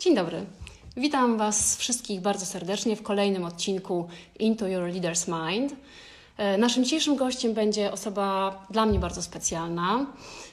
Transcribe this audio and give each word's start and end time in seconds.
Dzień 0.00 0.14
dobry. 0.14 0.46
Witam 0.96 1.38
Was 1.38 1.76
wszystkich 1.76 2.20
bardzo 2.20 2.46
serdecznie 2.46 2.96
w 2.96 3.02
kolejnym 3.02 3.44
odcinku 3.44 4.08
Into 4.38 4.66
Your 4.68 4.82
Leader's 4.82 5.50
Mind. 5.50 5.74
E, 6.36 6.58
naszym 6.58 6.84
dzisiejszym 6.84 7.16
gościem 7.16 7.54
będzie 7.54 7.92
osoba 7.92 8.58
dla 8.70 8.86
mnie 8.86 8.98
bardzo 8.98 9.22
specjalna, 9.22 10.06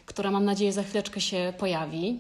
która 0.06 0.32
mam 0.32 0.46
nadzieję 0.46 0.74
za 0.74 0.84
chwileczkę 0.84 1.22
się 1.22 1.54
pojawi. 1.58 2.20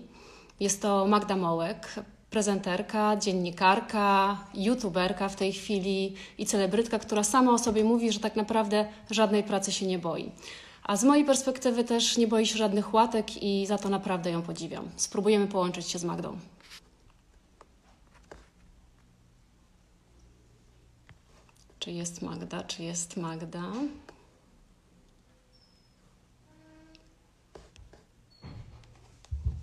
Jest 0.60 0.82
to 0.82 1.06
Magda 1.08 1.36
Mołek, 1.36 1.96
prezenterka, 2.30 3.18
dziennikarka, 3.18 4.38
youtuberka 4.54 5.30
w 5.30 5.36
tej 5.36 5.54
chwili 5.54 6.16
i 6.38 6.46
celebrytka, 6.46 7.00
która 7.00 7.23
sama 7.23 7.52
o 7.54 7.57
sobie 7.57 7.84
mówi, 7.84 8.12
że 8.12 8.20
tak 8.20 8.36
naprawdę 8.36 8.88
żadnej 9.12 9.44
pracy 9.44 9.71
się 9.71 9.86
nie 9.86 10.00
boi. 10.00 10.32
A 10.84 10.98
z 10.98 11.04
mojej 11.04 11.26
perspektywy 11.26 11.84
też 11.84 12.18
nie 12.18 12.28
boi 12.28 12.46
się 12.46 12.57
żadnych 12.57 12.94
łatek 12.94 13.44
i 13.44 13.66
za 13.66 13.78
to 13.78 13.89
naprawdę 13.89 14.32
ją 14.32 14.42
podziwiam. 14.42 14.89
Spróbujemy 14.96 15.48
połączyć 15.48 15.89
się 15.89 16.00
z 16.00 16.04
Magdą. 16.04 16.38
Czy 21.85 21.91
jest 21.91 22.21
Magda? 22.21 22.63
Czy 22.63 22.84
jest 22.84 23.17
Magda? 23.17 23.71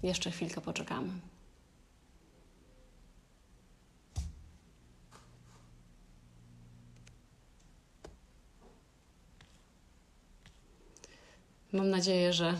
Jeszcze 0.03 0.31
chwilkę 0.31 0.61
poczekamy. 0.61 1.13
Mam 11.73 11.91
nadzieję, 11.91 12.33
że 12.33 12.55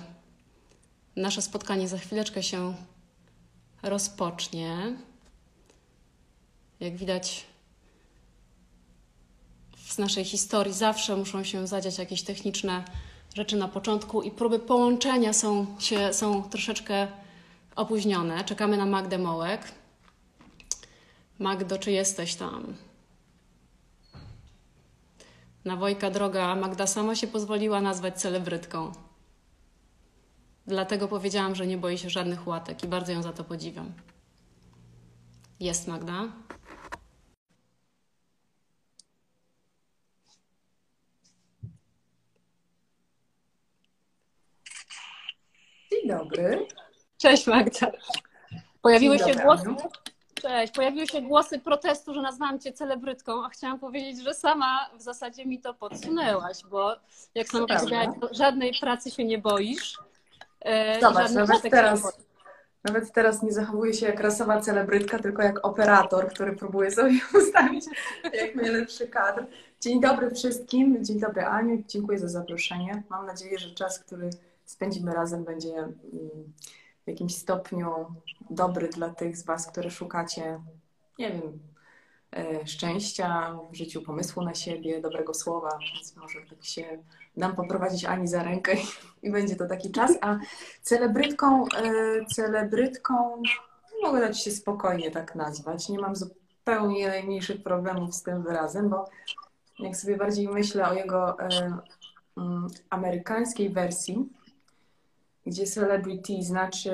nasze 1.17 1.43
spotkanie 1.43 1.89
za 1.89 1.99
chwileczkę 1.99 2.43
się 2.43 2.75
rozpocznie. 3.83 4.97
Jak 6.81 6.97
widać, 6.97 7.52
z 9.93 9.99
naszej 9.99 10.25
historii 10.25 10.75
zawsze 10.75 11.17
muszą 11.17 11.45
się 11.45 11.67
zadziać 11.67 11.99
jakieś 11.99 12.23
techniczne 12.23 12.85
rzeczy 13.35 13.57
na 13.57 13.69
początku 13.69 14.23
i 14.23 14.31
próby 14.31 14.59
połączenia 14.59 15.33
są, 15.33 15.67
się, 15.79 16.13
są 16.13 16.43
troszeczkę 16.43 17.09
opóźnione. 17.77 18.45
Czekamy 18.45 18.77
na 18.77 18.87
Magdę 18.87 19.19
Mołek. 19.19 19.73
Magdo, 21.39 21.79
czy 21.79 21.91
jesteś 21.91 22.35
tam? 22.35 22.75
Na 25.65 25.77
Wojka 25.77 26.11
droga 26.11 26.57
Magda 26.57 26.87
sama 26.87 27.15
się 27.15 27.27
pozwoliła 27.27 27.81
nazwać 27.81 28.21
celebrytką. 28.21 28.93
Dlatego 30.67 31.09
powiedziałam, 31.09 31.55
że 31.55 31.67
nie 31.67 31.79
boi 31.79 31.99
się 31.99 32.11
żadnych 32.11 32.47
łatek 32.47 32.85
i 32.85 32.89
bardzo 32.89 33.13
ją 33.13 33.23
za 33.23 33.33
to 33.33 33.45
podziwiam. 33.45 33.93
Jest 35.61 35.89
Magda. 35.89 36.23
Dzień 46.03 46.11
dobry. 46.11 46.67
Cześć 47.19 47.47
Magda. 47.47 47.93
Pojawiły 48.83 49.19
Dzień 49.19 49.29
się 49.29 49.35
dobry, 49.35 49.45
głosy. 49.45 49.69
Aniu. 49.69 49.77
Cześć. 50.43 50.73
Pojawiły 50.73 51.07
się 51.07 51.23
głosy 51.23 51.59
protestu, 51.59 52.15
że 52.15 52.23
nazwałam 52.23 52.61
cię 52.61 52.73
celebrytką, 52.73 53.45
a 53.45 53.49
chciałam 53.49 53.79
powiedzieć, 53.79 54.23
że 54.25 54.35
sama 54.35 54.91
w 54.99 55.03
zasadzie 55.03 55.47
mi 55.47 55.61
to 55.61 55.75
podsunęłaś, 55.75 56.57
bo 56.71 56.97
jak 57.35 57.49
sama 57.49 57.67
powiedziałaś, 57.67 58.09
żadnej 58.31 58.73
pracy 58.81 59.11
się 59.11 59.25
nie 59.25 59.39
boisz. 59.39 59.99
e, 60.61 61.01
Zobacz, 61.01 61.31
nawet 61.31 61.63
teraz, 61.63 62.03
boisz. 62.03 62.15
nawet 62.85 63.13
teraz 63.13 63.43
nie 63.43 63.53
zachowuję 63.53 63.95
się 63.95 64.07
jak 64.07 64.21
rasowa 64.21 64.61
celebrytka, 64.61 65.19
tylko 65.19 65.43
jak 65.43 65.67
operator, 65.67 66.29
który 66.29 66.57
próbuje 66.57 66.91
sobie 66.91 67.21
ustawić 67.43 67.85
jak 68.35 68.55
najlepszy 68.55 69.09
kadr. 69.09 69.45
Dzień 69.81 70.01
dobry 70.01 70.31
wszystkim. 70.31 71.05
Dzień 71.05 71.21
dobry 71.21 71.45
Aniu. 71.45 71.83
Dziękuję 71.89 72.19
za 72.19 72.29
zaproszenie. 72.29 73.03
Mam 73.11 73.27
nadzieję, 73.27 73.59
że 73.59 73.71
czas, 73.75 73.99
który 73.99 74.31
spędzimy 74.73 75.13
razem 75.13 75.45
będzie 75.45 75.75
mm, 75.79 75.93
w 77.05 77.09
jakimś 77.09 77.37
stopniu 77.37 77.91
dobry 78.51 78.89
dla 78.89 79.11
tych 79.11 79.37
z 79.37 79.45
Was, 79.45 79.67
które 79.67 79.91
szukacie, 79.91 80.61
nie 81.19 81.31
wiem, 81.33 81.59
e, 82.37 82.67
szczęścia 82.67 83.59
w 83.71 83.75
życiu, 83.75 84.03
pomysłu 84.03 84.43
na 84.43 84.55
siebie, 84.55 85.01
dobrego 85.01 85.35
słowa, 85.35 85.79
więc 85.95 86.17
może 86.17 86.41
tak 86.51 86.65
się 86.65 87.03
dam 87.37 87.57
poprowadzić 87.57 88.05
Ani 88.05 88.29
za 88.29 88.43
rękę 88.43 88.75
i, 88.75 88.87
i 89.23 89.31
będzie 89.31 89.57
to 89.57 89.67
taki 89.67 89.91
czas, 89.91 90.13
a 90.21 90.39
celebrytką, 90.83 91.65
e, 91.65 92.25
celebrytką 92.35 93.43
mogę 94.03 94.21
dać 94.21 94.45
się 94.45 94.51
spokojnie 94.51 95.11
tak 95.11 95.35
nazwać, 95.35 95.89
nie 95.89 95.99
mam 95.99 96.17
zupełnie 96.17 97.09
najmniejszych 97.09 97.63
problemów 97.63 98.15
z 98.15 98.23
tym 98.23 98.43
wyrazem, 98.43 98.89
bo 98.89 99.05
jak 99.79 99.97
sobie 99.97 100.17
bardziej 100.17 100.49
myślę 100.49 100.89
o 100.89 100.95
jego 100.95 101.41
e, 101.41 101.49
mm, 102.37 102.69
amerykańskiej 102.91 103.71
wersji, 103.71 104.29
gdzie 105.47 105.67
celebrity 105.67 106.43
znaczy 106.43 106.91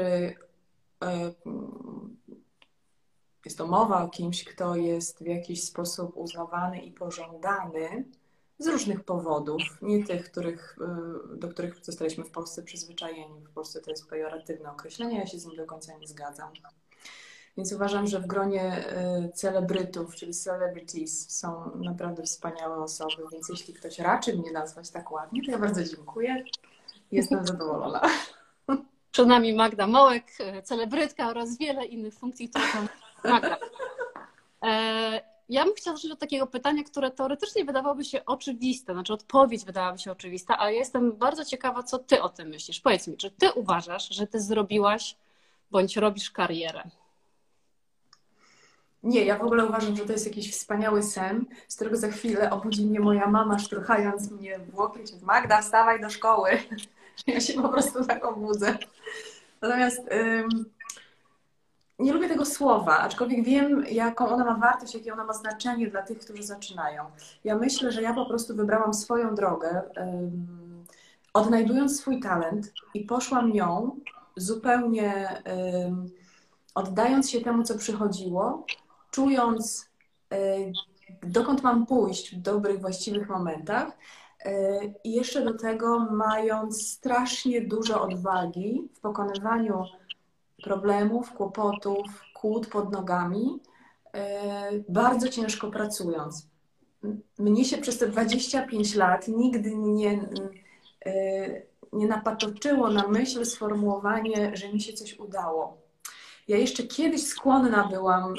e, 1.04 1.32
jest 3.44 3.58
to 3.58 3.66
mowa 3.66 4.02
o 4.02 4.08
kimś, 4.08 4.44
kto 4.44 4.76
jest 4.76 5.18
w 5.18 5.26
jakiś 5.26 5.64
sposób 5.64 6.16
uznawany 6.16 6.80
i 6.80 6.92
pożądany 6.92 8.04
z 8.58 8.66
różnych 8.66 9.04
powodów, 9.04 9.62
nie 9.82 10.04
tych, 10.04 10.30
których, 10.30 10.78
y, 11.34 11.36
do 11.36 11.48
których 11.48 11.84
zostaliśmy 11.84 12.24
w 12.24 12.30
Polsce 12.30 12.62
przyzwyczajeni. 12.62 13.44
W 13.44 13.50
Polsce 13.50 13.80
to 13.80 13.90
jest 13.90 14.08
pejoratywne 14.08 14.70
określenie, 14.72 15.18
ja 15.18 15.26
się 15.26 15.38
z 15.38 15.46
nim 15.46 15.56
do 15.56 15.66
końca 15.66 15.98
nie 15.98 16.08
zgadzam. 16.08 16.52
Więc 17.56 17.72
uważam, 17.72 18.06
że 18.06 18.20
w 18.20 18.26
gronie 18.26 18.84
y, 19.28 19.32
celebrytów, 19.32 20.14
czyli 20.14 20.34
celebrities, 20.34 21.30
są 21.30 21.76
naprawdę 21.76 22.22
wspaniałe 22.22 22.76
osoby, 22.76 23.22
więc 23.32 23.48
jeśli 23.48 23.74
ktoś 23.74 23.98
raczy 23.98 24.36
mnie 24.36 24.52
nazwać 24.52 24.90
tak 24.90 25.12
ładnie, 25.12 25.42
to 25.44 25.50
ja 25.50 25.58
bardzo 25.58 25.84
dziękuję. 25.84 26.44
Jestem 27.12 27.46
zadowolona. 27.46 28.02
Przed 29.12 29.28
nami 29.28 29.52
Magda 29.52 29.86
Mołek, 29.86 30.24
e, 30.40 30.62
celebrytka 30.62 31.28
oraz 31.28 31.58
wiele 31.58 31.84
innych 31.84 32.14
funkcji, 32.14 32.48
które 32.48 32.64
tam 32.72 32.88
Magda. 33.32 33.58
E, 34.62 35.20
ja 35.48 35.64
bym 35.64 35.74
chciała 35.74 35.96
zacząć 35.96 36.12
od 36.12 36.18
takiego 36.18 36.46
pytania, 36.46 36.84
które 36.84 37.10
teoretycznie 37.10 37.64
wydawałoby 37.64 38.04
się 38.04 38.24
oczywiste, 38.24 38.92
znaczy 38.92 39.12
odpowiedź 39.12 39.64
wydawałaby 39.64 39.98
się 39.98 40.12
oczywista, 40.12 40.58
ale 40.58 40.74
jestem 40.74 41.12
bardzo 41.12 41.44
ciekawa, 41.44 41.82
co 41.82 41.98
ty 41.98 42.22
o 42.22 42.28
tym 42.28 42.48
myślisz. 42.48 42.80
Powiedz 42.80 43.08
mi, 43.08 43.16
czy 43.16 43.30
ty 43.30 43.52
uważasz, 43.52 44.08
że 44.08 44.26
ty 44.26 44.40
zrobiłaś 44.40 45.16
bądź 45.70 45.96
robisz 45.96 46.30
karierę? 46.30 46.82
Nie, 49.02 49.24
ja 49.24 49.38
w 49.38 49.42
ogóle 49.42 49.66
uważam, 49.66 49.96
że 49.96 50.06
to 50.06 50.12
jest 50.12 50.26
jakiś 50.26 50.52
wspaniały 50.52 51.02
sen, 51.02 51.44
z 51.68 51.74
którego 51.74 51.96
za 51.96 52.08
chwilę 52.08 52.50
obudzi 52.50 52.86
mnie 52.86 53.00
moja 53.00 53.26
mama, 53.26 53.58
szturchając 53.58 54.30
mnie 54.30 54.58
w 54.58 54.78
łokieć. 54.78 55.12
Magda, 55.22 55.62
wstawaj 55.62 56.00
do 56.00 56.10
szkoły. 56.10 56.50
Ja 57.26 57.40
się 57.40 57.62
po 57.62 57.68
prostu 57.68 58.04
tak 58.04 58.24
obudzę. 58.24 58.78
Natomiast 59.62 60.00
ym, 60.12 60.64
nie 61.98 62.12
lubię 62.12 62.28
tego 62.28 62.44
słowa, 62.44 62.98
aczkolwiek 62.98 63.44
wiem, 63.44 63.84
jaką 63.90 64.28
ona 64.28 64.44
ma 64.44 64.54
wartość, 64.54 64.94
jakie 64.94 65.12
ona 65.12 65.24
ma 65.24 65.32
znaczenie 65.32 65.90
dla 65.90 66.02
tych, 66.02 66.18
którzy 66.18 66.42
zaczynają. 66.42 67.04
Ja 67.44 67.56
myślę, 67.56 67.92
że 67.92 68.02
ja 68.02 68.14
po 68.14 68.26
prostu 68.26 68.56
wybrałam 68.56 68.94
swoją 68.94 69.34
drogę, 69.34 69.82
ym, 69.98 70.84
odnajdując 71.34 72.00
swój 72.00 72.20
talent 72.20 72.72
i 72.94 73.04
poszłam 73.04 73.52
nią 73.52 74.00
zupełnie 74.36 75.42
ym, 75.86 76.10
oddając 76.74 77.30
się 77.30 77.40
temu, 77.40 77.62
co 77.62 77.78
przychodziło, 77.78 78.66
czując, 79.10 79.90
y, 80.34 80.72
dokąd 81.22 81.62
mam 81.62 81.86
pójść 81.86 82.36
w 82.36 82.40
dobrych, 82.40 82.80
właściwych 82.80 83.28
momentach. 83.28 83.86
Y, 84.46 84.94
I 85.04 85.12
jeszcze 85.12 85.44
do 85.44 85.54
tego 85.54 85.98
mając 85.98 86.88
strasznie 86.88 87.60
dużo 87.60 88.02
odwagi 88.02 88.88
w 88.94 89.00
pokonywaniu 89.00 89.84
problemów, 90.62 91.32
kłopotów, 91.32 92.06
kłód 92.34 92.66
pod 92.66 92.92
nogami, 92.92 93.60
y, 94.06 94.84
bardzo 94.88 95.28
ciężko 95.28 95.70
pracując. 95.70 96.48
Mnie 97.38 97.64
się 97.64 97.78
przez 97.78 97.98
te 97.98 98.08
25 98.08 98.94
lat 98.94 99.28
nigdy 99.28 99.76
nie, 99.76 100.28
y, 101.06 101.66
nie 101.92 102.06
napatoczyło 102.06 102.90
na 102.90 103.08
myśl 103.08 103.44
sformułowanie, 103.44 104.56
że 104.56 104.72
mi 104.72 104.80
się 104.80 104.92
coś 104.92 105.18
udało. 105.18 105.87
Ja 106.48 106.56
jeszcze 106.56 106.82
kiedyś 106.82 107.26
skłonna 107.26 107.88
byłam 107.88 108.34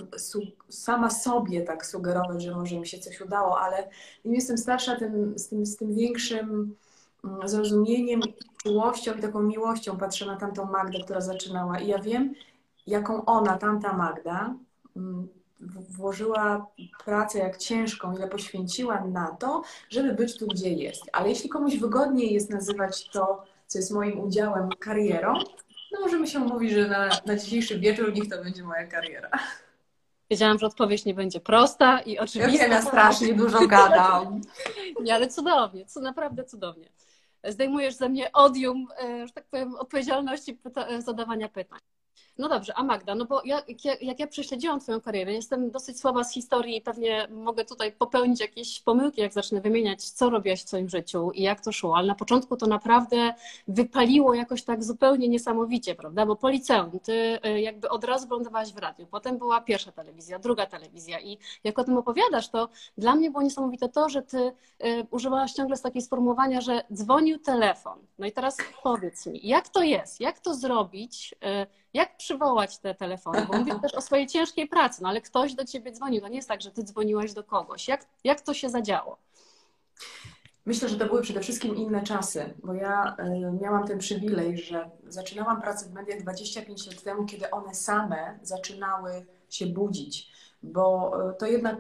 sama 0.69 1.09
sobie 1.09 1.61
tak 1.61 1.85
sugerować, 1.85 2.44
że 2.44 2.56
może 2.56 2.79
mi 2.79 2.88
się 2.88 3.00
coś 3.00 3.21
udało, 3.21 3.59
ale 3.59 3.89
im 4.23 4.35
jestem 4.35 4.57
starsza, 4.57 4.95
tym, 4.95 5.39
z, 5.39 5.47
tym, 5.47 5.65
z 5.65 5.77
tym 5.77 5.95
większym 5.95 6.75
mm, 7.23 7.47
zrozumieniem, 7.47 8.21
czułością 8.63 9.13
i 9.13 9.21
taką 9.21 9.41
miłością 9.41 9.97
patrzę 9.97 10.25
na 10.25 10.35
tamtą 10.35 10.65
Magdę, 10.65 11.00
która 11.03 11.21
zaczynała. 11.21 11.79
I 11.79 11.88
ja 11.88 12.00
wiem, 12.00 12.33
jaką 12.88 13.25
ona, 13.25 13.57
tamta 13.57 13.94
Magda, 13.94 14.55
mm, 14.95 15.27
włożyła 15.89 16.67
pracę, 17.05 17.39
jak 17.39 17.57
ciężką, 17.57 18.15
ile 18.15 18.27
poświęciła 18.27 19.05
na 19.05 19.27
to, 19.27 19.62
żeby 19.89 20.13
być 20.13 20.38
tu, 20.38 20.47
gdzie 20.47 20.69
jest. 20.73 21.03
Ale 21.13 21.29
jeśli 21.29 21.50
komuś 21.50 21.77
wygodniej 21.77 22.33
jest 22.33 22.50
nazywać 22.50 23.09
to, 23.09 23.44
co 23.67 23.79
jest 23.79 23.91
moim 23.91 24.19
udziałem, 24.19 24.69
karierą, 24.79 25.33
no 25.91 26.00
możemy 26.01 26.27
się 26.27 26.39
mówić, 26.39 26.71
że 26.71 26.88
na, 26.88 27.09
na 27.25 27.36
dzisiejszy 27.36 27.80
wieczór 27.80 28.13
niech 28.13 28.30
to 28.30 28.44
będzie 28.44 28.63
moja 28.63 28.88
kariera. 28.88 29.30
Wiedziałam, 30.30 30.59
że 30.59 30.65
odpowiedź 30.65 31.06
nie 31.06 31.13
będzie 31.13 31.39
prosta 31.39 32.00
i. 32.00 32.13
Ja 32.13 32.25
wiem, 32.47 32.71
ja 32.71 32.81
strasznie 32.81 33.33
dużo 33.33 33.68
gadam. 33.68 34.41
Nie, 35.03 35.15
ale 35.15 35.27
cudownie, 35.27 35.86
co 35.86 36.00
naprawdę 36.01 36.44
cudownie. 36.44 36.89
Zdejmujesz 37.44 37.94
ze 37.95 38.09
mnie 38.09 38.31
odium, 38.31 38.88
e, 39.03 39.27
że 39.27 39.33
tak 39.33 39.45
powiem, 39.45 39.75
odpowiedzialności 39.75 40.56
pyta- 40.56 41.01
zadawania 41.01 41.50
pytań. 41.50 41.80
No 42.39 42.50
dobrze, 42.50 42.74
a 42.75 42.83
Magda, 42.83 43.15
no 43.15 43.25
bo 43.25 43.41
ja, 43.45 43.62
jak, 43.86 44.01
jak 44.01 44.19
ja 44.19 44.27
prześledziłam 44.27 44.80
Twoją 44.80 45.01
karierę, 45.01 45.33
jestem 45.33 45.71
dosyć 45.71 46.00
słaba 46.00 46.24
z 46.24 46.33
historii 46.33 46.77
i 46.77 46.81
pewnie 46.81 47.27
mogę 47.31 47.65
tutaj 47.65 47.91
popełnić 47.91 48.39
jakieś 48.39 48.81
pomyłki, 48.81 49.21
jak 49.21 49.33
zacznę 49.33 49.62
wymieniać, 49.62 50.03
co 50.03 50.30
robiłaś 50.30 50.63
w 50.63 50.68
swoim 50.68 50.89
życiu 50.89 51.31
i 51.31 51.41
jak 51.41 51.62
to 51.62 51.71
szło, 51.71 51.97
ale 51.97 52.07
na 52.07 52.15
początku 52.15 52.57
to 52.57 52.68
naprawdę 52.68 53.33
wypaliło 53.68 54.33
jakoś 54.33 54.63
tak 54.63 54.83
zupełnie 54.83 55.30
niesamowicie, 55.30 55.95
prawda? 55.95 56.25
Bo 56.25 56.36
po 56.36 56.50
liceum 56.50 57.00
Ty 57.00 57.39
y, 57.45 57.62
jakby 57.62 57.89
od 57.89 58.03
razu 58.03 58.27
lądowałaś 58.30 58.74
w 58.74 58.77
radiu, 58.77 59.07
potem 59.07 59.38
była 59.38 59.62
pierwsza 59.62 59.91
telewizja, 59.91 60.39
druga 60.39 60.65
telewizja 60.65 61.19
i 61.19 61.38
jak 61.63 61.80
o 61.80 61.83
tym 61.83 61.97
opowiadasz, 61.97 62.50
to 62.50 62.69
dla 62.97 63.15
mnie 63.15 63.31
było 63.31 63.44
niesamowite 63.44 63.89
to, 63.89 64.09
że 64.09 64.21
Ty 64.21 64.38
y, 64.38 64.51
używałaś 65.12 65.51
ciągle 65.51 65.77
z 65.77 65.81
takiego 65.81 66.06
sformułowania, 66.06 66.62
że 66.62 66.83
dzwonił 66.94 67.39
telefon. 67.39 68.00
No 68.19 68.25
i 68.27 68.31
teraz 68.31 68.57
powiedz 68.83 69.25
mi, 69.25 69.39
jak 69.44 69.69
to 69.69 69.83
jest? 69.83 70.21
Jak 70.21 70.39
to 70.39 70.53
zrobić? 70.53 71.36
Y, 71.65 71.80
jak 71.94 72.18
przywołać 72.29 72.77
te 72.77 72.95
telefony? 72.95 73.47
Bo 73.51 73.57
mówię 73.57 73.79
też 73.81 73.93
o 73.93 74.01
swojej 74.01 74.27
ciężkiej 74.27 74.67
pracy, 74.67 75.03
no 75.03 75.09
ale 75.09 75.21
ktoś 75.21 75.53
do 75.53 75.65
ciebie 75.65 75.91
dzwonił. 75.91 76.21
To 76.21 76.27
nie 76.27 76.35
jest 76.35 76.47
tak, 76.47 76.61
że 76.61 76.71
ty 76.71 76.83
dzwoniłaś 76.83 77.33
do 77.33 77.43
kogoś. 77.43 77.87
Jak, 77.87 78.05
jak 78.23 78.41
to 78.41 78.53
się 78.53 78.69
zadziało? 78.69 79.17
Myślę, 80.65 80.89
że 80.89 80.97
to 80.97 81.05
były 81.05 81.21
przede 81.21 81.39
wszystkim 81.39 81.75
inne 81.75 82.03
czasy, 82.03 82.53
bo 82.63 82.73
ja 82.73 83.15
y, 83.19 83.61
miałam 83.61 83.87
ten 83.87 83.97
przywilej, 83.97 84.57
że 84.57 84.89
zaczynałam 85.07 85.61
pracę 85.61 85.85
w 85.85 85.93
mediach 85.93 86.21
25 86.21 86.87
lat 86.87 87.03
temu, 87.03 87.25
kiedy 87.25 87.51
one 87.51 87.75
same 87.75 88.39
zaczynały 88.41 89.25
się 89.49 89.65
budzić, 89.65 90.31
bo 90.63 91.11
y, 91.29 91.33
to 91.39 91.45
jednak 91.45 91.79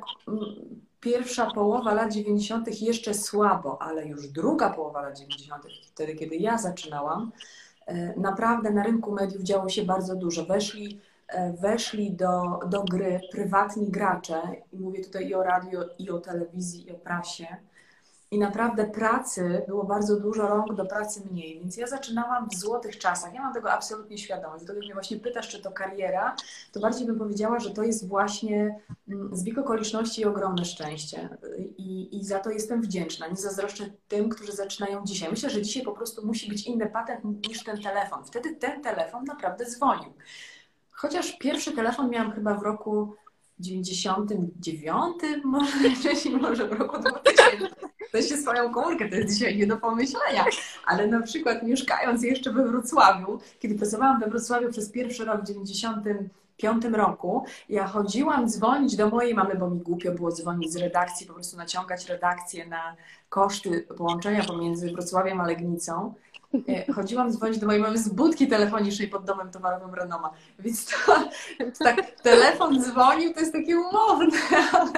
pierwsza 0.99 1.51
połowa 1.51 1.93
lat 1.93 2.13
90. 2.13 2.81
jeszcze 2.81 3.13
słabo, 3.13 3.81
ale 3.81 4.07
już 4.07 4.27
druga 4.27 4.69
połowa 4.69 5.01
lat 5.01 5.19
90., 5.19 5.63
wtedy, 5.87 6.15
kiedy 6.15 6.35
ja 6.35 6.57
zaczynałam, 6.57 7.31
E, 7.31 7.68
naprawdę 8.17 8.71
na 8.71 8.83
rynku 8.83 9.11
mediów 9.11 9.43
działo 9.43 9.69
się 9.69 9.83
bardzo 9.83 10.15
dużo. 10.15 10.45
Weszli, 10.45 11.01
e, 11.27 11.53
weszli 11.53 12.11
do, 12.11 12.59
do 12.69 12.83
gry 12.83 13.19
prywatni 13.31 13.91
gracze, 13.91 14.41
i 14.73 14.79
mówię 14.79 15.03
tutaj 15.03 15.27
i 15.27 15.35
o 15.35 15.43
radio, 15.43 15.81
i 15.99 16.09
o 16.09 16.19
telewizji, 16.19 16.87
i 16.87 16.91
o 16.91 16.95
prasie, 16.95 17.47
i 18.31 18.39
naprawdę 18.39 18.85
pracy 18.85 19.61
było 19.67 19.83
bardzo 19.83 20.19
dużo, 20.19 20.47
rąk 20.47 20.75
do 20.75 20.85
pracy 20.85 21.21
mniej, 21.31 21.59
więc 21.59 21.77
ja 21.77 21.87
zaczynałam 21.87 22.49
w 22.49 22.55
złotych 22.55 22.97
czasach. 22.97 23.33
Ja 23.33 23.41
mam 23.41 23.53
tego 23.53 23.71
absolutnie 23.71 24.17
świadomość. 24.17 24.65
Dlatego, 24.65 24.85
mnie 24.85 24.93
właśnie 24.93 25.19
pytasz, 25.19 25.49
czy 25.49 25.61
to 25.61 25.71
kariera, 25.71 26.35
to 26.71 26.79
bardziej 26.79 27.07
bym 27.07 27.19
powiedziała, 27.19 27.59
że 27.59 27.71
to 27.71 27.83
jest 27.83 28.07
właśnie 28.07 28.79
mm, 29.07 29.35
zbieg 29.35 29.57
okoliczności 29.57 30.21
i 30.21 30.25
ogromne 30.25 30.65
szczęście. 30.65 31.29
I, 31.77 32.17
I 32.17 32.23
za 32.23 32.39
to 32.39 32.49
jestem 32.49 32.81
wdzięczna. 32.81 33.27
Nie 33.27 33.35
zazdroszczę 33.35 33.89
tym, 34.07 34.29
którzy 34.29 34.51
zaczynają 34.51 35.05
dzisiaj. 35.05 35.29
Myślę, 35.29 35.49
że 35.49 35.61
dzisiaj 35.61 35.83
po 35.83 35.91
prostu 35.91 36.25
musi 36.27 36.49
być 36.49 36.67
inny 36.67 36.85
patent 36.87 37.47
niż 37.47 37.63
ten 37.63 37.81
telefon. 37.81 38.25
Wtedy 38.25 38.55
ten 38.55 38.81
telefon 38.81 39.23
naprawdę 39.23 39.65
dzwonił. 39.65 40.13
Chociaż 40.91 41.37
pierwszy 41.37 41.71
telefon 41.71 42.09
miałam 42.09 42.31
chyba 42.31 42.53
w 42.53 42.63
roku 42.63 43.15
99, 43.59 45.15
może 45.43 45.89
wcześniej, 45.99 46.35
może 46.35 46.67
w 46.67 46.73
roku 46.73 46.99
2000. 46.99 47.88
To 48.11 48.21
się 48.21 48.37
swoją 48.37 48.73
komórkę, 48.73 49.09
to 49.09 49.15
jest 49.15 49.33
dzisiaj 49.33 49.57
nie 49.57 49.67
do 49.67 49.77
pomyślenia. 49.77 50.45
Ale 50.85 51.07
na 51.07 51.21
przykład 51.21 51.63
mieszkając 51.63 52.23
jeszcze 52.23 52.53
we 52.53 52.67
Wrocławiu, 52.67 53.39
kiedy 53.59 53.75
pracowałam 53.75 54.19
we 54.19 54.27
Wrocławiu 54.27 54.71
przez 54.71 54.91
pierwszy 54.91 55.25
rok 55.25 55.41
w 55.41 55.47
95 55.47 56.85
roku, 56.85 57.45
ja 57.69 57.87
chodziłam 57.87 58.49
dzwonić 58.49 58.95
do 58.95 59.09
mojej 59.09 59.35
mamy, 59.35 59.55
bo 59.55 59.69
mi 59.69 59.79
głupio 59.79 60.11
było 60.11 60.31
dzwonić 60.31 60.71
z 60.71 60.75
redakcji, 60.75 61.27
po 61.27 61.33
prostu 61.33 61.57
naciągać 61.57 62.05
redakcję 62.05 62.67
na 62.67 62.95
koszty 63.29 63.87
połączenia 63.97 64.43
pomiędzy 64.43 64.91
Wrocławiem 64.91 65.41
a 65.41 65.47
Legnicą. 65.47 66.13
E, 66.67 66.93
chodziłam 66.93 67.31
dzwonić 67.31 67.59
do 67.59 67.67
mojej 67.67 67.81
mamy 67.81 67.97
z 67.97 68.09
budki 68.09 68.47
telefonicznej 68.47 69.07
pod 69.07 69.25
domem 69.25 69.51
towarowym 69.51 69.95
Renoma. 69.95 70.31
Więc 70.59 70.85
to, 70.85 70.95
tak, 71.79 72.11
telefon 72.11 72.83
dzwonił, 72.83 73.33
to 73.33 73.39
jest 73.39 73.53
takie 73.53 73.77
umowne, 73.77 74.37
ale, 74.73 74.91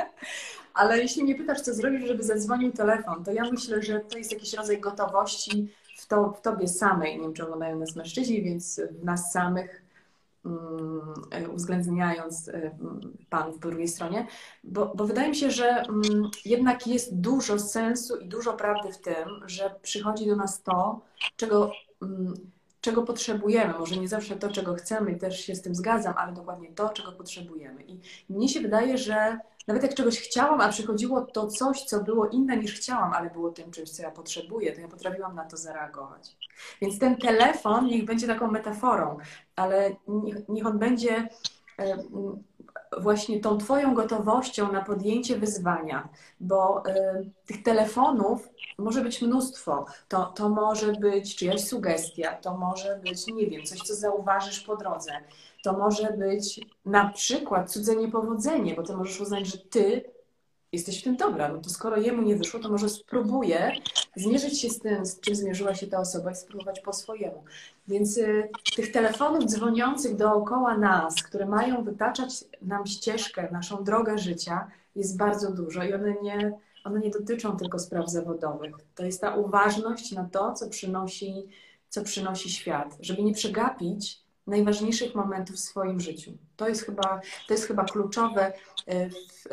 ale 0.74 1.00
jeśli 1.00 1.24
mnie 1.24 1.36
pytasz, 1.36 1.62
co 1.62 1.74
zrobić, 1.74 2.08
żeby 2.08 2.24
zadzwonił 2.24 2.72
telefon, 2.72 3.24
to 3.24 3.32
ja 3.32 3.52
myślę, 3.52 3.82
że 3.82 4.00
to 4.00 4.18
jest 4.18 4.32
jakiś 4.32 4.54
rodzaj 4.54 4.80
gotowości 4.80 5.68
w, 5.98 6.08
to, 6.08 6.32
w 6.32 6.42
tobie 6.42 6.68
samej. 6.68 7.16
Nie 7.16 7.22
wiem, 7.22 7.34
czy 7.34 7.44
oglądają 7.44 7.80
nas 7.80 7.96
mężczyźni, 7.96 8.44
więc 8.44 8.82
w 9.02 9.04
nas 9.04 9.32
samych 9.32 9.84
mm, 10.46 11.52
uwzględniając 11.54 12.48
y, 12.48 12.72
Pan 13.30 13.52
w 13.52 13.60
drugiej 13.60 13.88
stronie, 13.88 14.28
bo, 14.64 14.94
bo 14.96 15.06
wydaje 15.06 15.30
mi 15.30 15.36
się, 15.36 15.52
że 15.52 15.70
mm, 15.70 16.30
jednak 16.46 16.88
jest 16.88 17.20
dużo 17.20 17.60
sensu 17.60 18.18
i 18.18 18.28
dużo 18.28 18.54
prawdy 18.54 18.92
w 18.92 18.98
tym, 18.98 19.30
że 19.46 19.76
przychodzi 19.82 20.26
do 20.26 20.36
nas 20.36 20.64
to, 20.64 21.02
czego 21.36 21.72
mm, 22.02 22.34
czego 22.82 23.04
potrzebujemy. 23.04 23.74
Może 23.80 23.98
nie 23.98 24.08
zawsze 24.08 24.36
to, 24.36 24.50
czego 24.50 24.74
chcemy, 24.74 25.16
też 25.16 25.46
się 25.46 25.56
z 25.56 25.62
tym 25.62 25.76
zgadzam, 25.76 26.14
ale 26.18 26.34
dokładnie 26.34 26.70
to, 26.76 26.90
czego 26.90 27.12
potrzebujemy. 27.12 27.84
I 27.84 28.00
mnie 28.30 28.50
się 28.50 28.60
wydaje, 28.60 28.98
że 28.98 29.40
nawet 29.68 29.84
jak 29.84 29.96
czegoś 29.96 30.20
chciałam, 30.20 30.62
a 30.62 30.70
przychodziło 30.70 31.22
to 31.22 31.48
coś, 31.48 31.84
co 31.84 32.04
było 32.04 32.28
inne 32.28 32.58
niż 32.58 32.74
chciałam, 32.74 33.14
ale 33.14 33.30
było 33.30 33.50
tym 33.50 33.72
czymś, 33.72 33.90
co 33.90 34.04
ja 34.04 34.12
potrzebuję, 34.12 34.72
to 34.72 34.82
ja 34.82 34.88
potrafiłam 34.88 35.36
na 35.36 35.46
to 35.46 35.58
zareagować. 35.58 36.38
Więc 36.82 37.00
ten 37.00 37.18
telefon 37.18 37.86
niech 37.86 38.06
będzie 38.06 38.28
taką 38.28 38.52
metaforą, 38.52 39.18
ale 39.56 39.96
niech, 40.50 40.66
on 40.66 40.80
będzie 40.80 41.28
właśnie 42.98 43.40
tą 43.40 43.58
Twoją 43.58 43.94
gotowością 43.94 44.72
na 44.72 44.82
podjęcie 44.82 45.36
wyzwania, 45.36 46.10
bo 46.40 46.84
tych 47.46 47.64
telefonów 47.64 48.50
może 48.82 49.02
być 49.02 49.22
mnóstwo. 49.22 49.86
To, 50.08 50.26
to 50.26 50.50
może 50.50 50.94
być 50.94 51.36
czyjaś 51.36 51.64
sugestia, 51.64 52.36
to 52.36 52.58
może 52.58 53.00
być, 53.04 53.28
nie 53.28 53.48
wiem, 53.48 53.64
coś, 53.64 53.80
co 53.80 53.96
zauważysz 53.96 54.60
po 54.60 54.78
drodze. 54.78 55.12
To 55.64 55.74
może 55.74 56.14
być 56.14 56.62
na 56.86 57.10
przykład 57.10 57.72
cudze 57.72 57.96
niepowodzenie, 57.96 58.76
bo 58.76 58.84
ty 58.84 58.94
możesz 58.94 59.22
uznać, 59.22 59.48
że 59.48 59.58
ty 59.58 60.04
jesteś 60.72 61.02
w 61.02 61.04
tym 61.04 61.16
dobra. 61.16 61.48
No 61.48 61.58
to 61.58 61.70
skoro 61.70 61.98
jemu 61.98 62.22
nie 62.22 62.36
wyszło, 62.36 62.60
to 62.60 62.70
może 62.70 62.90
spróbuję 62.90 63.72
zmierzyć 64.16 64.62
się 64.62 64.70
z 64.70 64.80
tym, 64.80 65.06
z 65.06 65.20
czym 65.20 65.36
zmierzyła 65.36 65.76
się 65.76 65.88
ta 65.88 66.00
osoba 66.00 66.32
i 66.32 66.36
spróbować 66.36 66.80
po 66.80 66.94
swojemu. 66.94 67.44
Więc 67.88 68.18
y, 68.18 68.50
tych 68.76 68.92
telefonów 68.92 69.46
dzwoniących 69.46 70.16
dookoła 70.16 70.78
nas, 70.78 71.24
które 71.24 71.46
mają 71.46 71.84
wytaczać 71.84 72.46
nam 72.62 72.86
ścieżkę, 72.86 73.50
naszą 73.52 73.84
drogę 73.84 74.18
życia, 74.18 74.68
jest 74.96 75.18
bardzo 75.18 75.52
dużo 75.52 75.84
i 75.84 75.94
one 75.94 76.16
nie, 76.22 76.54
one 76.84 77.00
nie 77.00 77.10
dotyczą 77.10 77.58
tylko 77.58 77.80
spraw 77.80 78.10
zawodowych. 78.10 78.76
To 78.96 79.06
jest 79.06 79.22
ta 79.22 79.36
uważność 79.36 80.12
na 80.12 80.30
to, 80.30 80.54
co 80.54 80.70
przynosi, 80.70 81.48
co 81.90 82.04
przynosi 82.04 82.50
świat, 82.50 82.98
żeby 83.00 83.24
nie 83.24 83.34
przegapić 83.34 84.22
najważniejszych 84.48 85.16
momentów 85.16 85.56
w 85.56 85.60
swoim 85.60 86.00
życiu. 86.00 86.32
To 86.56 86.68
jest 86.68 86.86
chyba, 86.86 87.22
to 87.48 87.54
jest 87.54 87.66
chyba 87.66 87.84
kluczowe 87.84 88.54
y, 88.54 89.10
w, 89.10 89.48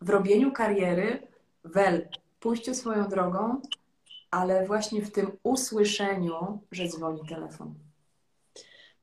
w 0.00 0.10
robieniu 0.10 0.52
kariery, 0.52 1.28
wel, 1.64 2.08
pójściu 2.40 2.74
swoją 2.74 3.08
drogą, 3.08 3.60
ale 4.30 4.66
właśnie 4.66 5.02
w 5.02 5.12
tym 5.12 5.32
usłyszeniu, 5.42 6.60
że 6.72 6.88
dzwoni 6.88 7.20
telefon. 7.28 7.74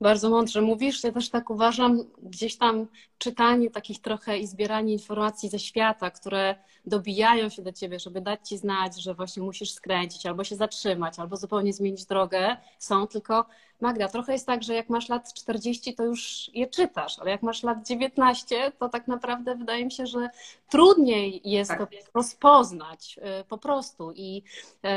Bardzo 0.01 0.29
mądrze 0.29 0.61
mówisz. 0.61 1.03
Ja 1.03 1.11
też 1.11 1.29
tak 1.29 1.49
uważam, 1.49 1.99
gdzieś 2.23 2.57
tam 2.57 2.87
czytanie 3.17 3.69
takich 3.71 4.01
trochę 4.01 4.37
i 4.37 4.47
zbieranie 4.47 4.93
informacji 4.93 5.49
ze 5.49 5.59
świata, 5.59 6.11
które 6.11 6.55
dobijają 6.85 7.49
się 7.49 7.61
do 7.61 7.71
ciebie, 7.71 7.99
żeby 7.99 8.21
dać 8.21 8.49
ci 8.49 8.57
znać, 8.57 9.01
że 9.01 9.13
właśnie 9.13 9.43
musisz 9.43 9.73
skręcić, 9.73 10.25
albo 10.25 10.43
się 10.43 10.55
zatrzymać, 10.55 11.19
albo 11.19 11.37
zupełnie 11.37 11.73
zmienić 11.73 12.05
drogę, 12.05 12.57
są 12.79 13.07
tylko 13.07 13.45
Magda, 13.83 14.07
trochę 14.07 14.33
jest 14.33 14.47
tak, 14.47 14.63
że 14.63 14.73
jak 14.73 14.89
masz 14.89 15.09
lat 15.09 15.33
40, 15.33 15.95
to 15.95 16.03
już 16.03 16.51
je 16.53 16.67
czytasz, 16.67 17.19
ale 17.19 17.31
jak 17.31 17.43
masz 17.43 17.63
lat 17.63 17.87
19, 17.87 18.71
to 18.79 18.89
tak 18.89 19.07
naprawdę 19.07 19.55
wydaje 19.55 19.85
mi 19.85 19.91
się, 19.91 20.05
że 20.05 20.29
trudniej 20.69 21.41
jest 21.43 21.71
tak. 21.71 21.79
to 21.79 21.87
rozpoznać 22.13 23.19
y, 23.41 23.43
po 23.43 23.57
prostu. 23.57 24.11
I, 24.15 24.43
y, 24.85 24.89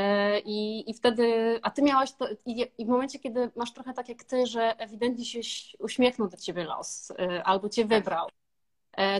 i, 0.45 0.89
I 0.89 0.93
wtedy, 0.93 1.59
a 1.61 1.71
ty 1.71 1.81
miałaś 1.81 2.11
to, 2.11 2.27
i, 2.45 2.85
w 2.85 2.87
momencie, 2.87 3.19
kiedy 3.19 3.51
masz 3.55 3.73
trochę 3.73 3.93
tak 3.93 4.09
jak 4.09 4.23
ty, 4.23 4.45
że 4.45 4.79
ewidentnie 4.79 5.25
się 5.25 5.39
uśmiechnął 5.79 6.27
do 6.27 6.37
ciebie 6.37 6.63
los, 6.63 7.11
y, 7.11 7.43
albo 7.43 7.69
cię 7.69 7.85
wybrał, 7.85 8.27
E, 8.27 8.46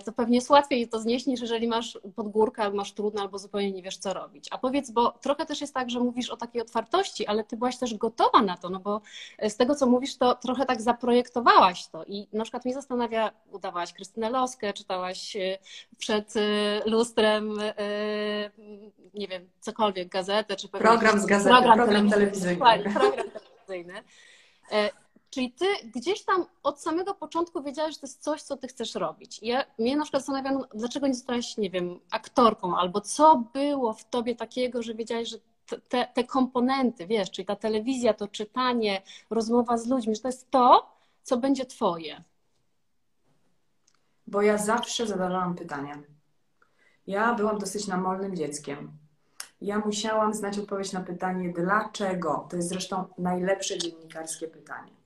to 0.05 0.11
pewnie 0.11 0.35
jest 0.37 0.49
łatwiej 0.49 0.87
to 0.87 0.99
znieść, 0.99 1.25
niż 1.25 1.41
jeżeli 1.41 1.67
masz 1.67 1.99
podgórkę, 2.15 2.63
albo 2.63 2.77
masz 2.77 2.93
trudno, 2.93 3.21
albo 3.21 3.39
zupełnie 3.39 3.71
nie 3.71 3.83
wiesz, 3.83 3.97
co 3.97 4.13
robić. 4.13 4.47
A 4.51 4.57
powiedz, 4.57 4.91
bo 4.91 5.11
trochę 5.11 5.45
też 5.45 5.61
jest 5.61 5.73
tak, 5.73 5.89
że 5.89 5.99
mówisz 5.99 6.29
o 6.29 6.37
takiej 6.37 6.61
otwartości, 6.61 7.27
ale 7.27 7.43
ty 7.43 7.57
byłaś 7.57 7.77
też 7.77 7.95
gotowa 7.95 8.41
na 8.41 8.57
to, 8.57 8.69
no 8.69 8.79
bo 8.79 9.01
z 9.49 9.55
tego, 9.55 9.75
co 9.75 9.85
mówisz, 9.85 10.17
to 10.17 10.35
trochę 10.35 10.65
tak 10.65 10.81
zaprojektowałaś 10.81 11.87
to. 11.87 12.03
I 12.03 12.27
na 12.33 12.43
przykład 12.43 12.65
mnie 12.65 12.73
zastanawia, 12.73 13.31
udawałaś 13.51 13.93
Krystynę 13.93 14.29
Loskę, 14.29 14.73
czytałaś 14.73 15.35
e, 15.35 15.57
przed 15.97 16.33
e, 16.37 16.41
lustrem, 16.89 17.57
nie 19.13 19.27
wiem, 19.27 19.49
cokolwiek, 19.59 20.09
gazetę, 20.09 20.55
czy 20.55 20.69
Program 20.69 21.19
z 21.19 21.25
gazety, 21.25 21.55
program, 21.55 21.77
program 21.77 22.09
telewizyjny. 22.09 22.57
Program 22.57 23.25
telewizyjny 23.31 24.03
Czyli 25.29 25.51
ty 25.51 25.65
gdzieś 25.95 26.23
tam 26.23 26.45
od 26.63 26.81
samego 26.81 27.13
początku 27.13 27.63
wiedziałaś, 27.63 27.93
że 27.93 27.99
to 27.99 28.07
jest 28.07 28.23
coś, 28.23 28.41
co 28.41 28.57
ty 28.57 28.67
chcesz 28.67 28.95
robić. 28.95 29.39
Ja, 29.41 29.63
mnie 29.79 29.97
na 29.97 30.03
przykład 30.03 30.21
zastanawiam, 30.25 30.63
dlaczego 30.73 31.07
nie 31.07 31.13
zostałaś, 31.13 31.57
nie 31.57 31.69
wiem, 31.69 31.99
aktorką, 32.11 32.77
albo 32.77 33.01
co 33.01 33.43
było 33.53 33.93
w 33.93 34.09
tobie 34.09 34.35
takiego, 34.35 34.83
że 34.83 34.93
wiedziałaś, 34.93 35.29
że 35.29 35.37
te, 35.89 36.07
te 36.13 36.23
komponenty, 36.23 37.07
wiesz, 37.07 37.31
czyli 37.31 37.45
ta 37.45 37.55
telewizja, 37.55 38.13
to 38.13 38.27
czytanie, 38.27 39.01
rozmowa 39.29 39.77
z 39.77 39.87
ludźmi, 39.87 40.15
że 40.15 40.21
to 40.21 40.27
jest 40.27 40.51
to, 40.51 40.97
co 41.23 41.37
będzie 41.37 41.65
twoje. 41.65 42.23
Bo 44.27 44.41
ja 44.41 44.57
zawsze 44.57 45.07
zadawałam 45.07 45.55
pytania. 45.55 46.03
Ja 47.07 47.33
byłam 47.33 47.57
dosyć 47.59 47.87
namolnym 47.87 48.35
dzieckiem. 48.35 48.91
Ja 49.61 49.79
musiałam 49.79 50.33
znać 50.33 50.59
odpowiedź 50.59 50.93
na 50.93 51.01
pytanie, 51.01 51.53
dlaczego. 51.53 52.47
To 52.49 52.55
jest 52.55 52.69
zresztą 52.69 53.05
najlepsze 53.17 53.77
dziennikarskie 53.77 54.47
pytanie. 54.47 54.96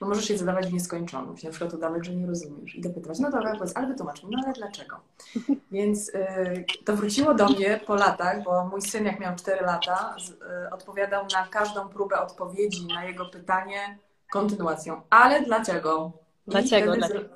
Bo 0.00 0.08
możesz 0.08 0.30
je 0.30 0.38
zadawać 0.38 0.66
w 0.66 0.72
nieskończoność. 0.72 1.44
Na 1.44 1.50
przykład 1.50 1.74
udawać, 1.74 2.06
że 2.06 2.14
nie 2.14 2.26
rozumiesz. 2.26 2.74
I 2.74 2.80
dopytywać, 2.80 3.18
no 3.18 3.30
dobra, 3.30 3.52
powiedz, 3.58 3.72
ale 3.76 3.86
wytłumacz 3.86 4.22
mi, 4.22 4.30
no 4.30 4.42
ale 4.44 4.52
dlaczego? 4.52 5.00
Więc 5.72 6.08
y, 6.08 6.64
to 6.84 6.96
wróciło 6.96 7.34
do 7.34 7.48
mnie 7.48 7.80
po 7.86 7.94
latach, 7.94 8.42
bo 8.42 8.64
mój 8.66 8.82
syn, 8.82 9.04
jak 9.04 9.20
miał 9.20 9.36
4 9.36 9.64
lata, 9.64 10.16
z, 10.24 10.30
y, 10.30 10.36
odpowiadał 10.72 11.26
na 11.32 11.46
każdą 11.46 11.88
próbę 11.88 12.20
odpowiedzi 12.20 12.86
na 12.86 13.04
jego 13.04 13.26
pytanie 13.26 13.98
kontynuacją. 14.32 15.00
Ale 15.10 15.42
dlaczego? 15.42 16.12
I 16.46 16.50
Dlaczego? 16.50 16.92
wtedy 16.92 17.14
zro- 17.14 17.28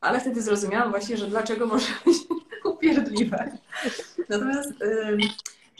Ale 0.00 0.20
wtedy 0.20 0.42
zrozumiałam 0.42 0.90
właśnie, 0.90 1.16
że 1.16 1.26
dlaczego 1.26 1.66
może 1.66 1.86
być 2.06 2.16
upierdliwe. 2.74 3.58
Natomiast 4.28 4.70
ym, 4.82 5.18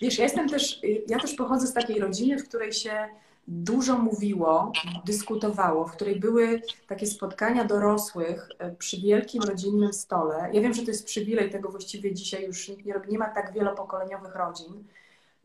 wiesz, 0.02 0.18
ja 0.18 0.24
jestem 0.24 0.48
też, 0.48 0.82
y, 0.84 1.02
ja 1.08 1.18
też 1.20 1.34
pochodzę 1.34 1.66
z 1.66 1.72
takiej 1.74 2.00
rodziny, 2.00 2.38
w 2.38 2.48
której 2.48 2.72
się 2.72 3.08
dużo 3.48 3.98
mówiło, 3.98 4.72
dyskutowało, 5.04 5.86
w 5.86 5.92
której 5.92 6.20
były 6.20 6.62
takie 6.86 7.06
spotkania 7.06 7.64
dorosłych 7.64 8.48
y, 8.72 8.76
przy 8.76 9.00
wielkim 9.00 9.42
rodzinnym 9.42 9.92
stole. 9.92 10.50
Ja 10.52 10.60
wiem, 10.60 10.74
że 10.74 10.82
to 10.82 10.90
jest 10.90 11.06
przywilej, 11.06 11.50
tego 11.50 11.68
właściwie 11.68 12.14
dzisiaj 12.14 12.44
już 12.44 12.68
nie 12.68 12.94
nie 13.08 13.18
ma 13.18 13.28
tak 13.28 13.52
wielopokoleniowych 13.52 14.34
rodzin. 14.34 14.84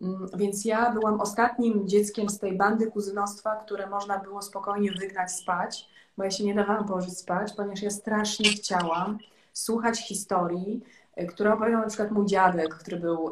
Mm, 0.01 0.27
Więc 0.33 0.65
ja 0.65 0.91
byłam 0.91 1.21
ostatnim 1.21 1.87
dzieckiem 1.87 2.29
z 2.29 2.39
tej 2.39 2.57
bandy 2.57 2.87
kuzynostwa, 2.87 3.55
które 3.55 3.89
można 3.89 4.19
było 4.19 4.41
spokojnie 4.41 4.91
wygnać 4.91 5.31
spać, 5.31 5.89
bo 6.17 6.23
ja 6.23 6.31
się 6.31 6.43
nie 6.43 6.55
dawałam 6.55 6.87
położyć 6.87 7.17
spać, 7.17 7.53
ponieważ 7.53 7.81
ja 7.81 7.91
strasznie 7.91 8.49
chciałam 8.49 9.17
słuchać 9.53 10.07
historii, 10.07 10.81
które 11.29 11.53
opowiadał 11.53 11.81
na 11.81 11.87
przykład 11.87 12.11
mój 12.11 12.25
dziadek, 12.25 12.75
który 12.75 12.97
był, 12.97 13.31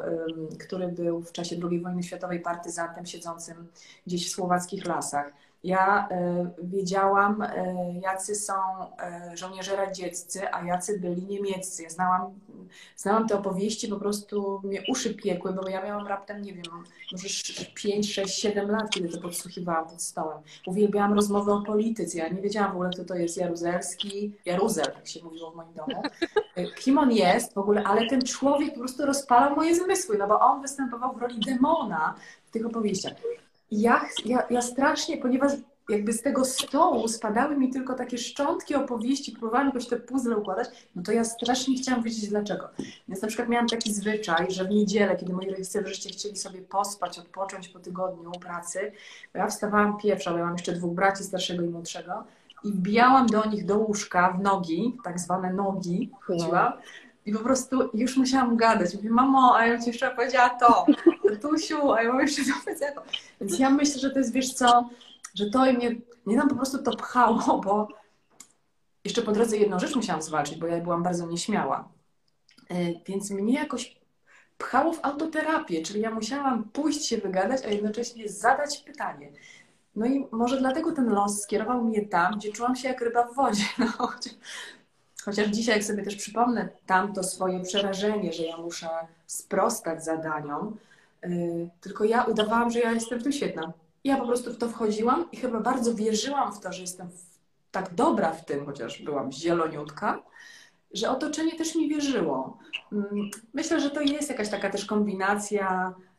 który 0.58 0.88
był 0.88 1.22
w 1.22 1.32
czasie 1.32 1.56
II 1.70 1.80
wojny 1.80 2.02
światowej 2.02 2.40
partyzantem 2.40 3.06
siedzącym 3.06 3.68
gdzieś 4.06 4.28
w 4.28 4.32
słowackich 4.32 4.84
lasach. 4.84 5.32
Ja 5.64 6.08
y, 6.10 6.66
wiedziałam, 6.66 7.42
y, 7.42 7.46
jacy 8.02 8.34
są 8.34 8.54
y, 9.32 9.36
żołnierze 9.36 9.76
radzieccy, 9.76 10.54
a 10.54 10.64
jacy 10.64 11.00
byli 11.00 11.26
niemieccy. 11.26 11.82
Ja 11.82 11.90
znałam, 11.90 12.40
znałam 12.96 13.28
te 13.28 13.38
opowieści, 13.38 13.88
po 13.88 13.96
prostu 13.96 14.60
mnie 14.64 14.82
uszy 14.88 15.14
piekły, 15.14 15.52
bo 15.52 15.68
ja 15.68 15.82
miałam 15.84 16.06
raptem, 16.06 16.42
nie 16.42 16.54
wiem, 16.54 16.64
może 17.12 17.28
5, 17.74 18.14
6, 18.14 18.40
7 18.40 18.70
lat, 18.70 18.90
kiedy 18.90 19.08
to 19.08 19.20
podsłuchiwałam 19.20 19.88
pod 19.88 20.02
stołem. 20.02 20.38
Uwielbiałam 20.66 21.12
rozmowy 21.12 21.52
o 21.52 21.62
polityce. 21.62 22.18
Ja 22.18 22.28
nie 22.28 22.42
wiedziałam 22.42 22.70
w 22.70 22.74
ogóle, 22.74 22.90
kto 22.90 23.04
to 23.04 23.14
jest 23.14 23.36
Jaruzelski, 23.36 24.32
Jaruzel, 24.44 24.92
jak 24.96 25.08
się 25.08 25.24
mówiło 25.24 25.50
w 25.50 25.56
moim 25.56 25.72
domu. 25.74 26.02
Kim 26.76 26.98
on 26.98 27.12
jest 27.12 27.54
w 27.54 27.58
ogóle, 27.58 27.84
ale 27.84 28.08
ten 28.08 28.22
człowiek 28.22 28.72
po 28.72 28.78
prostu 28.78 29.06
rozpalał 29.06 29.56
moje 29.56 29.74
zmysły, 29.74 30.18
no 30.18 30.28
bo 30.28 30.40
on 30.40 30.62
występował 30.62 31.14
w 31.16 31.18
roli 31.18 31.40
demona 31.40 32.14
w 32.46 32.50
tych 32.50 32.66
opowieściach. 32.66 33.12
I 33.70 33.80
ja, 33.80 34.08
ja, 34.24 34.46
ja 34.50 34.62
strasznie, 34.62 35.16
ponieważ 35.16 35.52
jakby 35.88 36.12
z 36.12 36.22
tego 36.22 36.44
stołu 36.44 37.08
spadały 37.08 37.56
mi 37.56 37.70
tylko 37.70 37.94
takie 37.94 38.18
szczątki 38.18 38.74
opowieści, 38.74 39.32
próbowałam 39.32 39.66
jakoś 39.66 39.86
te 39.86 39.96
puzzle 39.96 40.36
układać, 40.36 40.68
no 40.96 41.02
to 41.02 41.12
ja 41.12 41.24
strasznie 41.24 41.76
chciałam 41.76 42.02
wiedzieć 42.02 42.28
dlaczego. 42.28 42.68
Więc 43.08 43.22
na 43.22 43.28
przykład 43.28 43.48
miałam 43.48 43.68
taki 43.68 43.92
zwyczaj, 43.92 44.50
że 44.50 44.64
w 44.64 44.70
niedzielę, 44.70 45.16
kiedy 45.16 45.32
moi 45.32 45.50
rodzice 45.50 45.82
wreszcie 45.82 46.10
chcieli 46.10 46.36
sobie 46.36 46.62
pospać, 46.62 47.18
odpocząć 47.18 47.68
po 47.68 47.78
tygodniu 47.78 48.30
pracy, 48.30 48.92
ja 49.34 49.46
wstawałam 49.46 49.98
pierwsza, 49.98 50.30
bo 50.30 50.38
ja 50.38 50.44
mam 50.44 50.54
jeszcze 50.54 50.72
dwóch 50.72 50.94
braci, 50.94 51.24
starszego 51.24 51.62
i 51.62 51.68
młodszego, 51.68 52.24
i 52.64 52.72
wbijałam 52.72 53.26
do 53.26 53.44
nich 53.44 53.66
do 53.66 53.78
łóżka 53.78 54.32
w 54.32 54.42
nogi, 54.42 54.96
tak 55.04 55.20
zwane 55.20 55.52
nogi, 55.52 56.10
chodziłam. 56.20 56.72
I 57.30 57.34
po 57.34 57.38
prostu 57.38 57.90
już 57.94 58.16
musiałam 58.16 58.56
gadać. 58.56 58.94
Mówię, 58.94 59.10
mamo, 59.10 59.56
a 59.56 59.66
ja 59.66 59.78
ci 59.78 59.86
jeszcze 59.86 60.10
powiedziała 60.10 60.48
to. 60.50 60.86
Tusiu, 61.42 61.92
a 61.92 62.02
ja 62.02 62.08
mam 62.08 62.20
jeszcze 62.20 62.42
to 62.42 62.50
powiedziała 62.64 62.92
to. 62.92 63.02
Więc 63.40 63.58
ja 63.58 63.70
myślę, 63.70 64.00
że 64.00 64.10
to 64.10 64.18
jest, 64.18 64.32
wiesz 64.32 64.54
co, 64.54 64.90
że 65.34 65.50
to 65.50 65.66
i 65.66 65.72
mnie, 65.72 65.96
mnie 66.26 66.36
tam 66.36 66.48
po 66.48 66.54
prostu 66.54 66.82
to 66.82 66.96
pchało, 66.96 67.60
bo 67.64 67.88
jeszcze 69.04 69.22
po 69.22 69.32
drodze 69.32 69.56
jedną 69.56 69.78
rzecz 69.78 69.96
musiałam 69.96 70.22
zwalczyć, 70.22 70.58
bo 70.58 70.66
ja 70.66 70.80
byłam 70.80 71.02
bardzo 71.02 71.26
nieśmiała. 71.26 71.88
Y, 72.70 73.00
Więc 73.06 73.30
mnie 73.30 73.54
jakoś 73.54 74.00
pchało 74.58 74.92
w 74.92 75.04
autoterapię, 75.04 75.82
czyli 75.82 76.00
ja 76.00 76.10
musiałam 76.10 76.64
pójść 76.64 77.06
się 77.06 77.18
wygadać, 77.18 77.64
a 77.64 77.68
jednocześnie 77.68 78.28
zadać 78.28 78.78
pytanie. 78.78 79.32
No 79.96 80.06
i 80.06 80.26
może 80.32 80.58
dlatego 80.58 80.92
ten 80.92 81.08
los 81.08 81.42
skierował 81.42 81.84
mnie 81.84 82.06
tam, 82.06 82.34
gdzie 82.38 82.52
czułam 82.52 82.76
się 82.76 82.88
jak 82.88 83.00
ryba 83.00 83.26
w 83.26 83.34
wodzie. 83.34 83.64
No, 83.78 84.10
chociaż, 85.30 85.48
dzisiaj, 85.48 85.74
jak 85.74 85.84
sobie 85.84 86.02
też 86.02 86.16
przypomnę 86.16 86.68
tamto 86.86 87.22
swoje 87.22 87.60
przerażenie, 87.60 88.32
że 88.32 88.42
ja 88.42 88.56
muszę 88.56 88.88
sprostać 89.26 90.04
zadaniom, 90.04 90.76
yy, 91.22 91.68
tylko 91.80 92.04
ja 92.04 92.24
udawałam, 92.24 92.70
że 92.70 92.80
ja 92.80 92.92
jestem 92.92 93.20
w 93.20 93.22
tym 93.22 93.32
świetna. 93.32 93.72
Ja 94.04 94.16
po 94.16 94.26
prostu 94.26 94.52
w 94.52 94.58
to 94.58 94.68
wchodziłam 94.68 95.30
i 95.32 95.36
chyba 95.36 95.60
bardzo 95.60 95.94
wierzyłam 95.94 96.52
w 96.52 96.60
to, 96.60 96.72
że 96.72 96.80
jestem 96.80 97.08
tak 97.72 97.94
dobra 97.94 98.32
w 98.32 98.44
tym, 98.44 98.66
chociaż 98.66 99.02
byłam 99.02 99.32
zieloniutka, 99.32 100.22
że 100.94 101.10
otoczenie 101.10 101.56
też 101.58 101.74
mi 101.74 101.88
wierzyło. 101.88 102.58
Mm, 102.92 103.30
Myślę, 103.54 103.80
że 103.80 103.90
to 103.90 104.00
jest 104.00 104.30
jakaś 104.30 104.48
taka 104.48 104.70
też 104.70 104.84
kombinacja 104.84 105.94
y, 105.98 106.09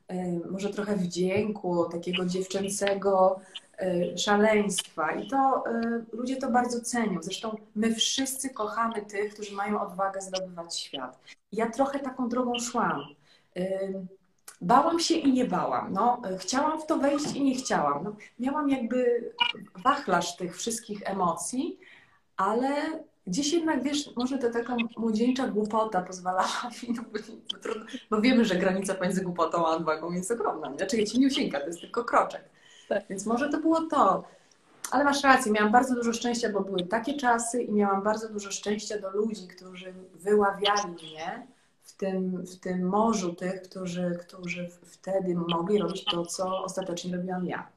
może 0.51 0.69
trochę 0.69 0.95
wdzięku, 0.95 1.85
takiego 1.85 2.25
dziewczęcego 2.25 3.39
y, 3.81 4.17
szaleństwa. 4.17 5.11
I 5.11 5.27
to 5.27 5.63
y, 5.67 6.05
ludzie 6.13 6.37
to 6.37 6.51
bardzo 6.51 6.81
cenią. 6.81 7.19
Zresztą 7.21 7.55
my 7.75 7.95
wszyscy 7.95 8.49
kochamy 8.49 9.01
tych, 9.01 9.33
którzy 9.33 9.55
mają 9.55 9.81
odwagę 9.81 10.21
zdobywać 10.21 10.79
świat. 10.79 11.19
Ja 11.51 11.69
trochę 11.69 11.99
taką 11.99 12.29
drogą 12.29 12.59
szłam. 12.59 13.01
Bałam 14.61 14.99
się 14.99 15.15
i 15.15 15.33
nie 15.33 15.45
bałam. 15.45 15.93
No, 15.93 16.21
chciałam 16.39 16.81
w 16.81 16.85
to 16.85 16.97
wejść 16.97 17.35
i 17.35 17.43
nie 17.43 17.55
chciałam. 17.55 18.03
No, 18.03 18.15
miałam 18.39 18.69
jakby 18.69 19.31
wachlarz 19.83 20.35
tych 20.35 20.57
wszystkich 20.57 21.01
emocji, 21.05 21.79
ale 22.37 22.69
gdzieś 23.27 23.53
jednak, 23.53 23.83
wiesz, 23.83 24.15
może 24.15 24.37
to 24.37 24.49
taka 24.49 24.75
młodzieńcza 24.97 25.47
głupota 25.47 26.01
pozwalała 26.01 26.69
mi, 26.83 26.95
no, 26.95 27.03
bo, 27.13 27.19
bo, 27.53 27.59
trudno, 27.59 27.85
bo 28.09 28.21
wiemy, 28.21 28.45
że 28.45 28.55
granica 28.55 28.95
pomiędzy 28.95 29.21
głupotą 29.21 29.67
a 29.67 29.69
odwagą 29.69 30.11
jest 30.11 30.31
ogromna. 30.31 30.77
Znaczy, 30.77 30.97
ja 30.97 31.05
ci 31.05 31.19
nie 31.19 31.27
usięga, 31.27 31.59
to 31.59 31.67
jest 31.67 31.81
tylko 31.81 32.03
kroczek. 32.03 32.43
Tak. 32.89 33.03
Więc 33.09 33.25
może 33.25 33.49
to 33.49 33.57
było 33.57 33.81
to. 33.81 34.23
Ale 34.91 35.03
masz 35.03 35.23
rację, 35.23 35.51
miałam 35.51 35.71
bardzo 35.71 35.95
dużo 35.95 36.13
szczęścia, 36.13 36.49
bo 36.49 36.61
były 36.61 36.83
takie 36.83 37.13
czasy 37.13 37.63
i 37.63 37.71
miałam 37.71 38.03
bardzo 38.03 38.29
dużo 38.29 38.51
szczęścia 38.51 38.99
do 38.99 39.11
ludzi, 39.11 39.47
którzy 39.47 39.93
wyławiali 40.13 40.87
mnie 40.87 41.47
w 41.83 41.93
tym, 41.97 42.45
w 42.45 42.59
tym 42.59 42.87
morzu 42.87 43.33
tych, 43.33 43.61
którzy, 43.61 44.17
którzy 44.21 44.69
wtedy 44.83 45.35
mogli 45.35 45.77
robić 45.77 46.05
to, 46.05 46.25
co 46.25 46.63
ostatecznie 46.63 47.17
robiłam 47.17 47.45
ja. 47.45 47.67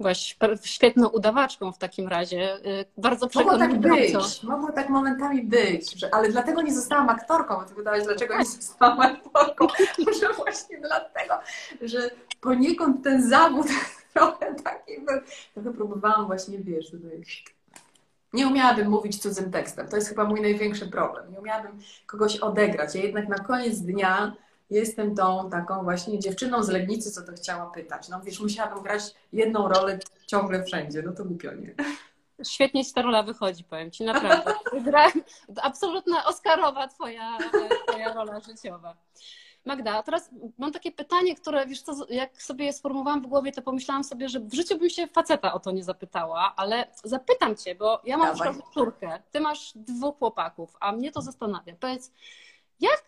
Byłaś 0.00 0.36
świetną 0.62 1.08
udawaczką 1.08 1.72
w 1.72 1.78
takim 1.78 2.08
razie. 2.08 2.56
Y, 2.66 2.84
Bardzo 2.96 3.28
Mogło 3.34 3.58
tak 3.58 3.78
być, 3.78 4.42
mogło 4.42 4.72
tak 4.72 4.88
momentami 4.88 5.42
być, 5.42 6.00
że, 6.00 6.14
ale 6.14 6.28
dlatego 6.28 6.62
nie 6.62 6.74
zostałam 6.74 7.08
aktorką, 7.08 7.56
bo 7.56 7.64
ty 7.64 7.74
pytałeś, 7.74 8.04
dlaczego 8.04 8.38
nie 8.38 8.44
zostałam 8.44 9.00
aktorką. 9.00 9.66
Może 10.06 10.32
właśnie 10.32 10.80
dlatego, 10.80 11.34
że 11.82 12.10
poniekąd 12.40 13.04
ten 13.04 13.28
zawód 13.28 13.66
trochę 14.14 14.54
taki 14.54 15.00
był. 15.00 15.20
Trochę 15.54 15.72
próbowałam 15.72 16.26
właśnie, 16.26 16.58
wiesz, 16.58 16.90
tutaj... 16.90 17.22
Nie 18.32 18.46
umiałabym 18.46 18.90
mówić 18.90 19.22
cudzym 19.22 19.50
tekstem. 19.50 19.88
To 19.88 19.96
jest 19.96 20.08
chyba 20.08 20.24
mój 20.24 20.40
największy 20.40 20.86
problem. 20.86 21.32
Nie 21.32 21.40
umiałabym 21.40 21.78
kogoś 22.06 22.36
odegrać. 22.36 22.94
Ja 22.94 23.02
jednak 23.02 23.28
na 23.28 23.38
koniec 23.38 23.80
dnia 23.80 24.36
jestem 24.70 25.14
tą 25.14 25.50
taką 25.50 25.82
właśnie 25.82 26.18
dziewczyną 26.18 26.62
z 26.62 26.68
Legnicy, 26.68 27.10
co 27.10 27.22
to 27.22 27.32
chciała 27.32 27.70
pytać. 27.70 28.08
No 28.08 28.20
wiesz, 28.20 28.40
musiałabym 28.40 28.82
grać 28.82 29.02
jedną 29.32 29.68
rolę 29.68 29.98
ciągle 30.26 30.64
wszędzie. 30.64 31.02
No 31.02 31.12
to 31.12 31.24
głupio, 31.24 31.54
nie? 31.54 31.74
Świetnie 32.44 32.84
ci 32.84 32.92
ta 32.92 33.02
rola 33.02 33.22
wychodzi, 33.22 33.64
powiem 33.64 33.90
ci, 33.90 34.04
naprawdę. 34.04 34.54
Gra, 34.84 35.12
absolutna 35.62 36.24
Oscarowa 36.24 36.88
twoja, 36.88 37.38
twoja 37.88 38.12
rola 38.12 38.40
życiowa. 38.40 38.96
Magda, 39.64 39.96
a 39.96 40.02
teraz 40.02 40.30
mam 40.58 40.72
takie 40.72 40.92
pytanie, 40.92 41.34
które, 41.34 41.66
wiesz 41.66 41.82
co, 41.82 42.06
jak 42.08 42.42
sobie 42.42 42.64
je 42.64 42.72
sformułowałam 42.72 43.22
w 43.22 43.26
głowie, 43.26 43.52
to 43.52 43.62
pomyślałam 43.62 44.04
sobie, 44.04 44.28
że 44.28 44.40
w 44.40 44.54
życiu 44.54 44.78
bym 44.78 44.90
się 44.90 45.06
faceta 45.06 45.52
o 45.52 45.60
to 45.60 45.70
nie 45.70 45.84
zapytała, 45.84 46.52
ale 46.56 46.86
zapytam 47.04 47.56
cię, 47.56 47.74
bo 47.74 48.00
ja 48.04 48.16
mam 48.16 48.32
Dawaj. 48.32 48.52
przykład 48.52 48.74
córkę, 48.74 49.22
ty 49.32 49.40
masz 49.40 49.72
dwóch 49.74 50.18
chłopaków, 50.18 50.76
a 50.80 50.92
mnie 50.92 51.12
to 51.12 51.22
zastanawia. 51.22 51.74
Powiedz, 51.80 52.12
jak 52.80 53.02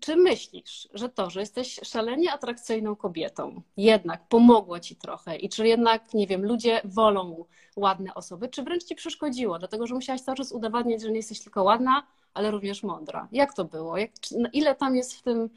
czy 0.00 0.16
myślisz, 0.16 0.88
że 0.94 1.08
to, 1.08 1.30
że 1.30 1.40
jesteś 1.40 1.80
szalenie 1.82 2.32
atrakcyjną 2.32 2.96
kobietą, 2.96 3.62
jednak 3.76 4.28
pomogło 4.28 4.80
ci 4.80 4.96
trochę 4.96 5.36
i 5.36 5.48
czy 5.48 5.68
jednak, 5.68 6.14
nie 6.14 6.26
wiem, 6.26 6.44
ludzie 6.44 6.80
wolą 6.84 7.44
ładne 7.76 8.14
osoby, 8.14 8.48
czy 8.48 8.62
wręcz 8.62 8.84
ci 8.84 8.94
przeszkodziło, 8.94 9.58
dlatego 9.58 9.86
że 9.86 9.94
musiałaś 9.94 10.20
cały 10.20 10.36
czas 10.36 10.52
udowadniać, 10.52 11.02
że 11.02 11.10
nie 11.10 11.16
jesteś 11.16 11.40
tylko 11.40 11.62
ładna, 11.62 12.06
ale 12.34 12.50
również 12.50 12.82
mądra. 12.82 13.28
Jak 13.32 13.54
to 13.54 13.64
było? 13.64 13.98
Jak, 13.98 14.10
ile 14.52 14.74
tam 14.74 14.96
jest 14.96 15.14
w 15.14 15.22
tym 15.22 15.50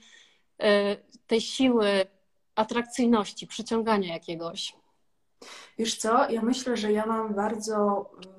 e, 0.60 0.96
tej 1.28 1.42
siły 1.42 2.06
atrakcyjności, 2.56 3.48
przyciągania 3.48 4.14
jakiegoś? 4.14 4.76
Wiesz 5.78 5.96
co, 5.96 6.30
ja 6.30 6.42
myślę, 6.42 6.78
że 6.78 6.92
ja 6.92 7.06
mam 7.06 7.36
bardzo 7.36 8.10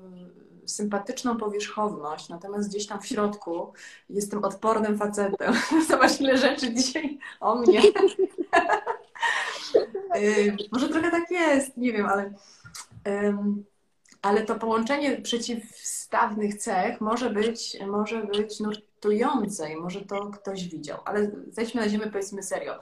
sympatyczną 0.65 1.37
powierzchowność, 1.37 2.29
natomiast 2.29 2.69
gdzieś 2.69 2.87
tam 2.87 3.01
w 3.01 3.07
środku 3.07 3.73
jestem 4.09 4.43
odpornym 4.43 4.97
facetem. 4.97 5.53
Zobacz, 5.89 6.19
ile 6.19 6.37
rzeczy 6.37 6.73
dzisiaj 6.73 7.19
o 7.39 7.55
mnie. 7.55 7.81
Y, 10.15 10.57
może 10.71 10.89
trochę 10.89 11.11
tak 11.11 11.31
jest, 11.31 11.77
nie 11.77 11.93
wiem, 11.93 12.05
ale, 12.05 12.33
ale 14.21 14.45
to 14.45 14.55
połączenie 14.55 15.21
przeciwstawnych 15.21 16.55
cech 16.55 17.01
może 17.01 17.29
być, 17.29 17.77
może 17.87 18.23
być 18.23 18.59
nurtujące 18.59 19.71
i 19.71 19.75
może 19.75 20.01
to 20.01 20.29
ktoś 20.29 20.67
widział. 20.67 20.99
Ale 21.05 21.31
zejdźmy 21.47 21.81
na 21.81 21.89
ziemię, 21.89 22.07
powiedzmy 22.07 22.43
serio. 22.43 22.79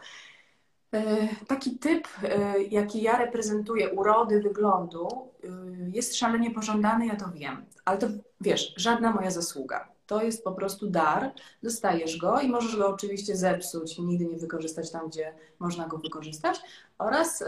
E, 0.91 1.27
taki 1.47 1.77
typ, 1.77 2.07
e, 2.23 2.63
jaki 2.63 3.01
ja 3.01 3.17
reprezentuję, 3.17 3.89
urody, 3.89 4.41
wyglądu, 4.41 5.07
e, 5.43 5.47
jest 5.93 6.15
szalenie 6.15 6.51
pożądany, 6.51 7.05
ja 7.07 7.15
to 7.15 7.25
wiem. 7.31 7.65
Ale 7.85 7.97
to 7.97 8.07
wiesz, 8.41 8.73
żadna 8.77 9.11
moja 9.11 9.31
zasługa. 9.31 9.87
To 10.07 10.23
jest 10.23 10.43
po 10.43 10.51
prostu 10.51 10.87
dar, 10.87 11.31
dostajesz 11.63 12.17
go 12.17 12.41
i 12.41 12.49
możesz 12.49 12.75
go 12.75 12.87
oczywiście 12.87 13.35
zepsuć, 13.35 13.99
nigdy 13.99 14.25
nie 14.25 14.37
wykorzystać 14.37 14.91
tam, 14.91 15.09
gdzie 15.09 15.33
można 15.59 15.87
go 15.87 15.97
wykorzystać, 15.97 16.61
oraz 16.97 17.43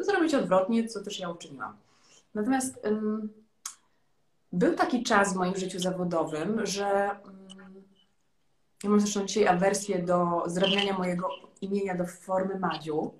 zrobić 0.00 0.34
odwrotnie, 0.34 0.88
co 0.88 1.00
też 1.00 1.20
ja 1.20 1.30
uczyniłam. 1.30 1.76
Natomiast 2.34 2.86
był 4.52 4.74
taki 4.74 5.02
czas 5.02 5.32
w 5.32 5.36
moim 5.36 5.56
życiu 5.56 5.78
zawodowym, 5.78 6.66
że 6.66 7.10
ja 8.84 8.90
mam 8.90 9.00
zresztą 9.00 9.26
dzisiaj 9.26 9.46
awersję 9.46 10.02
do 10.02 10.42
zdrabniania 10.46 10.98
mojego 10.98 11.28
imienia 11.64 11.94
do 11.94 12.06
formy 12.06 12.58
Madziu. 12.58 13.14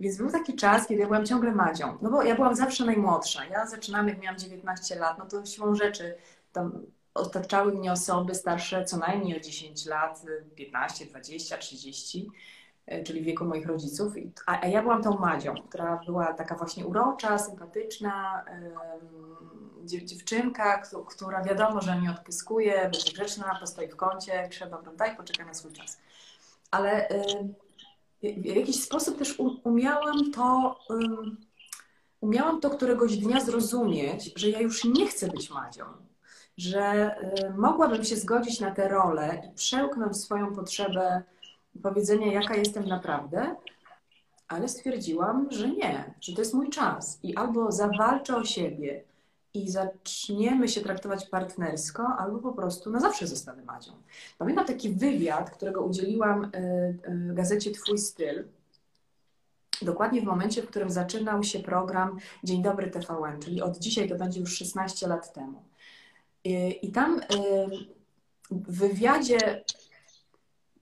Więc 0.00 0.16
był 0.16 0.30
taki 0.30 0.56
czas, 0.56 0.86
kiedy 0.86 1.00
ja 1.00 1.06
byłam 1.06 1.26
ciągle 1.26 1.52
Madzią. 1.52 1.98
No 2.02 2.10
bo 2.10 2.22
ja 2.22 2.34
byłam 2.34 2.54
zawsze 2.54 2.84
najmłodsza. 2.84 3.44
Ja 3.44 3.66
zaczynałam, 3.66 4.08
jak 4.08 4.20
miałam 4.20 4.38
19 4.38 4.94
lat, 4.94 5.18
no 5.18 5.26
to 5.26 5.46
siłą 5.46 5.74
rzeczy 5.74 6.14
tam 6.52 6.82
otaczały 7.14 7.72
mnie 7.72 7.92
osoby 7.92 8.34
starsze 8.34 8.84
co 8.84 8.96
najmniej 8.96 9.36
o 9.36 9.40
10 9.40 9.86
lat, 9.86 10.22
15, 10.54 11.06
20, 11.06 11.58
30, 11.58 12.30
czyli 13.04 13.22
wieku 13.22 13.44
moich 13.44 13.66
rodziców. 13.66 14.12
A, 14.46 14.66
ja 14.66 14.82
byłam 14.82 15.02
tą 15.02 15.18
Madzią, 15.18 15.54
która 15.54 16.00
była 16.06 16.34
taka 16.34 16.54
właśnie 16.54 16.86
urocza, 16.86 17.38
sympatyczna, 17.38 18.44
dziewczynka, 19.84 20.82
która 21.08 21.42
wiadomo, 21.42 21.80
że 21.80 22.00
nie 22.00 22.10
odpyskuje, 22.10 22.82
będzie 22.82 23.12
grzeczna, 23.12 23.56
postoi 23.60 23.88
w 23.88 23.96
kącie, 23.96 24.48
trzeba, 24.50 24.76
prawda, 24.76 25.06
i 25.06 25.16
poczeka 25.16 25.44
na 25.44 25.54
swój 25.54 25.72
czas. 25.72 25.98
Ale 26.70 27.08
w 28.22 28.44
jakiś 28.44 28.82
sposób 28.82 29.18
też 29.18 29.38
umiałam 29.64 30.32
to, 30.32 30.78
umiałam 32.20 32.60
to 32.60 32.70
któregoś 32.70 33.16
dnia 33.16 33.40
zrozumieć, 33.40 34.32
że 34.36 34.50
ja 34.50 34.60
już 34.60 34.84
nie 34.84 35.06
chcę 35.06 35.28
być 35.28 35.50
Madzią, 35.50 35.84
że 36.56 37.14
mogłabym 37.56 38.04
się 38.04 38.16
zgodzić 38.16 38.60
na 38.60 38.70
tę 38.70 38.88
rolę 38.88 39.42
i 39.50 39.54
przełknąć 39.54 40.16
swoją 40.16 40.54
potrzebę 40.54 41.22
powiedzenia, 41.82 42.32
jaka 42.32 42.56
jestem 42.56 42.86
naprawdę, 42.86 43.56
ale 44.48 44.68
stwierdziłam, 44.68 45.46
że 45.50 45.68
nie, 45.68 46.14
że 46.20 46.32
to 46.32 46.40
jest 46.40 46.54
mój 46.54 46.70
czas 46.70 47.18
i 47.22 47.36
albo 47.36 47.72
zawalczę 47.72 48.36
o 48.36 48.44
siebie 48.44 49.04
i 49.58 49.68
zaczniemy 49.68 50.68
się 50.68 50.80
traktować 50.80 51.26
partnersko, 51.26 52.06
albo 52.18 52.38
po 52.38 52.52
prostu 52.52 52.90
na 52.90 53.00
zawsze 53.00 53.26
zostanę 53.26 53.62
Madzią. 53.64 53.92
Pamiętam 54.38 54.66
taki 54.66 54.90
wywiad, 54.90 55.50
którego 55.50 55.84
udzieliłam 55.84 56.44
y, 56.44 56.48
y, 57.30 57.34
gazecie 57.34 57.70
Twój 57.70 57.98
Styl, 57.98 58.44
dokładnie 59.82 60.20
w 60.20 60.24
momencie, 60.24 60.62
w 60.62 60.66
którym 60.66 60.90
zaczynał 60.90 61.42
się 61.42 61.58
program 61.58 62.18
Dzień 62.44 62.62
Dobry 62.62 62.90
TVN, 62.90 63.40
czyli 63.44 63.62
od 63.62 63.78
dzisiaj 63.78 64.08
to 64.08 64.14
będzie 64.14 64.40
już 64.40 64.56
16 64.56 65.06
lat 65.06 65.32
temu. 65.32 65.62
I, 66.44 66.78
i 66.82 66.92
tam 66.92 67.18
y, 67.18 67.24
w 68.50 68.78
wywiadzie 68.78 69.64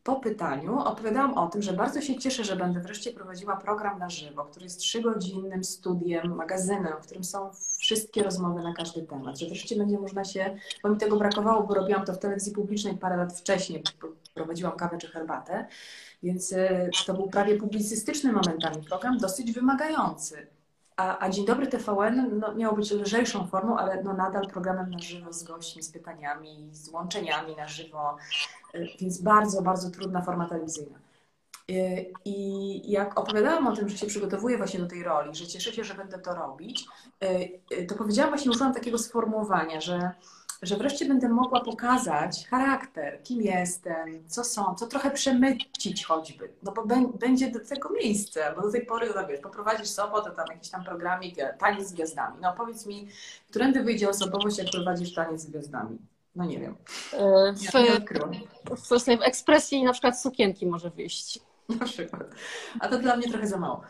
po 0.07 0.17
pytaniu 0.17 0.79
opowiadałam 0.79 1.35
o 1.35 1.47
tym, 1.47 1.63
że 1.63 1.73
bardzo 1.73 2.01
się 2.01 2.19
cieszę, 2.19 2.45
że 2.45 2.57
będę 2.57 2.81
wreszcie 2.81 3.13
prowadziła 3.13 3.57
program 3.57 3.99
na 3.99 4.11
żywo, 4.11 4.45
który 4.45 4.65
jest 4.65 4.81
trzygodzinnym 4.81 5.65
studiem, 5.65 6.35
magazynem, 6.35 6.93
w 7.03 7.07
którym 7.07 7.25
są 7.25 7.51
wszystkie 7.79 8.23
rozmowy 8.23 8.63
na 8.63 8.75
każdy 8.75 9.03
temat, 9.03 9.39
że 9.39 9.47
wreszcie 9.47 9.77
będzie 9.77 9.99
można 9.99 10.25
się, 10.25 10.57
bo 10.83 10.89
mi 10.89 10.97
tego 10.97 11.17
brakowało, 11.17 11.63
bo 11.63 11.75
robiłam 11.75 12.05
to 12.05 12.13
w 12.13 12.19
telewizji 12.19 12.53
publicznej 12.53 12.95
parę 12.95 13.17
lat 13.17 13.39
wcześniej, 13.39 13.83
prowadziłam 14.35 14.73
kawę 14.73 14.99
czy 14.99 15.09
herbatę, 15.09 15.67
więc 16.23 16.53
e, 16.53 16.91
to 17.07 17.15
był 17.15 17.29
prawie 17.29 17.57
publicystyczny 17.57 18.33
momentami 18.33 18.83
program, 18.83 19.19
dosyć 19.19 19.53
wymagający. 19.53 20.47
A, 20.97 21.19
a 21.19 21.31
Dzień 21.31 21.45
Dobry 21.47 21.67
TVN 21.67 22.43
no, 22.57 22.73
być 22.73 22.91
lżejszą 22.91 23.47
formą, 23.47 23.77
ale 23.77 24.03
no, 24.03 24.13
nadal 24.13 24.47
programem 24.49 24.91
na 24.91 24.99
żywo 24.99 25.33
z 25.33 25.43
gośćmi, 25.43 25.83
z 25.83 25.93
pytaniami, 25.93 26.69
z 26.73 26.89
łączeniami 26.89 27.57
na 27.57 27.69
żywo, 27.69 28.17
y, 28.75 28.89
więc 29.01 29.23
bardzo, 29.23 29.63
bardzo 29.63 29.91
trudna 29.91 30.23
forma 30.23 30.49
telewizyjna. 30.49 30.99
Y, 31.71 32.13
I 32.25 32.91
jak 32.91 33.21
opowiadałam 33.21 33.67
o 33.67 33.77
tym, 33.77 33.89
że 33.89 33.99
się 33.99 34.07
przygotowuję 34.07 34.57
właśnie 34.57 34.81
do 34.81 34.87
tej 34.87 35.03
roli, 35.03 35.35
że 35.35 35.47
cieszę 35.47 35.73
się, 35.73 35.85
że 35.85 35.95
będę 35.95 36.19
to 36.19 36.35
robić, 36.35 36.87
y, 37.73 37.87
to 37.87 37.95
powiedziałam 37.95 38.31
właśnie, 38.31 38.51
użyłam 38.51 38.75
takiego 38.75 38.99
sformułowania, 38.99 39.81
że 39.81 40.11
że 40.63 40.77
wreszcie 40.77 41.07
będę 41.07 41.29
mogła 41.29 41.61
pokazać 41.61 42.49
charakter, 42.49 43.23
kim 43.23 43.43
jestem, 43.43 44.29
co 44.29 44.45
są, 44.45 44.75
co 44.75 44.87
trochę 44.87 45.11
przemycić 45.11 46.05
choćby, 46.05 46.53
no 46.63 46.73
bo 46.73 46.87
będzie 47.19 47.51
do 47.51 47.61
tego 47.61 47.91
miejsce, 47.91 48.53
bo 48.57 48.63
do 48.63 48.73
tej 48.73 48.87
pory, 48.87 49.13
no 49.17 49.27
wiesz, 49.27 49.41
poprowadzisz 49.41 49.89
sobotę, 49.89 50.31
tam 50.31 50.47
jakiś 50.51 50.71
tam 50.71 50.85
programik, 50.85 51.39
e, 51.39 51.55
taniec 51.59 51.89
z 51.89 51.93
gwiazdami. 51.93 52.37
No 52.41 52.55
powiedz 52.57 52.87
mi, 52.87 53.09
którędy 53.51 53.83
wyjdzie 53.83 54.09
osobowość, 54.09 54.59
jak 54.59 54.71
prowadzisz 54.71 55.15
taniec 55.15 55.41
z 55.41 55.47
gwiazdami? 55.47 55.99
No 56.37 56.45
nie 56.45 56.61
wiem. 56.61 56.77
E, 57.13 57.53
w, 57.53 57.61
w, 58.77 59.05
w 59.19 59.23
ekspresji 59.23 59.85
na 59.85 59.93
przykład 59.93 60.21
sukienki 60.21 60.67
może 60.67 60.91
wyjść. 60.91 61.41
Na 61.81 61.87
przykład. 61.87 62.23
A 62.81 62.89
to 62.89 62.99
dla 62.99 63.17
mnie 63.17 63.29
trochę 63.29 63.47
za 63.47 63.57
mało. 63.57 63.83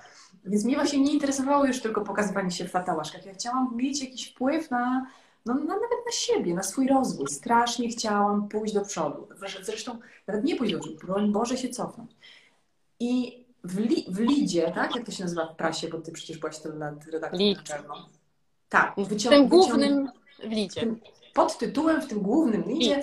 Więc 0.44 0.64
mnie 0.64 0.74
właśnie 0.74 1.00
nie 1.00 1.12
interesowało 1.12 1.64
już 1.64 1.80
tylko 1.80 2.00
pokazywanie 2.00 2.50
się 2.50 2.64
w 2.64 2.70
fatałaszkach. 2.70 3.26
Ja 3.26 3.34
chciałam 3.34 3.76
mieć 3.76 4.02
jakiś 4.02 4.30
wpływ 4.30 4.70
na 4.70 5.06
no, 5.46 5.54
nawet 5.54 5.90
na 6.06 6.12
siebie, 6.12 6.54
na 6.54 6.62
swój 6.62 6.86
rozwój. 6.88 7.28
Strasznie 7.28 7.88
chciałam 7.88 8.48
pójść 8.48 8.74
do 8.74 8.80
przodu. 8.80 9.28
Zresztą 9.62 9.98
nawet 10.26 10.44
nie 10.44 10.56
pójść 10.56 10.74
do 10.74 10.80
przodu, 10.80 10.96
broń 10.96 11.32
Boże 11.32 11.56
się 11.56 11.68
cofnąć. 11.68 12.10
I 13.00 13.44
w, 13.64 13.78
li, 13.78 14.04
w 14.08 14.18
Lidzie, 14.20 14.72
tak? 14.74 14.96
Jak 14.96 15.06
to 15.06 15.12
się 15.12 15.22
nazywa 15.22 15.46
w 15.46 15.56
prasie, 15.56 15.88
bo 15.88 15.98
ty 15.98 16.12
przecież 16.12 16.38
byłaś 16.38 16.58
tyle 16.58 16.74
lat 16.74 17.06
redaktorem 17.06 17.52
naczelną. 17.52 17.94
Tak. 18.68 18.94
Wycią- 18.96 19.26
w 19.26 19.30
tym 19.30 19.48
głównym 19.48 20.10
w 20.38 20.50
Lidzie. 20.50 20.80
Tym, 20.80 21.00
pod 21.34 21.58
tytułem 21.58 22.02
w 22.02 22.06
tym 22.06 22.20
głównym 22.20 22.64
Lidzie 22.64 23.02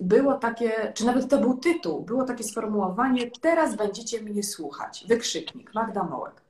było 0.00 0.34
takie, 0.34 0.92
czy 0.94 1.06
nawet 1.06 1.30
to 1.30 1.38
był 1.38 1.56
tytuł, 1.56 2.02
było 2.02 2.24
takie 2.24 2.44
sformułowanie 2.44 3.30
teraz 3.40 3.76
będziecie 3.76 4.22
mnie 4.22 4.42
słuchać. 4.42 5.04
Wykrzyknik, 5.08 5.74
Magda 5.74 6.04
Mołek 6.04 6.47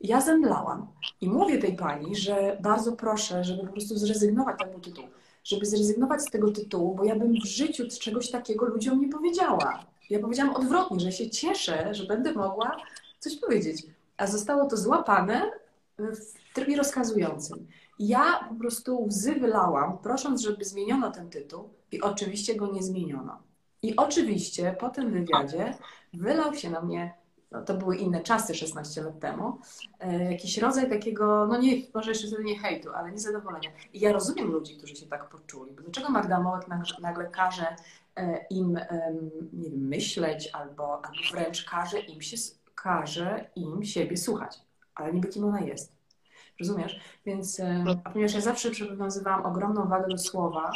ja 0.00 0.20
zemdlałam. 0.20 0.86
I 1.20 1.28
mówię 1.28 1.58
tej 1.58 1.76
pani, 1.76 2.16
że 2.16 2.58
bardzo 2.62 2.92
proszę, 2.92 3.44
żeby 3.44 3.66
po 3.66 3.72
prostu 3.72 3.96
zrezygnować 3.96 4.56
z 4.56 4.64
tego 4.64 4.80
tytułu. 4.80 5.08
Żeby 5.44 5.66
zrezygnować 5.66 6.22
z 6.22 6.30
tego 6.30 6.50
tytułu, 6.50 6.94
bo 6.94 7.04
ja 7.04 7.16
bym 7.16 7.32
w 7.32 7.46
życiu 7.46 7.84
czegoś 8.00 8.30
takiego 8.30 8.66
ludziom 8.66 9.00
nie 9.00 9.08
powiedziała. 9.08 9.84
Ja 10.10 10.18
powiedziałam 10.18 10.56
odwrotnie, 10.56 11.00
że 11.00 11.12
się 11.12 11.30
cieszę, 11.30 11.94
że 11.94 12.06
będę 12.06 12.32
mogła 12.32 12.76
coś 13.18 13.36
powiedzieć. 13.36 13.86
A 14.16 14.26
zostało 14.26 14.66
to 14.66 14.76
złapane 14.76 15.50
w 15.98 16.54
trybie 16.54 16.76
rozkazującym. 16.76 17.66
Ja 17.98 18.46
po 18.48 18.54
prostu 18.54 19.04
łzy 19.04 19.34
wylałam, 19.34 19.98
prosząc, 19.98 20.40
żeby 20.40 20.64
zmieniono 20.64 21.10
ten 21.10 21.30
tytuł 21.30 21.68
i 21.92 22.00
oczywiście 22.00 22.54
go 22.54 22.72
nie 22.72 22.82
zmieniono. 22.82 23.38
I 23.82 23.96
oczywiście 23.96 24.76
po 24.80 24.88
tym 24.88 25.10
wywiadzie 25.10 25.74
wylał 26.14 26.54
się 26.54 26.70
na 26.70 26.80
mnie 26.80 27.14
no, 27.50 27.62
to 27.62 27.74
były 27.74 27.96
inne 27.96 28.20
czasy 28.20 28.54
16 28.54 29.02
lat 29.02 29.20
temu, 29.20 29.58
e, 30.00 30.32
jakiś 30.32 30.58
rodzaj 30.58 30.90
takiego, 30.90 31.46
no 31.46 31.58
nie, 31.58 31.82
może 31.94 32.10
jeszcze 32.10 32.26
wtedy 32.26 32.44
nie 32.44 32.58
hejtu, 32.58 32.90
ale 32.94 33.12
niezadowolenia. 33.12 33.70
I 33.92 34.00
ja 34.00 34.12
rozumiem 34.12 34.52
ludzi, 34.52 34.76
którzy 34.76 34.96
się 34.96 35.06
tak 35.06 35.28
poczuli. 35.28 35.74
Dlaczego 35.74 36.08
Magda 36.08 36.40
Mołek 36.40 36.66
nagle 37.00 37.26
każe 37.30 37.76
e, 38.16 38.46
im, 38.50 38.80
nie 39.52 39.70
wiem, 39.70 39.88
myśleć 39.88 40.50
albo, 40.52 40.94
albo 40.94 41.18
wręcz 41.32 41.64
każe 41.64 42.00
im, 42.00 42.22
się, 42.22 42.36
każe 42.74 43.50
im 43.56 43.84
siebie 43.84 44.16
słuchać, 44.16 44.60
ale 44.94 45.12
niby 45.12 45.28
kim 45.28 45.44
ona 45.44 45.60
jest. 45.60 45.98
Rozumiesz? 46.60 47.00
Więc, 47.26 47.60
e, 47.60 47.84
a 48.04 48.10
ponieważ 48.10 48.34
ja 48.34 48.40
zawsze 48.40 48.70
przywiązywałam 48.70 49.46
ogromną 49.46 49.88
wagę 49.88 50.08
do 50.08 50.18
słowa, 50.18 50.72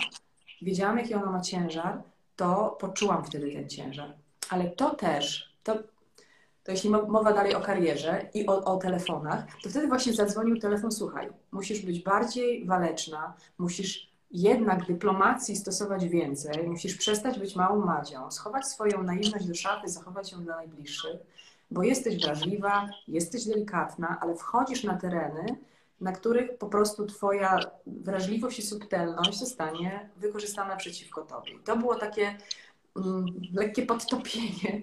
wiedziałam, 0.62 0.98
jaki 0.98 1.14
ona 1.14 1.30
ma 1.30 1.40
ciężar, 1.40 2.02
to 2.36 2.76
poczułam 2.80 3.24
wtedy 3.24 3.52
ten 3.52 3.68
ciężar 3.68 4.14
Ale 4.50 4.70
to 4.70 4.94
też, 4.94 5.54
to, 5.62 5.78
to 6.64 6.72
jeśli 6.72 6.90
mowa 6.90 7.32
dalej 7.32 7.54
o 7.54 7.60
karierze 7.60 8.28
i 8.34 8.46
o, 8.46 8.64
o, 8.64 8.76
telefonach, 8.76 9.44
to 9.62 9.70
wtedy 9.70 9.88
właśnie 9.88 10.12
zadzwonił 10.12 10.58
telefon, 10.58 10.92
słuchaj, 10.92 11.28
musisz 11.52 11.86
być 11.86 12.00
bardziej 12.00 12.66
waleczna, 12.66 13.34
musisz 13.58 14.12
jednak 14.30 14.86
dyplomacji 14.86 15.56
stosować 15.56 16.08
więcej, 16.08 16.68
musisz 16.68 16.96
przestać 16.96 17.38
być 17.38 17.56
małą 17.56 17.86
Madzią, 17.86 18.30
schować 18.30 18.66
swoją 18.66 19.02
naiwność 19.02 19.46
do 19.46 19.54
szafy, 19.54 19.88
zachować 19.88 20.32
ją 20.32 20.44
dla 20.44 20.56
najbliższych, 20.56 21.16
bo 21.70 21.82
jesteś 21.82 22.24
wrażliwa, 22.24 22.88
jesteś 23.08 23.44
delikatna, 23.44 24.18
ale 24.20 24.36
wchodzisz 24.36 24.84
na 24.84 24.96
tereny, 24.96 25.56
na 26.00 26.12
których 26.12 26.58
po 26.58 26.66
prostu 26.66 27.06
Twoja 27.06 27.58
wrażliwość 27.86 28.58
i 28.58 28.62
subtelność 28.62 29.38
zostanie 29.38 30.10
wykorzystana 30.16 30.76
przeciwko 30.76 31.22
Tobie. 31.22 31.52
I 31.52 31.58
to 31.58 31.76
było 31.76 31.94
takie 31.94 32.36
mm, 32.96 33.26
lekkie 33.52 33.86
podtopienie, 33.86 34.82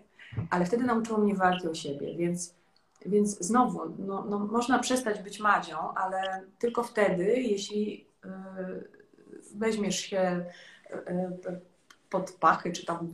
ale 0.50 0.66
wtedy 0.66 0.84
nauczyło 0.84 1.20
mnie 1.20 1.36
walki 1.36 1.68
o 1.68 1.74
siebie, 1.74 2.18
więc, 2.18 2.56
więc 3.06 3.40
znowu, 3.40 3.96
no, 4.00 4.26
no, 4.30 4.40
można 4.40 4.80
przestać 4.80 5.22
być 5.22 5.40
Madzią, 5.40 5.94
ale 5.94 6.44
tylko 6.60 6.84
wtedy, 6.84 7.24
jeśli 7.42 8.06
yy, 8.26 8.90
weźmiesz 9.56 10.00
się 10.00 10.46
yy, 10.90 11.60
pod 12.10 12.32
pachy, 12.32 12.72
czy 12.72 12.86
tam, 12.86 13.14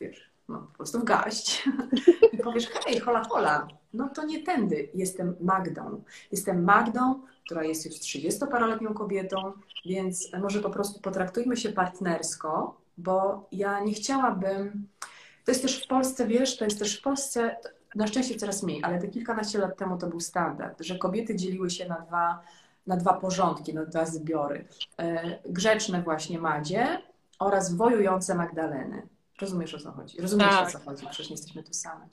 wiesz, 0.00 0.30
no, 0.48 0.58
po 0.58 0.76
prostu 0.76 1.00
w 1.00 1.04
gaść 1.04 1.68
i 2.32 2.38
powiesz, 2.38 2.66
hej, 2.66 3.00
hola, 3.00 3.22
hola, 3.28 3.68
no 3.94 4.08
to 4.08 4.24
nie 4.24 4.42
tędy. 4.42 4.88
Jestem 4.94 5.36
Magdą. 5.40 6.02
Jestem 6.32 6.64
Magdą, 6.64 7.20
która 7.44 7.64
jest 7.64 7.86
już 7.86 7.94
30-paroletnią 7.94 8.94
kobietą, 8.94 9.52
więc 9.84 10.32
może 10.40 10.60
po 10.60 10.70
prostu 10.70 11.00
potraktujmy 11.00 11.56
się 11.56 11.68
partnersko, 11.68 12.80
bo 12.98 13.46
ja 13.52 13.80
nie 13.80 13.92
chciałabym. 13.92 14.86
To 15.44 15.50
jest 15.50 15.62
też 15.62 15.84
w 15.84 15.88
Polsce, 15.88 16.26
wiesz, 16.26 16.56
to 16.56 16.64
jest 16.64 16.78
też 16.78 16.98
w 16.98 17.02
Polsce, 17.02 17.56
na 17.94 18.06
szczęście 18.06 18.34
coraz 18.34 18.62
mniej, 18.62 18.84
ale 18.84 18.98
te 18.98 19.08
kilkanaście 19.08 19.58
lat 19.58 19.76
temu 19.76 19.98
to 19.98 20.06
był 20.06 20.20
standard, 20.20 20.82
że 20.82 20.98
kobiety 20.98 21.36
dzieliły 21.36 21.70
się 21.70 21.88
na 21.88 22.00
dwa, 22.00 22.42
na 22.86 22.96
dwa 22.96 23.14
porządki, 23.14 23.74
na 23.74 23.84
dwa 23.84 24.06
zbiory. 24.06 24.64
E, 24.98 25.38
grzeczne 25.46 26.02
właśnie 26.02 26.38
Madzie 26.38 27.02
oraz 27.38 27.74
wojujące 27.74 28.34
Magdaleny. 28.34 29.02
Rozumiesz 29.40 29.74
o 29.74 29.78
co 29.78 29.92
chodzi? 29.92 30.20
Rozumiesz 30.20 30.50
tak. 30.50 30.68
o 30.68 30.70
co 30.70 30.78
chodzi? 30.78 31.06
Przecież 31.06 31.30
nie 31.30 31.34
jesteśmy 31.34 31.62
tu 31.62 31.74
same. 31.74 32.08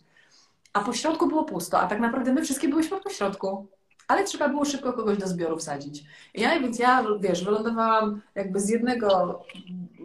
A 0.73 0.79
po 0.79 0.93
środku 0.93 1.27
było 1.27 1.43
pusto, 1.43 1.79
a 1.79 1.87
tak 1.87 1.99
naprawdę 1.99 2.33
my 2.33 2.41
wszystkie 2.41 2.67
byliśmy 2.67 2.99
po 3.01 3.09
środku. 3.09 3.67
Ale 4.09 4.23
trzeba 4.23 4.49
było 4.49 4.65
szybko 4.65 4.93
kogoś 4.93 5.17
do 5.17 5.27
zbioru 5.27 5.57
wsadzić. 5.57 6.03
Ja, 6.33 6.59
więc 6.59 6.79
ja, 6.79 7.05
wiesz, 7.19 7.43
wylądowałam 7.43 8.21
jakby 8.35 8.59
z 8.59 8.69
jednego 8.69 9.39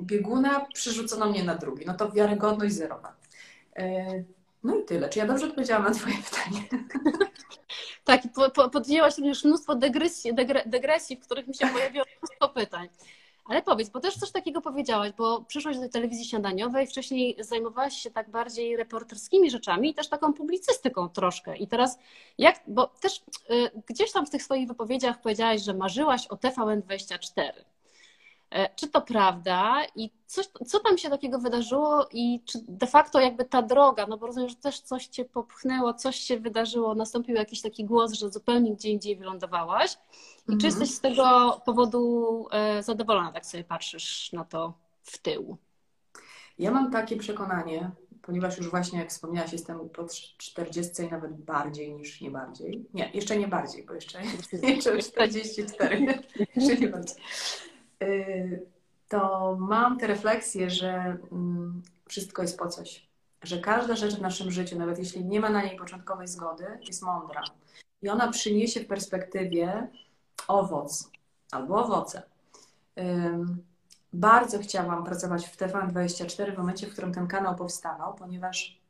bieguna, 0.02 0.66
przerzucono 0.74 1.30
mnie 1.30 1.44
na 1.44 1.54
drugi. 1.54 1.86
No 1.86 1.94
to 1.94 2.10
wiarygodność 2.10 2.74
zerowa. 2.74 3.16
E, 3.76 4.04
no 4.64 4.76
i 4.76 4.84
tyle. 4.84 5.08
Czy 5.08 5.18
ja 5.18 5.26
dobrze 5.26 5.46
odpowiedziałam 5.46 5.84
na 5.84 5.90
Twoje 5.90 6.14
pytanie? 6.16 6.62
Tak, 8.04 8.22
po, 8.34 8.50
po, 8.50 8.70
podjęłaś 8.70 9.18
również 9.18 9.44
mnóstwo 9.44 9.74
dygresji, 9.74 10.34
dygresji, 10.66 11.16
w 11.16 11.20
których 11.20 11.46
mi 11.46 11.54
się 11.54 11.66
pojawiło 11.66 12.04
mnóstwo 12.18 12.48
pytań. 12.48 12.88
Ale 13.44 13.62
powiedz, 13.62 13.88
bo 13.88 14.00
też 14.00 14.16
coś 14.16 14.30
takiego 14.30 14.60
powiedziałaś, 14.60 15.12
bo 15.16 15.42
przyszłaś 15.42 15.78
do 15.78 15.88
telewizji 15.88 16.24
śniadaniowej, 16.24 16.86
wcześniej 16.86 17.36
zajmowałaś 17.40 17.96
się 17.96 18.10
tak 18.10 18.30
bardziej 18.30 18.76
reporterskimi 18.76 19.50
rzeczami 19.50 19.90
i 19.90 19.94
też 19.94 20.08
taką 20.08 20.32
publicystyką 20.32 21.08
troszkę. 21.08 21.56
I 21.56 21.68
teraz 21.68 21.98
jak, 22.38 22.60
bo 22.66 22.86
też 22.86 23.22
y, 23.50 23.82
gdzieś 23.86 24.12
tam 24.12 24.26
w 24.26 24.30
tych 24.30 24.42
swoich 24.42 24.68
wypowiedziach 24.68 25.20
powiedziałaś, 25.20 25.62
że 25.62 25.74
marzyłaś 25.74 26.26
o 26.26 26.36
TVN24. 26.36 27.52
E, 28.54 28.74
czy 28.74 28.88
to 28.88 29.02
prawda 29.02 29.82
i 29.96 30.10
co 30.66 30.80
tam 30.80 30.98
się 30.98 31.10
takiego 31.10 31.38
wydarzyło 31.38 32.06
i 32.12 32.40
czy 32.44 32.58
de 32.68 32.86
facto 32.86 33.20
jakby 33.20 33.44
ta 33.44 33.62
droga, 33.62 34.06
no 34.06 34.18
bo 34.18 34.26
rozumiem, 34.26 34.48
że 34.48 34.56
też 34.56 34.80
coś 34.80 35.06
cię 35.06 35.24
popchnęło, 35.24 35.94
coś 35.94 36.16
się 36.16 36.40
wydarzyło, 36.40 36.94
nastąpił 36.94 37.34
jakiś 37.34 37.62
taki 37.62 37.84
głos, 37.84 38.12
że 38.12 38.30
zupełnie 38.30 38.72
gdzie 38.74 38.90
indziej 38.90 39.16
wylądowałaś 39.16 39.96
i 40.48 40.52
mhm. 40.52 40.60
czy 40.60 40.66
jesteś 40.66 40.94
z 40.94 41.00
tego 41.00 41.60
powodu 41.64 42.46
e, 42.52 42.82
zadowolona, 42.82 43.32
tak 43.32 43.46
sobie 43.46 43.64
patrzysz 43.64 44.32
na 44.32 44.44
to 44.44 44.74
w 45.02 45.18
tył? 45.18 45.56
Ja 46.58 46.70
mam 46.70 46.90
takie 46.90 47.16
przekonanie, 47.16 47.90
ponieważ 48.22 48.58
już 48.58 48.70
właśnie, 48.70 48.98
jak 48.98 49.10
wspomniałaś, 49.10 49.52
jestem 49.52 49.88
po 49.88 50.06
40 50.38 51.02
i 51.02 51.10
nawet 51.10 51.36
bardziej 51.36 51.94
niż 51.94 52.20
nie 52.20 52.30
bardziej. 52.30 52.84
Nie, 52.94 53.10
jeszcze 53.14 53.36
nie 53.36 53.48
bardziej, 53.48 53.84
bo 53.84 53.94
jeszcze, 53.94 54.20
jeszcze 54.62 54.98
44. 54.98 56.06
jeszcze 56.56 56.76
nie 56.76 56.88
bardziej. 56.88 57.16
Y, 58.02 58.66
to 59.08 59.56
mam 59.60 59.98
te 59.98 60.06
refleksje, 60.06 60.70
że 60.70 61.16
mm, 61.32 61.82
wszystko 62.08 62.42
jest 62.42 62.58
po 62.58 62.68
coś. 62.68 63.08
Że 63.42 63.58
każda 63.58 63.96
rzecz 63.96 64.14
w 64.14 64.22
naszym 64.22 64.50
życiu, 64.50 64.78
nawet 64.78 64.98
jeśli 64.98 65.24
nie 65.24 65.40
ma 65.40 65.50
na 65.50 65.62
niej 65.62 65.76
początkowej 65.76 66.28
zgody, 66.28 66.64
jest 66.86 67.02
mądra. 67.02 67.42
I 68.02 68.08
ona 68.08 68.28
przyniesie 68.28 68.80
w 68.80 68.86
perspektywie 68.86 69.88
owoc 70.48 71.10
albo 71.52 71.84
owoce. 71.84 72.22
Bardzo 74.12 74.58
chciałam 74.58 75.04
pracować 75.04 75.46
w 75.46 75.56
TVN24 75.56 76.54
w 76.54 76.58
momencie, 76.58 76.86
w 76.86 76.92
którym 76.92 77.14
ten 77.14 77.26
kanał 77.26 77.56
powstawał, 77.56 78.14
ponieważ 78.14 78.80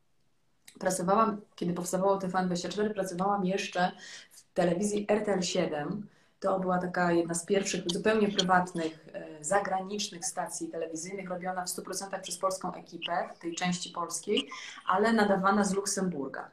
pracowałam, 0.78 1.40
kiedy 1.54 1.72
powstawało 1.72 2.18
TVN24, 2.18 2.94
pracowałam 2.94 3.44
jeszcze 3.44 3.92
w 4.32 4.54
telewizji 4.54 5.06
RTL 5.08 5.42
7 5.42 6.08
to 6.44 6.60
była 6.60 6.78
taka 6.78 7.12
jedna 7.12 7.34
z 7.34 7.46
pierwszych 7.46 7.84
zupełnie 7.86 8.28
prywatnych, 8.28 9.06
e, 9.12 9.44
zagranicznych 9.44 10.26
stacji 10.26 10.68
telewizyjnych, 10.68 11.28
robiona 11.28 11.64
w 11.64 11.68
100% 11.68 12.20
przez 12.20 12.38
polską 12.38 12.74
ekipę, 12.74 13.28
tej 13.40 13.54
części 13.54 13.90
polskiej, 13.90 14.48
ale 14.86 15.12
nadawana 15.12 15.64
z 15.64 15.74
Luksemburga. 15.74 16.50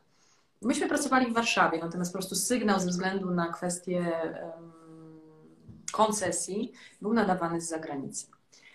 Myśmy 0.61 0.87
pracowali 0.87 1.31
w 1.31 1.33
Warszawie, 1.33 1.79
natomiast 1.79 2.11
po 2.11 2.17
prostu 2.17 2.35
sygnał 2.35 2.79
ze 2.79 2.87
względu 2.87 3.31
na 3.31 3.47
kwestie 3.47 4.11
koncesji 5.91 6.71
był 7.01 7.13
nadawany 7.13 7.61
z 7.61 7.69
zagranicy. 7.69 8.27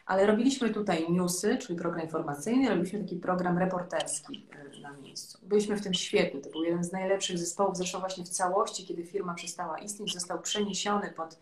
Ale 0.07 0.27
robiliśmy 0.27 0.71
tutaj 0.71 1.13
newsy, 1.13 1.59
czyli 1.59 1.79
program 1.79 2.03
informacyjny, 2.03 2.69
robiliśmy 2.69 3.01
taki 3.01 3.17
program 3.17 3.59
reporterski 3.59 4.47
e, 4.77 4.81
na 4.81 4.93
miejscu. 4.93 5.39
Byliśmy 5.43 5.77
w 5.77 5.83
tym 5.83 5.95
świetni. 5.95 6.41
To 6.41 6.51
był 6.51 6.65
jeden 6.65 6.85
z 6.85 6.93
najlepszych 6.93 7.39
zespołów. 7.39 7.77
Zresztą 7.77 8.01
właśnie 8.01 8.25
w 8.25 8.29
całości, 8.29 8.87
kiedy 8.87 9.05
firma 9.05 9.35
przestała 9.35 9.79
istnieć, 9.79 10.15
został 10.15 10.41
przeniesiony 10.41 11.13
pod 11.13 11.39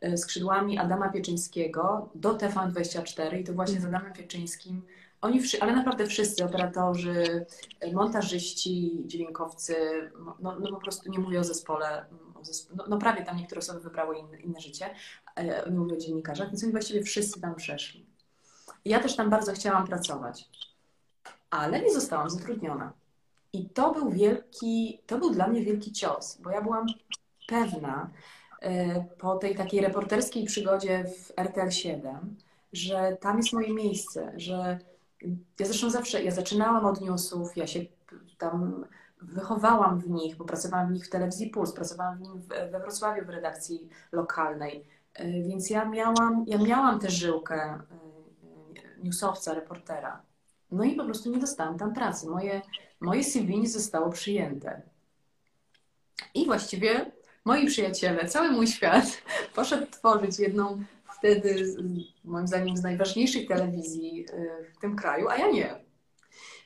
e, 0.00 0.16
skrzydłami 0.16 0.78
Adama 0.78 1.08
Pieczyńskiego 1.08 2.08
do 2.14 2.34
TVN24 2.34 3.40
i 3.40 3.44
to 3.44 3.52
właśnie 3.52 3.80
z 3.80 3.84
Adamem 3.84 4.12
Pieczyńskim 4.12 4.82
oni, 5.20 5.40
ale 5.60 5.72
naprawdę 5.76 6.06
wszyscy, 6.06 6.44
operatorzy, 6.44 7.46
e, 7.80 7.92
montażyści, 7.92 9.02
dźwiękowcy, 9.06 9.74
no, 10.40 10.56
no 10.60 10.70
po 10.70 10.80
prostu 10.80 11.10
nie 11.10 11.18
mówię 11.18 11.40
o 11.40 11.44
zespole, 11.44 12.04
no, 12.76 12.84
no, 12.88 12.98
prawie 12.98 13.24
tam 13.24 13.36
niektóre 13.36 13.58
osoby 13.58 13.80
wybrały 13.80 14.18
inne, 14.18 14.40
inne 14.40 14.60
życie, 14.60 14.94
nie 15.70 15.78
mówię 15.78 15.94
o 15.94 15.98
dziennikarzach, 15.98 16.48
więc 16.48 16.62
oni 16.62 16.72
właściwie 16.72 17.02
wszyscy 17.02 17.40
tam 17.40 17.54
przeszli. 17.54 18.06
Ja 18.84 19.00
też 19.00 19.16
tam 19.16 19.30
bardzo 19.30 19.52
chciałam 19.52 19.86
pracować, 19.86 20.48
ale 21.50 21.82
nie 21.82 21.92
zostałam 21.92 22.30
zatrudniona. 22.30 22.92
I 23.52 23.68
to 23.68 23.92
był 23.92 24.10
wielki, 24.10 25.00
to 25.06 25.18
był 25.18 25.30
dla 25.30 25.48
mnie 25.48 25.64
wielki 25.64 25.92
cios, 25.92 26.38
bo 26.40 26.50
ja 26.50 26.62
byłam 26.62 26.86
pewna 27.48 28.10
e, 28.60 29.04
po 29.18 29.36
tej 29.36 29.56
takiej 29.56 29.80
reporterskiej 29.80 30.44
przygodzie 30.44 31.04
w 31.04 31.32
RTL 31.36 31.70
7, 31.70 32.36
że 32.72 33.16
tam 33.20 33.36
jest 33.36 33.52
moje 33.52 33.74
miejsce, 33.74 34.32
że 34.36 34.78
ja 35.58 35.66
zresztą 35.66 35.90
zawsze, 35.90 36.22
ja 36.22 36.30
zaczynałam 36.30 36.86
od 36.86 37.00
newsów, 37.00 37.56
ja 37.56 37.66
się 37.66 37.80
tam 38.38 38.84
wychowałam 39.22 40.00
w 40.00 40.10
nich, 40.10 40.36
bo 40.36 40.44
pracowałam 40.44 40.88
w 40.88 40.92
nich 40.92 41.06
w 41.06 41.10
telewizji 41.10 41.50
Puls, 41.50 41.72
pracowałam 41.72 42.18
w 42.18 42.48
we 42.48 42.80
Wrocławiu 42.80 43.24
w 43.24 43.28
redakcji 43.28 43.88
lokalnej, 44.12 44.84
e, 45.14 45.42
więc 45.42 45.70
ja 45.70 45.84
miałam, 45.84 46.44
ja 46.46 46.58
miałam 46.58 47.00
tę 47.00 47.10
żyłkę 47.10 47.56
e, 47.56 47.78
newsowca, 49.04 49.54
reportera. 49.54 50.22
No 50.70 50.84
i 50.84 50.96
po 50.96 51.04
prostu 51.04 51.30
nie 51.30 51.38
dostałam 51.38 51.78
tam 51.78 51.94
pracy. 51.94 52.26
Moje, 52.26 52.62
moje 53.00 53.24
CV 53.24 53.58
nie 53.58 53.68
zostało 53.68 54.10
przyjęte. 54.10 54.82
I 56.34 56.46
właściwie 56.46 57.12
moi 57.44 57.66
przyjaciele, 57.66 58.26
cały 58.26 58.50
mój 58.50 58.66
świat 58.66 59.04
poszedł 59.54 59.86
tworzyć 59.90 60.38
jedną 60.38 60.82
wtedy, 61.18 61.76
moim 62.24 62.46
zdaniem, 62.46 62.76
z 62.76 62.82
najważniejszych 62.82 63.48
telewizji 63.48 64.26
y, 64.30 64.72
w 64.74 64.78
tym 64.78 64.96
kraju, 64.96 65.28
a 65.28 65.36
ja 65.36 65.50
nie. 65.50 65.87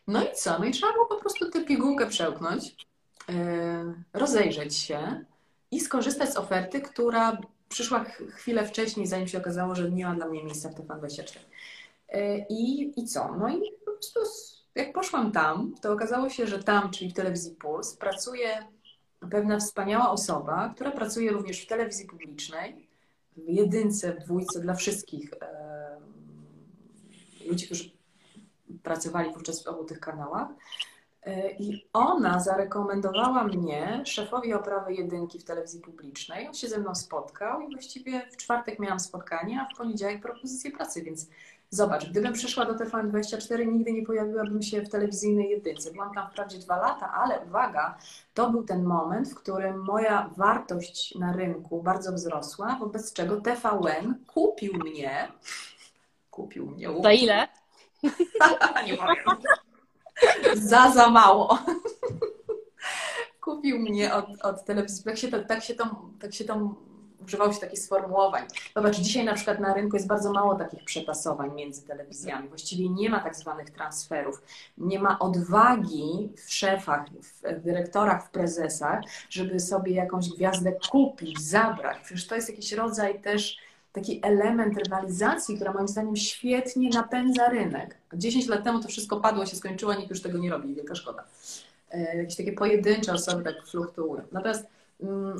No 0.06 0.24
i 0.24 0.32
co? 0.34 0.58
No 0.58 0.64
i 0.64 0.70
trzeba 0.70 0.92
było 0.92 1.06
po 1.06 1.16
prostu 1.16 1.50
tę 1.50 1.64
pigułkę 1.64 2.06
przełknąć, 2.06 2.76
y, 3.30 3.34
rozejrzeć 4.12 4.76
się 4.76 5.24
i 5.70 5.80
skorzystać 5.80 6.32
z 6.32 6.36
oferty, 6.36 6.80
która 6.80 7.38
przyszła 7.68 8.04
chwilę 8.30 8.66
wcześniej, 8.66 9.06
zanim 9.06 9.28
się 9.28 9.38
okazało, 9.38 9.74
że 9.74 9.90
nie 9.90 10.04
ma 10.04 10.14
dla 10.14 10.28
mnie 10.28 10.44
miejsca 10.44 10.68
w 10.68 10.74
TVN24. 10.74 11.38
Y, 12.14 12.46
I, 12.48 12.92
I 13.00 13.04
co? 13.04 13.36
No 13.38 13.48
i 13.48 13.60
po 13.84 13.92
prostu 13.92 14.20
jak 14.74 14.92
poszłam 14.92 15.32
tam, 15.32 15.74
to 15.80 15.92
okazało 15.92 16.28
się, 16.28 16.46
że 16.46 16.62
tam, 16.62 16.90
czyli 16.90 17.10
w 17.10 17.14
telewizji 17.14 17.54
Puls, 17.54 17.96
pracuje 17.96 18.66
pewna 19.30 19.58
wspaniała 19.58 20.10
osoba, 20.10 20.72
która 20.74 20.90
pracuje 20.90 21.32
również 21.32 21.60
w 21.60 21.66
telewizji 21.66 22.06
publicznej, 22.06 22.88
w 23.36 23.48
jedynce, 23.48 24.14
w 24.14 24.18
dwójce 24.18 24.60
dla 24.60 24.74
wszystkich 24.74 25.30
ludzi, 27.46 27.66
którzy 27.66 27.90
pracowali 28.82 29.32
wówczas 29.32 29.64
w 29.64 29.66
obu 29.66 29.84
tych 29.84 30.00
kanałach. 30.00 30.48
E, 31.22 31.50
I 31.50 31.86
ona 31.92 32.40
zarekomendowała 32.40 33.44
mnie 33.44 34.02
szefowi 34.04 34.54
oprawy 34.54 34.94
jedynki 34.94 35.38
w 35.38 35.44
telewizji 35.44 35.80
publicznej. 35.80 36.48
On 36.48 36.54
się 36.54 36.68
ze 36.68 36.78
mną 36.78 36.94
spotkał 36.94 37.60
i 37.60 37.72
właściwie 37.72 38.26
w 38.30 38.36
czwartek 38.36 38.78
miałam 38.78 39.00
spotkanie, 39.00 39.60
a 39.60 39.74
w 39.74 39.78
poniedziałek 39.78 40.22
propozycję 40.22 40.70
pracy, 40.70 41.02
więc 41.02 41.26
zobacz, 41.70 42.10
gdybym 42.10 42.32
przyszła 42.32 42.64
do 42.64 42.74
TVN24, 42.74 43.66
nigdy 43.66 43.92
nie 43.92 44.06
pojawiłabym 44.06 44.62
się 44.62 44.82
w 44.82 44.88
telewizyjnej 44.88 45.50
jedynce. 45.50 45.92
Byłam 45.92 46.14
tam 46.14 46.30
wprawdzie 46.30 46.58
dwa 46.58 46.76
lata, 46.76 47.12
ale 47.12 47.40
uwaga, 47.40 47.98
to 48.34 48.50
był 48.50 48.64
ten 48.64 48.82
moment, 48.82 49.28
w 49.28 49.34
którym 49.34 49.84
moja 49.84 50.30
wartość 50.36 51.14
na 51.14 51.32
rynku 51.32 51.82
bardzo 51.82 52.12
wzrosła, 52.12 52.76
wobec 52.80 53.12
czego 53.12 53.40
TVN 53.40 54.14
kupił 54.26 54.74
mnie. 54.74 55.28
Kupił 56.30 56.66
mnie. 56.66 56.88
Za 57.02 57.12
ile? 57.12 57.48
nie 58.86 58.98
za 60.54 60.90
za 60.90 61.10
mało. 61.10 61.58
Kupił 63.40 63.78
mnie 63.78 64.14
od, 64.14 64.26
od 64.42 64.64
telewizji. 64.64 65.04
Tak 65.04 65.18
się, 65.18 65.28
to, 65.28 65.44
tak, 65.44 65.64
się 65.64 65.74
to, 65.74 65.84
tak 66.20 66.34
się 66.34 66.44
to 66.44 66.74
używało 67.26 67.52
się 67.52 67.60
takich 67.60 67.78
sformułowań. 67.78 68.46
Zobacz, 68.76 68.96
dzisiaj 68.96 69.24
na 69.24 69.34
przykład 69.34 69.60
na 69.60 69.74
rynku 69.74 69.96
jest 69.96 70.08
bardzo 70.08 70.32
mało 70.32 70.54
takich 70.54 70.84
przetasowań 70.84 71.54
między 71.54 71.86
telewizjami. 71.86 72.48
Właściwie 72.48 72.88
nie 72.88 73.10
ma 73.10 73.20
tak 73.20 73.36
zwanych 73.36 73.70
transferów. 73.70 74.42
Nie 74.78 74.98
ma 74.98 75.18
odwagi 75.18 76.32
w 76.36 76.52
szefach, 76.52 77.04
w 77.42 77.60
dyrektorach, 77.60 78.26
w 78.26 78.30
prezesach, 78.30 79.00
żeby 79.30 79.60
sobie 79.60 79.92
jakąś 79.92 80.28
gwiazdę 80.28 80.72
kupić, 80.90 81.40
zabrać. 81.40 81.98
Przecież 82.04 82.26
to 82.26 82.34
jest 82.34 82.50
jakiś 82.50 82.72
rodzaj 82.72 83.20
też 83.20 83.58
taki 83.92 84.20
element 84.22 84.78
rywalizacji, 84.78 85.56
która 85.56 85.72
moim 85.72 85.88
zdaniem 85.88 86.16
świetnie 86.16 86.88
napędza 86.88 87.48
rynek. 87.48 87.96
10 88.14 88.48
lat 88.48 88.64
temu 88.64 88.80
to 88.80 88.88
wszystko 88.88 89.20
padło, 89.20 89.46
się 89.46 89.56
skończyło, 89.56 89.94
nikt 89.94 90.10
już 90.10 90.22
tego 90.22 90.38
nie 90.38 90.50
robi, 90.50 90.74
wielka 90.74 90.94
szkoda. 90.94 91.24
E, 91.90 92.16
jakieś 92.16 92.36
takie 92.36 92.52
pojedyncze 92.52 93.12
osoby 93.12 93.42
tak 93.42 93.66
fluktuują. 93.66 94.22
Natomiast 94.32 94.66
mm, 95.02 95.38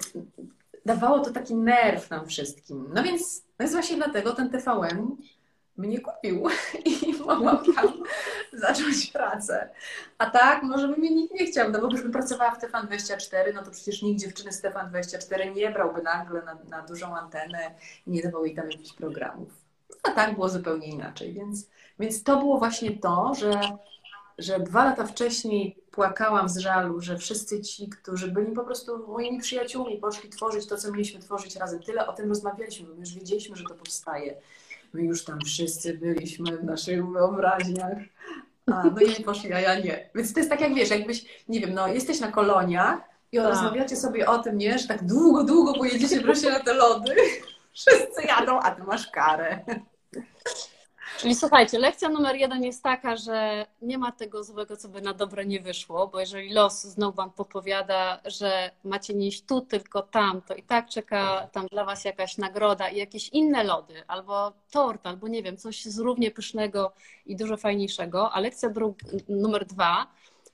dawało 0.87 1.21
to 1.21 1.31
taki 1.31 1.55
nerw 1.55 2.11
nam 2.11 2.27
wszystkim. 2.27 2.91
No 2.95 3.03
więc, 3.03 3.43
no 3.59 3.62
jest 3.62 3.75
właśnie 3.75 3.97
dlatego 3.97 4.33
ten 4.33 4.51
TVN 4.51 5.17
mnie 5.77 6.01
kupił 6.01 6.45
i 6.85 7.15
mogłam 7.27 7.75
tam 7.75 8.03
zacząć 8.53 9.07
pracę. 9.07 9.71
A 10.19 10.31
tak, 10.31 10.63
może 10.63 10.89
by 10.89 10.97
mnie 10.97 11.11
nikt 11.11 11.35
nie 11.35 11.47
chciał, 11.47 11.71
no 11.71 11.81
bo 11.81 11.89
gdybym 11.89 12.13
pracowała 12.13 12.51
w 12.51 12.61
TVN24, 12.61 13.55
no 13.55 13.63
to 13.63 13.71
przecież 13.71 14.03
nikt 14.03 14.21
dziewczyny 14.21 14.53
z 14.53 14.63
TVN24 14.63 15.55
nie 15.55 15.71
brałby 15.71 16.03
nagle 16.03 16.43
na, 16.43 16.55
na 16.55 16.83
dużą 16.83 17.17
antenę 17.17 17.75
i 18.07 18.11
nie 18.11 18.23
dawał 18.23 18.45
jej 18.45 18.55
tam 18.55 18.71
jakichś 18.71 18.93
programów. 18.93 19.49
A 20.03 20.11
tak 20.11 20.35
było 20.35 20.49
zupełnie 20.49 20.87
inaczej, 20.87 21.33
więc, 21.33 21.69
więc 21.99 22.23
to 22.23 22.37
było 22.37 22.59
właśnie 22.59 22.99
to, 22.99 23.33
że, 23.35 23.61
że 24.39 24.61
dwa 24.61 24.85
lata 24.85 25.07
wcześniej 25.07 25.83
płakałam 25.91 26.49
z 26.49 26.59
żalu, 26.59 27.01
że 27.01 27.19
wszyscy 27.19 27.61
ci, 27.61 27.89
którzy 27.89 28.29
byli 28.29 28.53
po 28.53 28.65
prostu 28.65 29.07
moimi 29.09 29.41
przyjaciółmi, 29.41 29.99
poszli 29.99 30.31
tworzyć 30.31 30.67
to, 30.67 30.77
co 30.77 30.93
mieliśmy 30.93 31.21
tworzyć 31.21 31.57
razem. 31.57 31.83
Tyle 31.83 32.07
o 32.07 32.13
tym 32.13 32.29
rozmawialiśmy, 32.29 32.87
bo 32.87 32.95
już 32.95 33.15
wiedzieliśmy, 33.15 33.57
że 33.57 33.65
to 33.65 33.75
powstaje 33.75 34.37
My 34.93 35.03
już 35.03 35.25
tam 35.25 35.39
wszyscy 35.41 35.99
byliśmy 35.99 36.57
w 36.57 36.65
naszych 36.65 37.07
wyobraźniach. 37.07 37.99
A, 38.67 38.83
no 38.85 39.01
i 39.01 39.25
poszli, 39.25 39.53
a 39.53 39.61
ja 39.61 39.81
nie. 39.81 40.11
Więc 40.15 40.33
to 40.33 40.41
jest 40.41 40.51
tak 40.51 40.61
jak 40.61 40.75
wiesz, 40.75 40.91
jakbyś, 40.91 41.25
nie 41.49 41.61
wiem, 41.61 41.75
no 41.75 41.89
jesteś 41.89 42.21
na 42.21 42.33
koloniach 42.33 42.99
i 43.33 43.37
tak. 43.37 43.47
rozmawiacie 43.47 43.97
sobie 43.97 44.29
o 44.29 44.39
tym, 44.39 44.59
nie, 44.59 44.79
że 44.79 44.89
tak 44.89 45.07
długo, 45.07 45.45
długo 45.45 45.75
pojedziecie 45.75 46.21
wreszcie 46.21 46.51
na 46.51 46.61
te 46.61 46.75
lody. 46.75 47.15
Wszyscy 47.73 48.23
jadą, 48.29 48.61
a 48.61 48.71
ty 48.71 48.83
masz 48.83 49.11
karę. 49.11 49.65
Czyli 51.18 51.35
słuchajcie, 51.35 51.79
lekcja 51.79 52.09
numer 52.09 52.37
jeden 52.37 52.64
jest 52.64 52.83
taka, 52.83 53.16
że 53.16 53.66
nie 53.83 53.98
ma 53.98 54.12
tego 54.12 54.44
złego, 54.44 54.77
co 54.77 54.88
by 54.88 55.01
na 55.01 55.14
dobre 55.14 55.44
nie 55.46 55.61
wyszło, 55.61 56.07
bo 56.09 56.20
jeżeli 56.20 56.53
los 56.53 56.83
znowu 56.83 57.16
wam 57.16 57.31
podpowiada, 57.31 58.20
że 58.25 58.70
macie 58.85 59.14
nie 59.14 59.27
iść 59.27 59.44
tu, 59.44 59.61
tylko 59.61 60.03
tam, 60.03 60.42
to 60.42 60.55
i 60.55 60.62
tak 60.62 60.88
czeka 60.88 61.48
tam 61.53 61.66
dla 61.66 61.85
was 61.85 62.05
jakaś 62.05 62.38
nagroda 62.38 62.88
i 62.88 62.96
jakieś 62.96 63.29
inne 63.29 63.64
lody, 63.64 64.03
albo 64.07 64.53
tort, 64.70 65.07
albo 65.07 65.29
nie 65.29 65.42
wiem, 65.42 65.57
coś 65.57 65.85
z 65.85 65.98
równie 65.98 66.31
pysznego 66.31 66.92
i 67.27 67.37
dużo 67.37 67.57
fajniejszego. 67.57 68.33
A 68.33 68.40
lekcja 68.40 68.68
numer 69.29 69.66
dwa 69.66 70.07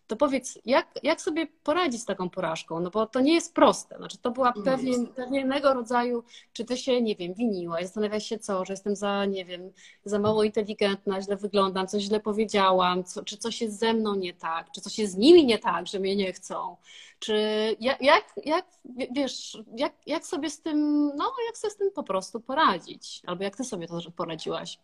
to 0.08 0.16
powiedz, 0.16 0.58
jak, 0.64 0.86
jak 1.02 1.20
sobie 1.20 1.46
poradzić 1.46 2.02
z 2.02 2.04
taką 2.04 2.30
porażką? 2.30 2.80
No 2.80 2.90
bo 2.90 3.06
to 3.06 3.20
nie 3.20 3.34
jest 3.34 3.54
proste. 3.54 3.96
Znaczy, 3.96 4.18
to 4.18 4.30
była 4.30 4.52
pewien, 4.64 5.06
pewnego 5.06 5.74
rodzaju, 5.74 6.24
czy 6.52 6.64
ty 6.64 6.76
się, 6.76 7.02
nie 7.02 7.16
wiem, 7.16 7.34
winiłaś, 7.34 7.84
zastanawiasz 7.84 8.24
się 8.24 8.38
co, 8.38 8.64
że 8.64 8.72
jestem 8.72 8.96
za, 8.96 9.24
nie 9.24 9.44
wiem, 9.44 9.70
za 10.04 10.18
mało 10.18 10.44
inteligentna, 10.44 11.22
źle 11.22 11.36
wyglądam, 11.36 11.86
coś 11.86 12.02
źle 12.02 12.20
powiedziałam, 12.20 13.04
co, 13.04 13.24
czy 13.24 13.36
coś 13.36 13.60
jest 13.60 13.78
ze 13.78 13.92
mną 13.92 14.14
nie 14.14 14.34
tak, 14.34 14.70
czy 14.70 14.80
coś 14.80 14.98
jest 14.98 15.12
z 15.12 15.16
nimi 15.16 15.46
nie 15.46 15.58
tak, 15.58 15.86
że 15.86 16.00
mnie 16.00 16.16
nie 16.16 16.32
chcą. 16.32 16.76
Czy 17.18 17.36
jak, 17.80 18.02
jak, 18.02 18.24
jak 18.44 18.66
wiesz, 19.14 19.58
jak, 19.76 19.92
jak 20.06 20.26
sobie 20.26 20.50
z 20.50 20.60
tym, 20.60 21.06
no, 21.16 21.32
jak 21.46 21.58
sobie 21.58 21.70
z 21.70 21.76
tym 21.76 21.90
po 21.90 22.02
prostu 22.02 22.40
poradzić? 22.40 23.22
Albo 23.26 23.44
jak 23.44 23.56
ty 23.56 23.64
sobie 23.64 23.88
to 23.88 24.10
poradziłaś? 24.16 24.78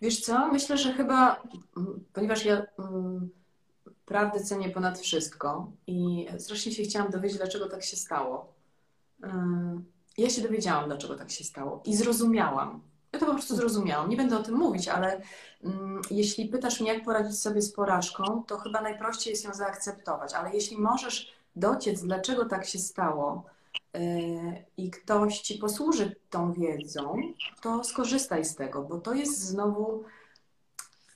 Wiesz 0.00 0.20
co, 0.20 0.48
myślę, 0.52 0.78
że 0.78 0.92
chyba, 0.92 1.42
ponieważ 2.12 2.44
ja 2.44 2.62
mm, 2.78 3.30
prawdę 4.12 4.40
cenię 4.40 4.70
ponad 4.70 4.98
wszystko 4.98 5.72
i 5.86 6.26
strasznie 6.38 6.72
się 6.72 6.82
chciałam 6.82 7.10
dowiedzieć, 7.10 7.38
dlaczego 7.38 7.68
tak 7.68 7.82
się 7.82 7.96
stało. 7.96 8.52
Ja 10.18 10.30
się 10.30 10.42
dowiedziałam, 10.42 10.86
dlaczego 10.86 11.14
tak 11.14 11.30
się 11.30 11.44
stało 11.44 11.82
i 11.84 11.96
zrozumiałam. 11.96 12.80
Ja 13.12 13.18
to 13.18 13.26
po 13.26 13.32
prostu 13.32 13.56
zrozumiałam. 13.56 14.10
Nie 14.10 14.16
będę 14.16 14.38
o 14.38 14.42
tym 14.42 14.54
mówić, 14.54 14.88
ale 14.88 15.20
jeśli 16.10 16.48
pytasz 16.48 16.80
mnie, 16.80 16.94
jak 16.94 17.04
poradzić 17.04 17.38
sobie 17.38 17.62
z 17.62 17.72
porażką, 17.72 18.44
to 18.46 18.58
chyba 18.58 18.80
najprościej 18.80 19.30
jest 19.30 19.44
ją 19.44 19.54
zaakceptować. 19.54 20.34
Ale 20.34 20.54
jeśli 20.54 20.78
możesz 20.78 21.32
dociec, 21.56 22.02
dlaczego 22.02 22.44
tak 22.44 22.66
się 22.66 22.78
stało, 22.78 23.44
yy, 23.94 24.00
i 24.76 24.90
ktoś 24.90 25.40
ci 25.40 25.58
posłuży 25.58 26.16
tą 26.30 26.52
wiedzą, 26.52 27.16
to 27.62 27.84
skorzystaj 27.84 28.44
z 28.44 28.54
tego, 28.56 28.82
bo 28.82 28.98
to 28.98 29.14
jest 29.14 29.38
znowu 29.38 30.04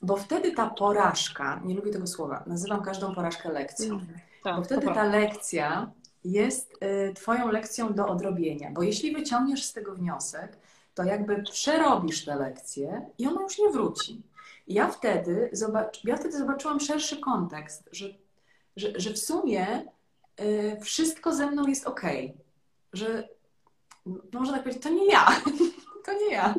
bo 0.07 0.17
wtedy 0.17 0.53
ta 0.53 0.71
porażka, 0.71 1.61
nie 1.65 1.75
lubię 1.75 1.93
tego 1.93 2.07
słowa, 2.07 2.45
nazywam 2.47 2.83
każdą 2.83 3.15
porażkę 3.15 3.53
lekcją, 3.53 3.95
mm, 3.95 4.07
tak, 4.45 4.57
bo 4.57 4.63
wtedy 4.63 4.87
ta 4.87 5.05
lekcja 5.05 5.91
jest 6.25 6.73
y, 7.11 7.15
Twoją 7.15 7.49
lekcją 7.49 7.95
do 7.95 8.07
odrobienia, 8.09 8.71
bo 8.71 8.83
jeśli 8.83 9.13
wyciągniesz 9.13 9.65
z 9.65 9.73
tego 9.73 9.95
wniosek, 9.95 10.59
to 10.95 11.05
jakby 11.05 11.43
przerobisz 11.43 12.25
tę 12.25 12.37
lekcję 12.37 13.07
i 13.19 13.27
ona 13.27 13.43
już 13.43 13.59
nie 13.59 13.71
wróci. 13.71 14.23
I 14.67 14.75
ja 14.75 14.89
wtedy, 14.89 15.49
zobacz, 15.53 16.05
ja 16.05 16.17
wtedy 16.17 16.39
zobaczyłam 16.39 16.81
szerszy 16.81 17.17
kontekst, 17.17 17.89
że, 17.93 18.07
że, 18.77 19.01
że 19.01 19.11
w 19.11 19.19
sumie 19.19 19.85
y, 20.41 20.77
wszystko 20.83 21.35
ze 21.35 21.51
mną 21.51 21.67
jest 21.67 21.87
ok, 21.87 22.03
że 22.93 23.29
można 24.33 24.53
tak 24.53 24.63
powiedzieć, 24.63 24.83
to 24.83 24.91
nie 24.91 25.07
ja, 25.07 25.27
to 26.07 26.13
nie 26.13 26.31
ja. 26.31 26.55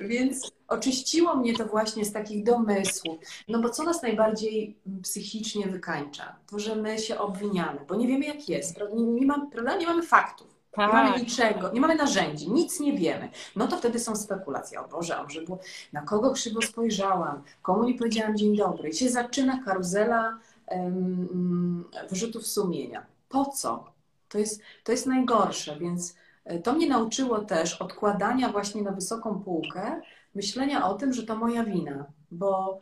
Więc 0.00 0.50
oczyściło 0.70 1.36
mnie 1.36 1.56
to 1.56 1.64
właśnie 1.64 2.04
z 2.04 2.12
takich 2.12 2.44
domysłów. 2.44 3.18
No 3.48 3.60
bo 3.60 3.68
co 3.68 3.82
nas 3.82 4.02
najbardziej 4.02 4.76
psychicznie 5.02 5.66
wykańcza? 5.66 6.36
To, 6.50 6.58
że 6.58 6.76
my 6.76 6.98
się 6.98 7.18
obwiniamy, 7.18 7.80
bo 7.88 7.94
nie 7.94 8.06
wiemy 8.06 8.24
jak 8.24 8.48
jest. 8.48 8.76
Nie, 8.94 9.04
nie, 9.04 9.26
mamy, 9.26 9.50
prawda? 9.50 9.76
nie 9.76 9.86
mamy 9.86 10.02
faktów. 10.02 10.60
Tak. 10.70 10.86
Nie 10.86 10.92
mamy 10.92 11.18
niczego, 11.18 11.72
nie 11.72 11.80
mamy 11.80 11.94
narzędzi, 11.94 12.50
nic 12.50 12.80
nie 12.80 12.98
wiemy. 12.98 13.28
No 13.56 13.68
to 13.68 13.76
wtedy 13.76 13.98
są 13.98 14.16
spekulacje. 14.16 14.80
O 14.80 14.88
Boże, 14.88 15.16
a 15.16 15.22
może 15.22 15.42
było, 15.42 15.58
na 15.92 16.02
kogo 16.02 16.30
krzywo 16.30 16.62
spojrzałam, 16.62 17.42
komu 17.62 17.84
nie 17.84 17.94
powiedziałam 17.94 18.36
dzień 18.36 18.56
dobry. 18.56 18.88
I 18.88 18.94
się 18.94 19.08
zaczyna 19.08 19.62
karuzela 19.64 20.38
um, 20.66 21.84
wyrzutów 22.10 22.46
sumienia. 22.46 23.06
Po 23.28 23.44
co? 23.44 23.92
To 24.28 24.38
jest, 24.38 24.60
to 24.84 24.92
jest 24.92 25.06
najgorsze, 25.06 25.78
więc 25.78 26.14
e, 26.44 26.58
to 26.58 26.72
mnie 26.72 26.88
nauczyło 26.88 27.38
też 27.38 27.82
odkładania 27.82 28.48
właśnie 28.48 28.82
na 28.82 28.90
wysoką 28.90 29.40
półkę 29.40 30.00
myślenia 30.34 30.86
o 30.86 30.94
tym, 30.94 31.12
że 31.12 31.22
to 31.22 31.36
moja 31.36 31.64
wina, 31.64 32.06
bo 32.30 32.78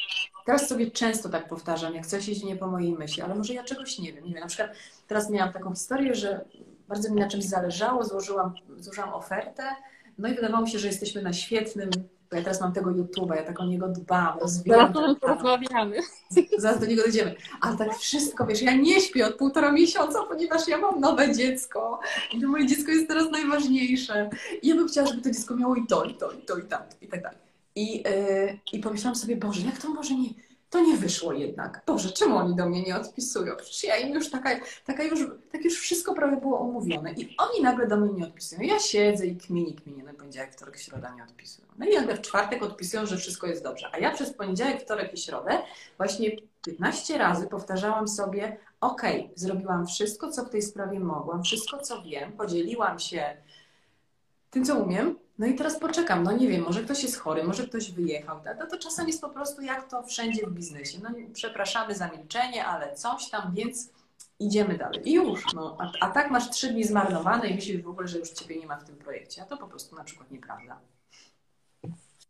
teraz 0.47 0.69
sobie 0.69 0.91
często 0.91 1.29
tak 1.29 1.49
powtarzam, 1.49 1.95
jak 1.95 2.07
coś 2.07 2.29
idzie 2.29 2.47
nie 2.47 2.57
po 2.57 2.67
mojej 2.67 2.93
myśli, 2.93 3.23
ale 3.23 3.35
może 3.35 3.55
ja 3.55 3.65
czegoś 3.65 3.99
nie 3.99 4.13
wiem. 4.13 4.25
Nie 4.25 4.33
wiem, 4.35 4.41
na 4.41 4.47
przykład 4.47 4.71
teraz 5.07 5.31
miałam 5.31 5.53
taką 5.53 5.75
historię, 5.75 6.15
że 6.15 6.45
bardzo 6.89 7.15
mi 7.15 7.21
na 7.21 7.29
czymś 7.29 7.45
zależało, 7.45 8.05
złożyłam, 8.05 8.55
złożyłam 8.79 9.15
ofertę, 9.15 9.63
no 10.19 10.29
i 10.29 10.35
wydawało 10.35 10.63
mi 10.63 10.71
się, 10.71 10.79
że 10.79 10.87
jesteśmy 10.87 11.23
na 11.23 11.33
świetnym, 11.33 11.91
ja 12.37 12.43
teraz 12.43 12.61
mam 12.61 12.73
tego 12.73 12.91
YouTube'a, 12.91 13.37
ja 13.37 13.43
tak 13.43 13.61
o 13.61 13.67
niego 13.67 13.89
dbam, 13.89 14.39
rozwijam. 14.39 14.93
Zaraz 14.95 15.11
o 15.11 15.21
porozmawiamy. 15.21 15.97
Zaraz 16.59 16.81
do 16.81 16.87
niego 16.87 17.03
dojdziemy. 17.03 17.35
Ale 17.61 17.77
tak 17.77 17.97
wszystko, 17.97 18.47
wiesz, 18.47 18.63
ja 18.63 18.77
nie 18.77 19.01
śpię 19.01 19.27
od 19.27 19.35
półtora 19.35 19.73
miesiąca, 19.73 20.23
ponieważ 20.23 20.69
ja 20.69 20.79
mam 20.79 21.01
nowe 21.01 21.35
dziecko 21.35 22.01
i 22.33 22.41
to 22.41 22.49
moje 22.49 22.67
dziecko 22.67 22.91
jest 22.91 23.09
teraz 23.09 23.31
najważniejsze. 23.31 24.31
I 24.63 24.69
ja 24.69 24.75
bym 24.75 24.89
chciała, 24.89 25.07
żeby 25.07 25.23
to 25.23 25.31
dziecko 25.31 25.57
miało 25.57 25.75
i 25.75 25.87
to, 25.87 26.05
i 26.05 26.15
to, 26.15 26.33
i 26.33 26.43
to, 26.43 26.59
i 26.59 26.63
tamto, 26.63 26.97
i 27.01 27.09
tak 27.09 27.23
dalej. 27.23 27.39
I, 27.75 28.03
yy, 28.03 28.59
I 28.73 28.79
pomyślałam 28.79 29.17
sobie, 29.17 29.37
Boże, 29.37 29.61
jak 29.67 29.79
to 29.79 29.89
może 29.89 30.15
nie, 30.15 30.29
to 30.71 30.81
nie 30.81 30.97
wyszło 30.97 31.33
jednak. 31.33 31.83
Boże, 31.87 32.11
czemu 32.11 32.37
oni 32.37 32.57
do 32.57 32.69
mnie 32.69 32.83
nie 32.83 32.97
odpisują? 32.97 33.57
Przecież 33.57 33.85
ja 33.85 33.97
im 33.97 34.15
już 34.15 34.31
taka, 34.31 34.51
taka 34.85 35.03
już, 35.03 35.21
tak 35.53 35.65
już 35.65 35.79
wszystko 35.79 36.15
prawie 36.15 36.37
było 36.37 36.61
omówione 36.61 37.13
i 37.13 37.37
oni 37.39 37.63
nagle 37.63 37.87
do 37.87 37.97
mnie 37.97 38.13
nie 38.13 38.25
odpisują. 38.25 38.61
Ja 38.61 38.79
siedzę 38.79 39.27
i 39.27 39.37
kmini, 39.37 39.75
kmini, 39.75 40.03
no 40.03 40.15
poniedziałek, 40.15 40.53
wtorek, 40.53 40.79
środa 40.79 41.15
nie 41.15 41.25
odpisują. 41.25 41.69
No 41.79 41.87
i 41.87 41.95
nagle 41.95 42.17
w 42.17 42.21
czwartek 42.21 42.63
odpisują, 42.63 43.07
że 43.07 43.17
wszystko 43.17 43.47
jest 43.47 43.63
dobrze. 43.63 43.91
A 43.93 43.99
ja 43.99 44.11
przez 44.11 44.33
poniedziałek, 44.33 44.83
wtorek 44.83 45.15
i 45.15 45.17
środę 45.17 45.59
właśnie 45.97 46.31
15 46.63 47.19
razy 47.19 47.47
powtarzałam 47.47 48.09
sobie, 48.09 48.57
ok, 48.81 49.03
zrobiłam 49.35 49.87
wszystko, 49.87 50.31
co 50.31 50.45
w 50.45 50.51
tej 50.51 50.63
sprawie 50.63 51.01
mogłam, 51.01 51.43
wszystko, 51.43 51.79
co 51.79 52.03
wiem, 52.03 52.33
podzieliłam 52.33 52.99
się 52.99 53.37
tym, 54.51 54.65
co 54.65 54.75
umiem, 54.75 55.19
no 55.39 55.47
i 55.47 55.55
teraz 55.55 55.79
poczekam, 55.79 56.23
no 56.23 56.33
nie 56.33 56.49
wiem, 56.49 56.63
może 56.65 56.83
ktoś 56.83 57.03
jest 57.03 57.19
chory, 57.19 57.45
może 57.45 57.67
ktoś 57.67 57.93
wyjechał. 57.93 58.41
No 58.59 58.67
to 58.67 58.79
czasem 58.79 59.07
jest 59.07 59.21
po 59.21 59.29
prostu 59.29 59.63
jak 59.63 59.91
to 59.91 60.03
wszędzie 60.03 60.47
w 60.47 60.51
biznesie. 60.51 60.99
No 61.03 61.11
przepraszamy 61.33 61.95
za 61.95 62.09
milczenie, 62.09 62.67
ale 62.67 62.95
coś 62.95 63.31
tam, 63.31 63.55
więc 63.55 63.91
idziemy 64.39 64.79
dalej. 64.79 65.09
I 65.09 65.13
już, 65.13 65.55
no. 65.55 65.77
A, 65.81 66.07
a 66.07 66.11
tak 66.11 66.31
masz 66.31 66.51
trzy 66.51 66.73
dni 66.73 66.85
zmarnowane 66.85 67.49
i 67.49 67.55
myślisz 67.55 67.83
w 67.83 67.89
ogóle, 67.89 68.09
że 68.09 68.19
już 68.19 68.31
ciebie 68.31 68.59
nie 68.59 68.67
ma 68.67 68.77
w 68.77 68.85
tym 68.85 68.97
projekcie. 68.97 69.43
A 69.43 69.45
to 69.45 69.57
po 69.57 69.67
prostu 69.67 69.97
na 69.97 70.05
przykład 70.05 70.31
nieprawda. 70.31 70.81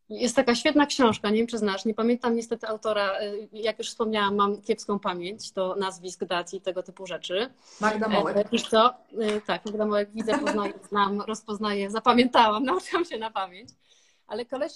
Jest 0.09 0.37
taka 0.37 0.55
świetna 0.55 0.87
książka, 0.87 1.31
nie 1.31 1.37
wiem 1.37 1.47
czy 1.47 1.59
znasz, 1.59 1.85
nie 1.85 1.95
pamiętam 1.95 2.37
niestety 2.37 2.69
autora, 2.69 3.21
y, 3.21 3.49
jak 3.53 3.79
już 3.79 3.89
wspomniałam, 3.89 4.35
mam 4.35 4.63
kiepską 4.63 4.99
pamięć 4.99 5.53
do 5.53 5.75
nazwisk, 5.75 6.25
dat 6.25 6.55
i 6.55 6.61
tego 6.61 6.83
typu 6.83 7.07
rzeczy. 7.07 7.51
Magda 7.81 8.09
Mołek. 8.09 8.37
E, 8.37 8.45
wiesz 8.53 8.69
co? 8.69 8.95
Y, 9.13 9.41
tak, 9.47 9.65
Magda 9.65 9.87
Mołek 9.87 10.11
widzę, 10.13 10.39
poznaję, 10.39 10.73
znam, 10.89 11.21
rozpoznaję, 11.21 11.91
zapamiętałam, 11.91 12.65
nauczyłam 12.73 13.05
się 13.05 13.19
na 13.19 13.31
pamięć. 13.31 13.71
Ale 14.29 14.45
koleś 14.45 14.73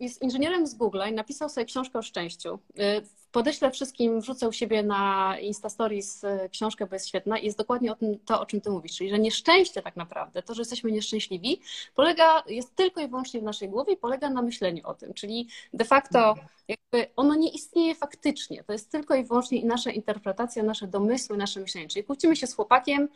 jest 0.00 0.22
inżynierem 0.22 0.66
z 0.66 0.74
Google 0.74 1.02
i 1.10 1.12
napisał 1.12 1.48
sobie 1.48 1.64
książkę 1.64 1.98
o 1.98 2.02
szczęściu. 2.02 2.58
Y, 2.78 3.18
Podeślę 3.32 3.70
wszystkim, 3.70 4.20
wrzucę 4.20 4.48
u 4.48 4.52
siebie 4.52 4.82
na 4.82 5.34
Instastories 5.40 6.24
y, 6.24 6.48
książkę, 6.52 6.86
bo 6.86 6.94
jest 6.94 7.08
świetna. 7.08 7.38
I 7.38 7.46
jest 7.46 7.58
dokładnie 7.58 7.92
o 7.92 7.94
tym, 7.94 8.18
to, 8.18 8.40
o 8.40 8.46
czym 8.46 8.60
ty 8.60 8.70
mówisz, 8.70 8.96
czyli 8.96 9.10
że 9.10 9.18
nieszczęście 9.18 9.82
tak 9.82 9.96
naprawdę, 9.96 10.42
to, 10.42 10.54
że 10.54 10.60
jesteśmy 10.60 10.92
nieszczęśliwi, 10.92 11.60
polega, 11.94 12.42
jest 12.46 12.74
tylko 12.74 13.00
i 13.00 13.08
wyłącznie 13.08 13.40
w 13.40 13.42
naszej 13.42 13.68
głowie 13.68 13.92
i 13.92 13.96
polega 13.96 14.30
na 14.30 14.42
myśleniu 14.42 14.80
o 14.84 14.94
tym, 14.94 15.14
czyli 15.14 15.48
de 15.74 15.84
facto 15.84 16.34
jakby 16.68 17.12
ono 17.16 17.34
nie 17.34 17.50
istnieje 17.50 17.94
faktycznie, 17.94 18.64
to 18.64 18.72
jest 18.72 18.90
tylko 18.90 19.14
i 19.14 19.24
wyłącznie 19.24 19.64
nasza 19.64 19.90
interpretacja, 19.90 20.62
nasze 20.62 20.86
domysły, 20.86 21.36
nasze 21.36 21.60
myślenie, 21.60 21.88
czyli 21.88 22.04
kłócimy 22.04 22.36
się 22.36 22.46
z 22.46 22.54
chłopakiem, 22.54 23.08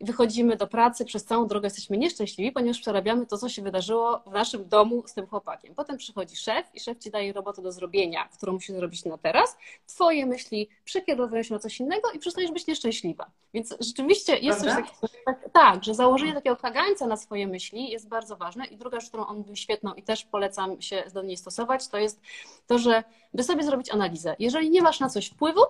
wychodzimy 0.00 0.56
do 0.56 0.66
pracy, 0.66 1.04
przez 1.04 1.24
całą 1.24 1.46
drogę 1.46 1.66
jesteśmy 1.66 1.98
nieszczęśliwi, 1.98 2.52
ponieważ 2.52 2.80
przerabiamy 2.80 3.26
to, 3.26 3.38
co 3.38 3.48
się 3.48 3.62
wydarzyło 3.62 4.22
w 4.26 4.32
naszym 4.32 4.68
domu 4.68 5.02
z 5.06 5.14
tym 5.14 5.26
chłopakiem. 5.26 5.74
Potem 5.74 5.96
przychodzi 5.96 6.36
szef 6.36 6.66
i 6.74 6.80
szef 6.80 6.98
ci 6.98 7.10
daje 7.10 7.32
robotę 7.32 7.62
do 7.62 7.72
zrobienia, 7.72 8.28
którą 8.36 8.52
musisz 8.52 8.76
zrobić 8.76 9.04
na 9.04 9.18
teraz. 9.18 9.56
Twoje 9.86 10.26
myśli 10.26 10.68
przekierowują 10.84 11.42
się 11.42 11.54
na 11.54 11.60
coś 11.60 11.80
innego 11.80 12.10
i 12.10 12.18
przestajesz 12.18 12.50
być 12.50 12.66
nieszczęśliwa. 12.66 13.30
Więc 13.54 13.74
rzeczywiście 13.80 14.38
jest 14.38 14.60
Prawda? 14.60 14.82
coś 14.82 14.90
takiego, 14.90 15.22
tak, 15.24 15.50
tak, 15.52 15.84
że 15.84 15.94
założenie 15.94 16.32
takiego 16.32 16.56
kagańca 16.56 17.06
na 17.06 17.16
swoje 17.16 17.46
myśli 17.46 17.90
jest 17.90 18.08
bardzo 18.08 18.36
ważne. 18.36 18.66
I 18.66 18.76
druga 18.76 19.00
rzecz, 19.00 19.08
którą 19.08 19.26
on 19.26 19.42
był 19.42 19.56
świetną 19.56 19.94
i 19.94 20.02
też 20.02 20.24
polecam 20.24 20.82
się 20.82 21.04
do 21.14 21.22
niej 21.22 21.36
stosować, 21.36 21.88
to 21.88 21.98
jest 21.98 22.20
to, 22.66 22.78
że 22.78 23.04
by 23.34 23.44
sobie 23.44 23.64
zrobić 23.64 23.90
analizę. 23.90 24.36
Jeżeli 24.38 24.70
nie 24.70 24.82
masz 24.82 25.00
na 25.00 25.08
coś 25.08 25.26
wpływu, 25.26 25.60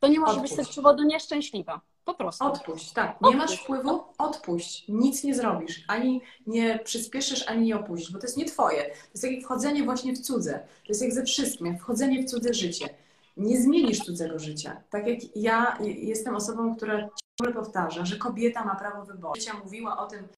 to 0.00 0.08
nie 0.08 0.20
możesz 0.20 0.42
być 0.42 0.52
z 0.52 0.56
tego 0.56 0.68
powodu 0.76 1.02
nieszczęśliwa. 1.02 1.80
Po 2.10 2.14
prostu. 2.14 2.44
Odpuść, 2.44 2.92
tak. 2.92 3.20
Nie 3.20 3.28
odpuść. 3.28 3.36
masz 3.36 3.60
wpływu? 3.60 4.04
Odpuść. 4.18 4.84
Nic 4.88 5.24
nie 5.24 5.34
zrobisz. 5.34 5.84
Ani 5.88 6.22
nie 6.46 6.78
przyspieszysz, 6.84 7.48
ani 7.48 7.66
nie 7.66 7.76
opuścisz, 7.76 8.12
bo 8.12 8.18
to 8.18 8.26
jest 8.26 8.36
nie 8.36 8.44
twoje. 8.44 8.82
To 8.82 9.10
jest 9.14 9.24
jak 9.24 9.42
wchodzenie 9.44 9.84
właśnie 9.84 10.12
w 10.12 10.18
cudze. 10.18 10.52
To 10.52 10.88
jest 10.88 11.02
jak 11.02 11.12
ze 11.12 11.24
wszystkim, 11.24 11.66
jak 11.66 11.80
wchodzenie 11.80 12.22
w 12.22 12.30
cudze 12.30 12.54
życie. 12.54 12.88
Nie 13.36 13.62
zmienisz 13.62 13.98
cudzego 13.98 14.38
życia. 14.38 14.82
Tak 14.90 15.06
jak 15.06 15.36
ja 15.36 15.78
jestem 15.80 16.36
osobą, 16.36 16.76
która 16.76 17.08
ciągle 17.40 17.62
powtarza, 17.62 18.04
że 18.04 18.16
kobieta 18.16 18.64
ma 18.64 18.74
prawo 18.74 19.04
wyboru. 19.04 19.34
Życia 19.40 19.60
mówiła 19.64 19.98
o 19.98 20.06
tym 20.06 20.28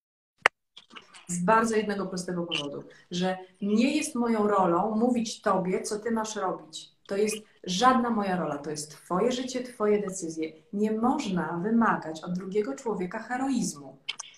z 1.29 1.45
bardzo 1.45 1.77
jednego 1.77 2.07
prostego 2.07 2.47
powodu, 2.47 2.85
że 3.11 3.39
nie 3.63 3.97
jest 3.97 4.15
moją 4.15 4.47
rolą 4.49 4.97
mówić 4.97 5.43
tobie, 5.43 5.83
co 5.83 5.99
ty 5.99 6.11
masz 6.11 6.37
robić. 6.37 6.93
To 7.12 7.16
jest 7.16 7.37
żadna 7.64 8.11
moja 8.11 8.37
rola, 8.37 8.59
to 8.59 8.70
jest 8.70 8.90
Twoje 8.90 9.33
życie, 9.33 9.62
Twoje 9.62 10.03
decyzje. 10.03 10.53
Nie 10.72 10.92
można 10.92 11.61
wymagać 11.62 12.25
od 12.25 12.33
drugiego 12.33 12.75
człowieka 12.75 13.18
heroizmu. 13.18 13.96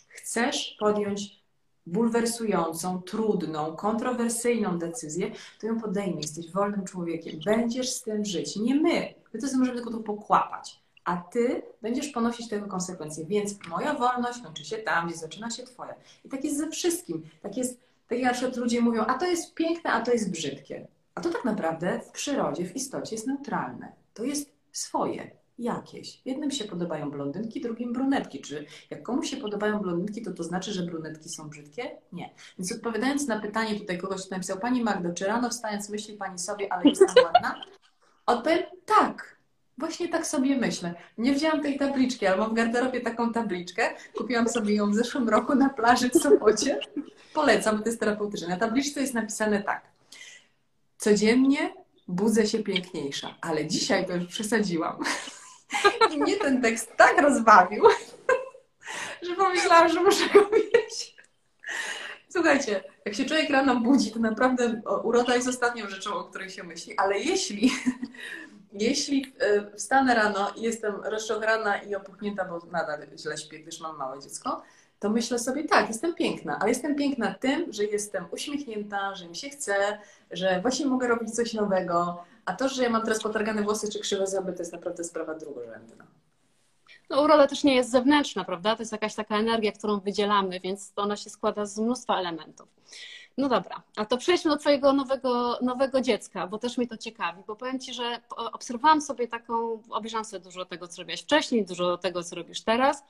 Chcesz 0.08 0.76
podjąć 0.80 1.42
bulwersującą, 1.86 3.02
trudną, 3.02 3.76
kontrowersyjną 3.76 4.78
decyzję, 4.78 5.30
to 5.60 5.66
ją 5.66 5.80
podejmij. 5.80 6.20
Jesteś 6.20 6.52
wolnym 6.52 6.84
człowiekiem. 6.84 7.40
Będziesz 7.44 7.90
z 7.90 8.02
tym 8.02 8.24
żyć. 8.24 8.56
Nie 8.56 8.74
my. 8.74 9.14
My 9.34 9.40
to 9.40 9.58
możemy 9.58 9.76
tylko 9.76 9.90
to 9.90 10.00
pokłapać. 10.00 10.80
A 11.04 11.16
ty 11.16 11.62
będziesz 11.82 12.08
ponosić 12.08 12.48
tego 12.48 12.66
konsekwencje. 12.66 13.24
Więc 13.24 13.66
moja 13.68 13.94
wolność 13.94 14.40
kończy 14.42 14.64
się 14.64 14.76
tam, 14.76 15.08
gdzie 15.08 15.16
zaczyna 15.16 15.50
się 15.50 15.62
twoja. 15.62 15.94
I 16.24 16.28
tak 16.28 16.44
jest 16.44 16.56
ze 16.56 16.70
wszystkim. 16.70 17.22
Tak 17.42 17.56
jest, 17.56 17.80
tak 18.08 18.18
jak 18.18 18.26
na 18.26 18.32
przykład 18.32 18.56
ludzie 18.56 18.80
mówią, 18.80 19.04
a 19.06 19.18
to 19.18 19.26
jest 19.26 19.54
piękne, 19.54 19.92
a 19.92 20.00
to 20.00 20.12
jest 20.12 20.30
brzydkie. 20.30 20.86
A 21.14 21.20
to 21.20 21.30
tak 21.30 21.44
naprawdę 21.44 22.00
w 22.00 22.10
przyrodzie, 22.10 22.66
w 22.66 22.76
istocie 22.76 23.16
jest 23.16 23.26
neutralne. 23.26 23.92
To 24.14 24.24
jest 24.24 24.54
swoje, 24.72 25.30
jakieś. 25.58 26.20
Jednym 26.24 26.50
się 26.50 26.64
podobają 26.64 27.10
blondynki, 27.10 27.60
drugim 27.60 27.92
brunetki. 27.92 28.40
Czy 28.40 28.66
jak 28.90 29.02
komuś 29.02 29.30
się 29.30 29.36
podobają 29.36 29.78
blondynki, 29.78 30.22
to 30.22 30.32
to 30.32 30.42
znaczy, 30.42 30.72
że 30.72 30.82
brunetki 30.82 31.28
są 31.28 31.48
brzydkie? 31.48 31.96
Nie. 32.12 32.34
Więc 32.58 32.72
odpowiadając 32.72 33.26
na 33.26 33.40
pytanie 33.40 33.80
tutaj 33.80 33.98
kogoś, 33.98 34.20
kto 34.26 34.34
napisał, 34.34 34.58
Pani 34.58 34.84
Magdo, 34.84 35.12
czy 35.12 35.26
rano 35.26 35.50
wstając 35.50 35.88
myśli 35.88 36.16
Pani 36.16 36.38
sobie, 36.38 36.72
ale 36.72 36.84
jestem 36.84 37.24
ładna? 37.24 37.64
Odpowiem 38.26 38.62
tak. 38.84 39.34
Właśnie 39.78 40.08
tak 40.08 40.26
sobie 40.26 40.56
myślę. 40.56 40.94
Nie 41.18 41.34
wzięłam 41.34 41.62
tej 41.62 41.78
tabliczki, 41.78 42.26
ale 42.26 42.36
mam 42.36 42.50
w 42.50 42.54
garderobie 42.54 43.00
taką 43.00 43.32
tabliczkę. 43.32 43.82
Kupiłam 44.16 44.48
sobie 44.48 44.74
ją 44.74 44.90
w 44.90 44.94
zeszłym 44.94 45.28
roku 45.28 45.54
na 45.54 45.68
plaży 45.68 46.10
w 46.10 46.14
Sopocie. 46.14 46.80
Polecam, 47.34 47.76
bo 47.76 47.82
to 47.82 47.88
jest 47.88 48.00
terapeutyczne. 48.00 48.48
Na 48.48 48.56
tabliczce 48.56 49.00
jest 49.00 49.14
napisane 49.14 49.62
tak. 49.62 49.93
Codziennie 51.04 51.74
budzę 52.08 52.46
się 52.46 52.58
piękniejsza, 52.58 53.34
ale 53.40 53.66
dzisiaj 53.66 54.06
to 54.06 54.16
już 54.16 54.26
przesadziłam. 54.26 54.98
I 56.12 56.18
mnie 56.18 56.36
ten 56.36 56.62
tekst 56.62 56.96
tak 56.96 57.20
rozbawił, 57.20 57.84
że 59.28 59.36
pomyślałam, 59.36 59.88
że 59.88 60.02
muszę 60.02 60.28
go 60.28 60.40
mieć. 60.40 61.16
Słuchajcie, 62.28 62.84
jak 63.04 63.14
się 63.14 63.24
człowiek 63.24 63.50
rano 63.50 63.80
budzi, 63.80 64.12
to 64.12 64.18
naprawdę 64.18 64.82
uroda 65.02 65.34
jest 65.34 65.48
ostatnią 65.48 65.88
rzeczą, 65.88 66.14
o 66.14 66.24
której 66.24 66.50
się 66.50 66.64
myśli, 66.64 66.98
ale 66.98 67.18
jeśli, 67.18 67.70
jeśli 68.86 69.34
e, 69.38 69.76
wstanę 69.76 70.14
rano 70.14 70.52
i 70.56 70.62
jestem 70.62 70.94
rozczochrana 70.94 71.82
i 71.82 71.94
opuchnięta, 71.94 72.44
bo 72.44 72.58
nadal 72.72 73.06
źle 73.16 73.38
śpię, 73.38 73.58
gdyż 73.58 73.80
mam 73.80 73.96
małe 73.96 74.20
dziecko, 74.20 74.62
to 75.04 75.10
myślę 75.10 75.38
sobie, 75.38 75.64
tak, 75.64 75.88
jestem 75.88 76.14
piękna, 76.14 76.58
ale 76.60 76.68
jestem 76.68 76.96
piękna 76.96 77.34
tym, 77.34 77.72
że 77.72 77.84
jestem 77.84 78.26
uśmiechnięta, 78.30 79.14
że 79.14 79.28
mi 79.28 79.36
się 79.36 79.48
chce, 79.48 79.98
że 80.30 80.60
właśnie 80.60 80.86
mogę 80.86 81.08
robić 81.08 81.34
coś 81.34 81.54
nowego, 81.54 82.24
a 82.44 82.52
to, 82.52 82.68
że 82.68 82.82
ja 82.82 82.90
mam 82.90 83.02
teraz 83.02 83.22
potargane 83.22 83.62
włosy 83.62 83.92
czy 83.92 84.00
krzywe 84.00 84.26
zęby, 84.26 84.52
to 84.52 84.58
jest 84.58 84.72
naprawdę 84.72 85.04
sprawa 85.04 85.34
drugorzędna. 85.34 86.06
No, 87.10 87.22
uroda 87.22 87.46
też 87.46 87.64
nie 87.64 87.74
jest 87.74 87.90
zewnętrzna, 87.90 88.44
prawda? 88.44 88.76
To 88.76 88.82
jest 88.82 88.92
jakaś 88.92 89.14
taka 89.14 89.36
energia, 89.36 89.72
którą 89.72 90.00
wydzielamy, 90.00 90.60
więc 90.60 90.92
ona 90.96 91.16
się 91.16 91.30
składa 91.30 91.66
z 91.66 91.78
mnóstwa 91.78 92.18
elementów. 92.18 92.68
No 93.38 93.48
dobra, 93.48 93.82
a 93.96 94.04
to 94.04 94.16
przejdźmy 94.16 94.50
do 94.50 94.56
Twojego 94.56 94.92
nowego, 94.92 95.58
nowego 95.62 96.00
dziecka, 96.00 96.46
bo 96.46 96.58
też 96.58 96.78
mnie 96.78 96.86
to 96.86 96.96
ciekawi, 96.96 97.42
bo 97.46 97.56
powiem 97.56 97.80
Ci, 97.80 97.94
że 97.94 98.20
obserwowałam 98.52 99.00
sobie 99.00 99.28
taką, 99.28 99.82
obejrzałam 99.90 100.24
sobie 100.24 100.44
dużo 100.44 100.64
tego, 100.64 100.88
co 100.88 101.02
robiłaś 101.02 101.22
wcześniej, 101.22 101.64
dużo 101.64 101.98
tego, 101.98 102.22
co 102.22 102.36
robisz 102.36 102.62
teraz 102.62 103.04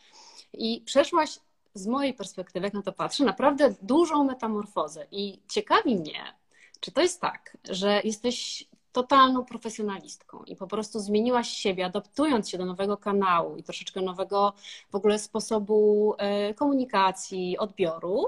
i 0.53 0.83
przeszłaś 0.87 1.39
z 1.75 1.87
mojej 1.87 2.15
perspektywy, 2.15 2.67
jak 2.67 2.75
na 2.75 2.83
to 2.83 2.93
patrzę, 2.93 3.25
naprawdę 3.25 3.75
dużą 3.83 4.25
metamorfozę. 4.25 5.07
I 5.11 5.41
ciekawi 5.49 5.97
mnie, 5.97 6.35
czy 6.81 6.93
to 6.93 7.01
jest 7.01 7.21
tak, 7.21 7.57
że 7.71 8.01
jesteś 8.05 8.69
totalną 8.93 9.45
profesjonalistką 9.45 10.45
i 10.47 10.57
po 10.57 10.67
prostu 10.67 11.01
zmieniłaś 11.01 11.49
siebie, 11.49 11.87
adaptując 11.87 12.51
się 12.51 12.59
do 12.59 12.65
nowego 12.65 12.97
kanału 12.97 13.57
i 13.57 13.63
troszeczkę 13.63 14.01
nowego 14.01 14.53
w 14.91 14.95
ogóle 14.95 15.19
sposobu 15.19 16.15
e, 16.19 16.55
komunikacji, 16.55 17.59
odbioru, 17.59 18.25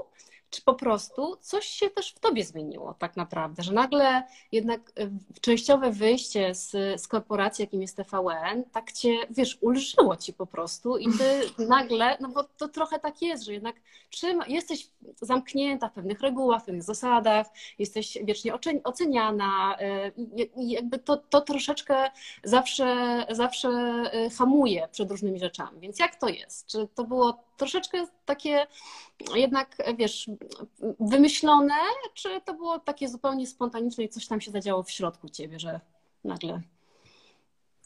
czy 0.49 0.61
po 0.61 0.73
prostu 0.73 1.37
coś 1.41 1.65
się 1.65 1.89
też 1.89 2.11
w 2.11 2.19
tobie 2.19 2.43
zmieniło 2.43 2.93
tak 2.93 3.17
naprawdę, 3.17 3.63
że 3.63 3.73
nagle 3.73 4.23
jednak 4.51 4.81
e, 4.99 5.09
częściowe 5.41 5.91
wyjście 5.91 6.55
z, 6.55 6.71
z 7.01 7.07
korporacji, 7.07 7.63
jakim 7.63 7.81
jest 7.81 7.97
TVN, 7.97 8.63
tak 8.71 8.91
cię, 8.91 9.17
wiesz, 9.29 9.57
ulżyło 9.61 10.17
ci 10.17 10.33
po 10.33 10.45
prostu 10.45 10.97
i 10.97 11.05
ty 11.05 11.41
nagle, 11.69 12.17
no 12.19 12.29
bo 12.29 12.43
to 12.43 12.67
trochę 12.67 12.99
tak 12.99 13.21
jest, 13.21 13.43
że 13.43 13.53
jednak 13.53 13.75
trzyma, 14.09 14.47
jesteś 14.47 14.89
zamknięta 15.21 15.89
w 15.89 15.93
pewnych 15.93 16.21
regułach, 16.21 16.61
w 16.61 16.65
pewnych 16.65 16.83
zasadach, 16.83 17.47
jesteś 17.79 18.17
wiecznie 18.23 18.53
oceniana 18.83 19.77
e, 19.79 20.11
i 20.55 20.71
jakby 20.71 20.99
to, 20.99 21.17
to 21.17 21.41
troszeczkę 21.41 22.11
zawsze, 22.43 23.25
zawsze 23.29 23.69
e, 23.69 24.29
hamuje 24.29 24.87
przed 24.91 25.11
różnymi 25.11 25.39
rzeczami. 25.39 25.79
Więc 25.79 25.99
jak 25.99 26.15
to 26.15 26.29
jest? 26.29 26.67
Czy 26.67 26.87
to 26.95 27.03
było 27.03 27.46
troszeczkę 27.57 28.07
takie 28.25 28.67
jednak, 29.35 29.77
wiesz, 29.97 30.29
wymyślone, 30.99 31.73
czy 32.13 32.41
to 32.45 32.53
było 32.53 32.79
takie 32.79 33.09
zupełnie 33.09 33.47
spontaniczne 33.47 34.03
i 34.03 34.09
coś 34.09 34.27
tam 34.27 34.41
się 34.41 34.51
zadziało 34.51 34.83
w 34.83 34.91
środku 34.91 35.29
ciebie, 35.29 35.59
że 35.59 35.79
nagle. 36.23 36.61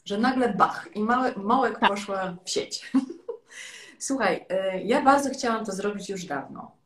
Że 0.04 0.18
nagle 0.18 0.54
bach 0.54 0.88
i 0.94 1.00
małe, 1.00 1.32
małek 1.36 1.78
tak. 1.78 1.90
poszła 1.90 2.36
w 2.44 2.50
sieć. 2.50 2.92
Słuchaj, 3.98 4.46
y, 4.76 4.82
ja 4.82 5.02
bardzo 5.02 5.30
chciałam 5.30 5.64
to 5.64 5.72
zrobić 5.72 6.08
już 6.08 6.24
dawno 6.24 6.81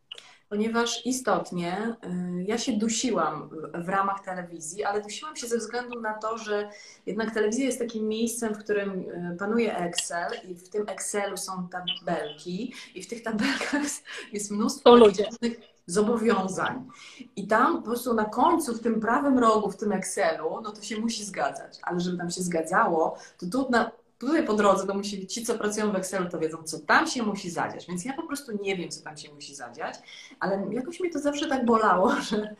ponieważ 0.48 1.06
istotnie 1.06 1.96
y, 2.04 2.44
ja 2.46 2.58
się 2.58 2.72
dusiłam 2.72 3.50
w 3.74 3.88
ramach 3.88 4.24
telewizji, 4.24 4.84
ale 4.84 5.02
dusiłam 5.02 5.36
się 5.36 5.46
ze 5.46 5.58
względu 5.58 6.00
na 6.00 6.14
to, 6.14 6.38
że 6.38 6.70
jednak 7.06 7.34
telewizja 7.34 7.64
jest 7.64 7.78
takim 7.78 8.08
miejscem, 8.08 8.54
w 8.54 8.58
którym 8.58 8.90
y, 8.90 9.36
panuje 9.38 9.76
Excel 9.76 10.32
i 10.48 10.54
w 10.54 10.68
tym 10.68 10.88
Excelu 10.88 11.36
są 11.36 11.68
tabelki 11.68 12.74
i 12.94 13.02
w 13.02 13.08
tych 13.08 13.22
tabelkach 13.22 13.82
jest 14.32 14.50
mnóstwo 14.50 14.96
różnych 14.96 15.60
zobowiązań. 15.86 16.88
I 17.36 17.46
tam 17.46 17.76
po 17.76 17.82
prostu 17.82 18.14
na 18.14 18.24
końcu, 18.24 18.74
w 18.74 18.80
tym 18.80 19.00
prawym 19.00 19.38
rogu, 19.38 19.70
w 19.70 19.76
tym 19.76 19.92
Excelu, 19.92 20.60
no 20.62 20.72
to 20.72 20.82
się 20.82 21.00
musi 21.00 21.24
zgadzać. 21.24 21.78
Ale 21.82 22.00
żeby 22.00 22.18
tam 22.18 22.30
się 22.30 22.42
zgadzało, 22.42 23.18
to 23.38 23.46
tu 23.46 23.70
na 23.70 23.90
tutaj 24.18 24.46
po 24.46 24.54
drodze 24.54 24.86
to 24.86 24.94
musi, 24.94 25.26
ci, 25.26 25.44
co 25.44 25.58
pracują 25.58 25.92
w 25.92 25.96
Excelu, 25.96 26.28
to 26.30 26.38
wiedzą, 26.38 26.62
co 26.62 26.78
tam 26.78 27.06
się 27.06 27.22
musi 27.22 27.50
zadziać. 27.50 27.86
Więc 27.86 28.04
ja 28.04 28.12
po 28.12 28.22
prostu 28.22 28.52
nie 28.62 28.76
wiem, 28.76 28.90
co 28.90 29.04
tam 29.04 29.16
się 29.16 29.34
musi 29.34 29.54
zadziać, 29.54 29.94
ale 30.40 30.66
jakoś 30.70 31.00
mnie 31.00 31.10
to 31.10 31.18
zawsze 31.18 31.48
tak 31.48 31.64
bolało, 31.64 32.12
że, 32.30 32.54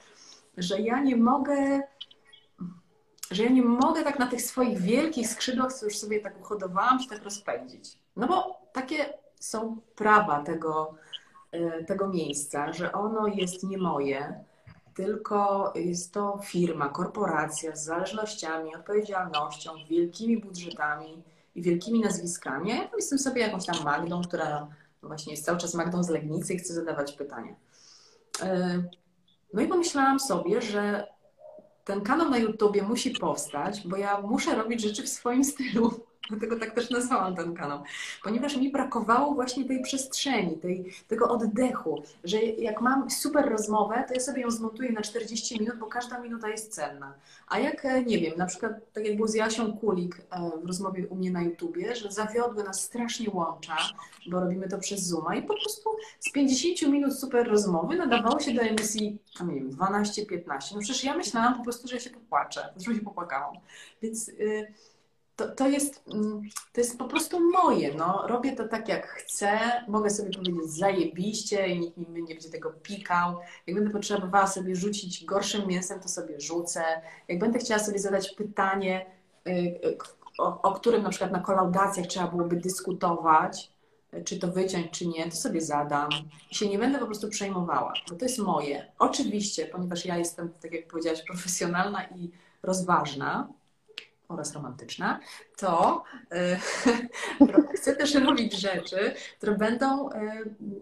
że 0.57 0.81
ja 0.81 1.01
nie 1.01 1.17
mogę, 1.17 1.83
że 3.31 3.45
ja 3.45 3.51
nie 3.51 3.63
mogę 3.63 4.05
tak 4.05 4.19
na 4.19 4.27
tych 4.27 4.43
swoich 4.43 4.79
wielkich 4.79 5.29
skrzydłach, 5.29 5.73
co 5.73 5.85
już 5.85 5.99
sobie 5.99 6.21
tak 6.21 6.41
uhodowałam, 6.41 7.01
się 7.01 7.09
tak 7.09 7.23
rozpędzić. 7.23 7.99
No 8.17 8.27
bo 8.27 8.61
takie 8.73 9.13
są 9.41 9.81
prawa 9.97 10.43
tego, 10.43 10.95
e, 11.53 11.85
tego 11.85 12.09
miejsca, 12.09 12.73
że 12.73 12.93
ono 12.93 13.27
jest 13.27 13.63
nie 13.63 13.79
moje, 13.79 14.45
tylko 14.95 15.73
jest 15.75 16.13
to 16.13 16.39
firma, 16.45 16.89
korporacja 16.89 17.77
z 17.77 17.85
zależnościami, 17.85 18.77
odpowiedzialnością, 18.77 19.71
wielkimi 19.91 20.37
budżetami 20.37 21.23
i 21.57 21.63
wielkimi 21.63 22.01
nazwiskami. 22.01 22.69
Ja 22.69 22.91
jestem 22.97 23.19
sobie 23.19 23.43
jakąś 23.43 23.67
tam 23.67 23.85
Magdą, 23.85 24.23
która 24.23 24.69
właśnie 25.03 25.33
jest 25.33 25.45
cały 25.45 25.59
czas 25.59 25.75
Magdą 25.75 26.03
z 26.03 26.09
Legnicy 26.09 26.55
i 26.55 26.59
chce 26.59 26.75
zadawać 26.75 27.13
pytania. 27.13 27.55
E, 28.43 28.83
no 29.55 29.63
i 29.63 29.69
pomyślałam 29.69 30.21
sobie, 30.21 30.63
że 30.63 31.07
ten 31.85 32.01
kanał 32.01 32.31
na 32.31 32.39
YouTubie 32.39 32.83
musi 32.83 33.11
powstać, 33.11 33.89
bo 33.89 33.97
ja 33.97 34.21
muszę 34.21 34.55
robić 34.55 34.83
rzeczy 34.83 35.03
w 35.03 35.09
swoim 35.09 35.45
stylu. 35.53 36.01
Dlatego 36.31 36.59
tak 36.59 36.75
też 36.75 36.91
nazwałam 36.91 37.37
ten 37.37 37.55
kanał, 37.55 37.83
ponieważ 38.23 38.57
mi 38.57 38.73
brakowało 38.73 39.35
właśnie 39.35 39.65
tej 39.65 39.83
przestrzeni, 39.83 40.57
tej, 40.57 40.93
tego 41.09 41.29
oddechu, 41.29 42.03
że 42.25 42.43
jak 42.43 42.81
mam 42.81 43.11
super 43.11 43.49
rozmowę, 43.49 44.05
to 44.09 44.15
ja 44.15 44.21
sobie 44.21 44.43
ją 44.43 44.51
zmontuję 44.51 44.93
na 44.93 45.03
40 45.03 45.61
minut, 45.61 45.79
bo 45.79 45.87
każda 45.87 46.21
minuta 46.21 46.49
jest 46.49 46.75
cenna. 46.75 47.15
A 47.49 47.59
jak, 47.59 47.85
e, 47.85 48.05
nie 48.05 48.19
wiem, 48.19 48.39
na 48.39 48.47
przykład 48.47 48.73
tak 48.93 49.07
jak 49.07 49.17
było 49.17 49.29
z 49.29 49.35
Jasią 49.35 49.79
Kulik 49.79 50.17
e, 50.31 50.51
w 50.63 50.67
rozmowie 50.67 51.09
u 51.09 51.17
mnie 51.17 51.31
na 51.31 51.43
YouTubie, 51.43 51.97
że 51.97 52.13
zawiodły 52.13 52.65
nas 52.65 52.81
strasznie 52.81 53.31
łącza, 53.31 53.77
bo 54.27 54.41
robimy 54.41 54.69
to 54.69 54.79
przez 54.79 55.03
Zooma 55.03 55.37
i 55.37 55.43
po 55.43 55.55
prostu 55.55 55.91
z 56.21 56.33
50 56.33 56.93
minut 56.93 57.19
super 57.19 57.49
rozmowy 57.49 57.97
nadawało 57.97 58.41
się 58.41 58.55
do 58.55 58.63
emisji, 58.63 59.19
nie 59.47 59.55
wiem, 59.55 59.71
12-15. 59.71 60.75
No 60.75 60.81
przecież 60.81 61.05
ja 61.05 61.17
myślałam 61.17 61.55
po 61.59 61.65
prostu, 61.65 61.89
że 61.89 61.95
ja 61.95 62.01
się 62.01 62.11
popłaczę, 62.11 62.69
zresztą 62.77 62.95
się 62.95 63.05
popłakałam. 63.05 63.55
Więc... 64.03 64.29
Yy, 64.29 64.67
to, 65.37 65.49
to, 65.49 65.69
jest, 65.69 66.03
mm, 66.13 66.43
to 66.73 66.81
jest 66.81 66.99
po 66.99 67.05
prostu 67.05 67.51
moje. 67.51 67.95
No. 67.95 68.27
Robię 68.27 68.57
to 68.57 68.69
tak, 68.69 68.89
jak 68.89 69.07
chcę. 69.07 69.59
Mogę 69.89 70.11
sobie 70.11 70.31
powiedzieć 70.31 70.71
zajebiście 70.71 71.69
i 71.69 71.81
nikt 71.81 71.97
mi 71.97 72.23
nie 72.23 72.35
będzie 72.35 72.51
tego 72.51 72.71
pikał. 72.71 73.39
Jak 73.67 73.77
będę 73.77 73.91
potrzebowała 73.91 74.47
sobie 74.47 74.77
rzucić 74.77 75.25
gorszym 75.25 75.69
mięsem, 75.69 76.01
to 76.01 76.09
sobie 76.09 76.41
rzucę. 76.41 76.85
Jak 77.29 77.39
będę 77.39 77.59
chciała 77.59 77.81
sobie 77.81 77.99
zadać 77.99 78.31
pytanie, 78.31 79.07
y, 79.49 79.51
y, 79.51 79.99
o, 80.39 80.63
o 80.63 80.73
którym 80.73 81.03
na 81.03 81.09
przykład 81.09 81.33
na 81.33 81.41
kolaudacjach 81.41 82.07
trzeba 82.07 82.27
byłoby 82.27 82.57
dyskutować, 82.57 83.71
czy 84.25 84.39
to 84.39 84.49
wyciąć, 84.49 84.91
czy 84.91 85.07
nie, 85.07 85.25
to 85.31 85.37
sobie 85.37 85.61
zadam. 85.61 86.09
I 86.51 86.55
się 86.55 86.69
nie 86.69 86.79
będę 86.79 86.99
po 86.99 87.07
prostu 87.07 87.29
przejmowała, 87.29 87.93
bo 88.11 88.17
to 88.17 88.25
jest 88.25 88.39
moje. 88.39 88.93
Oczywiście, 88.99 89.67
ponieważ 89.67 90.05
ja 90.05 90.17
jestem, 90.17 90.53
tak 90.63 90.73
jak 90.73 90.89
powiedziałaś, 90.89 91.23
profesjonalna 91.23 92.05
i 92.05 92.31
rozważna, 92.63 93.49
oraz 94.29 94.55
romantyczna, 94.55 95.21
to 95.57 96.05
y, 96.33 97.77
chcę 97.77 97.97
też 97.97 98.15
robić 98.15 98.61
rzeczy, 98.61 99.15
które 99.37 99.53
będą 99.53 100.11
y, 100.11 100.13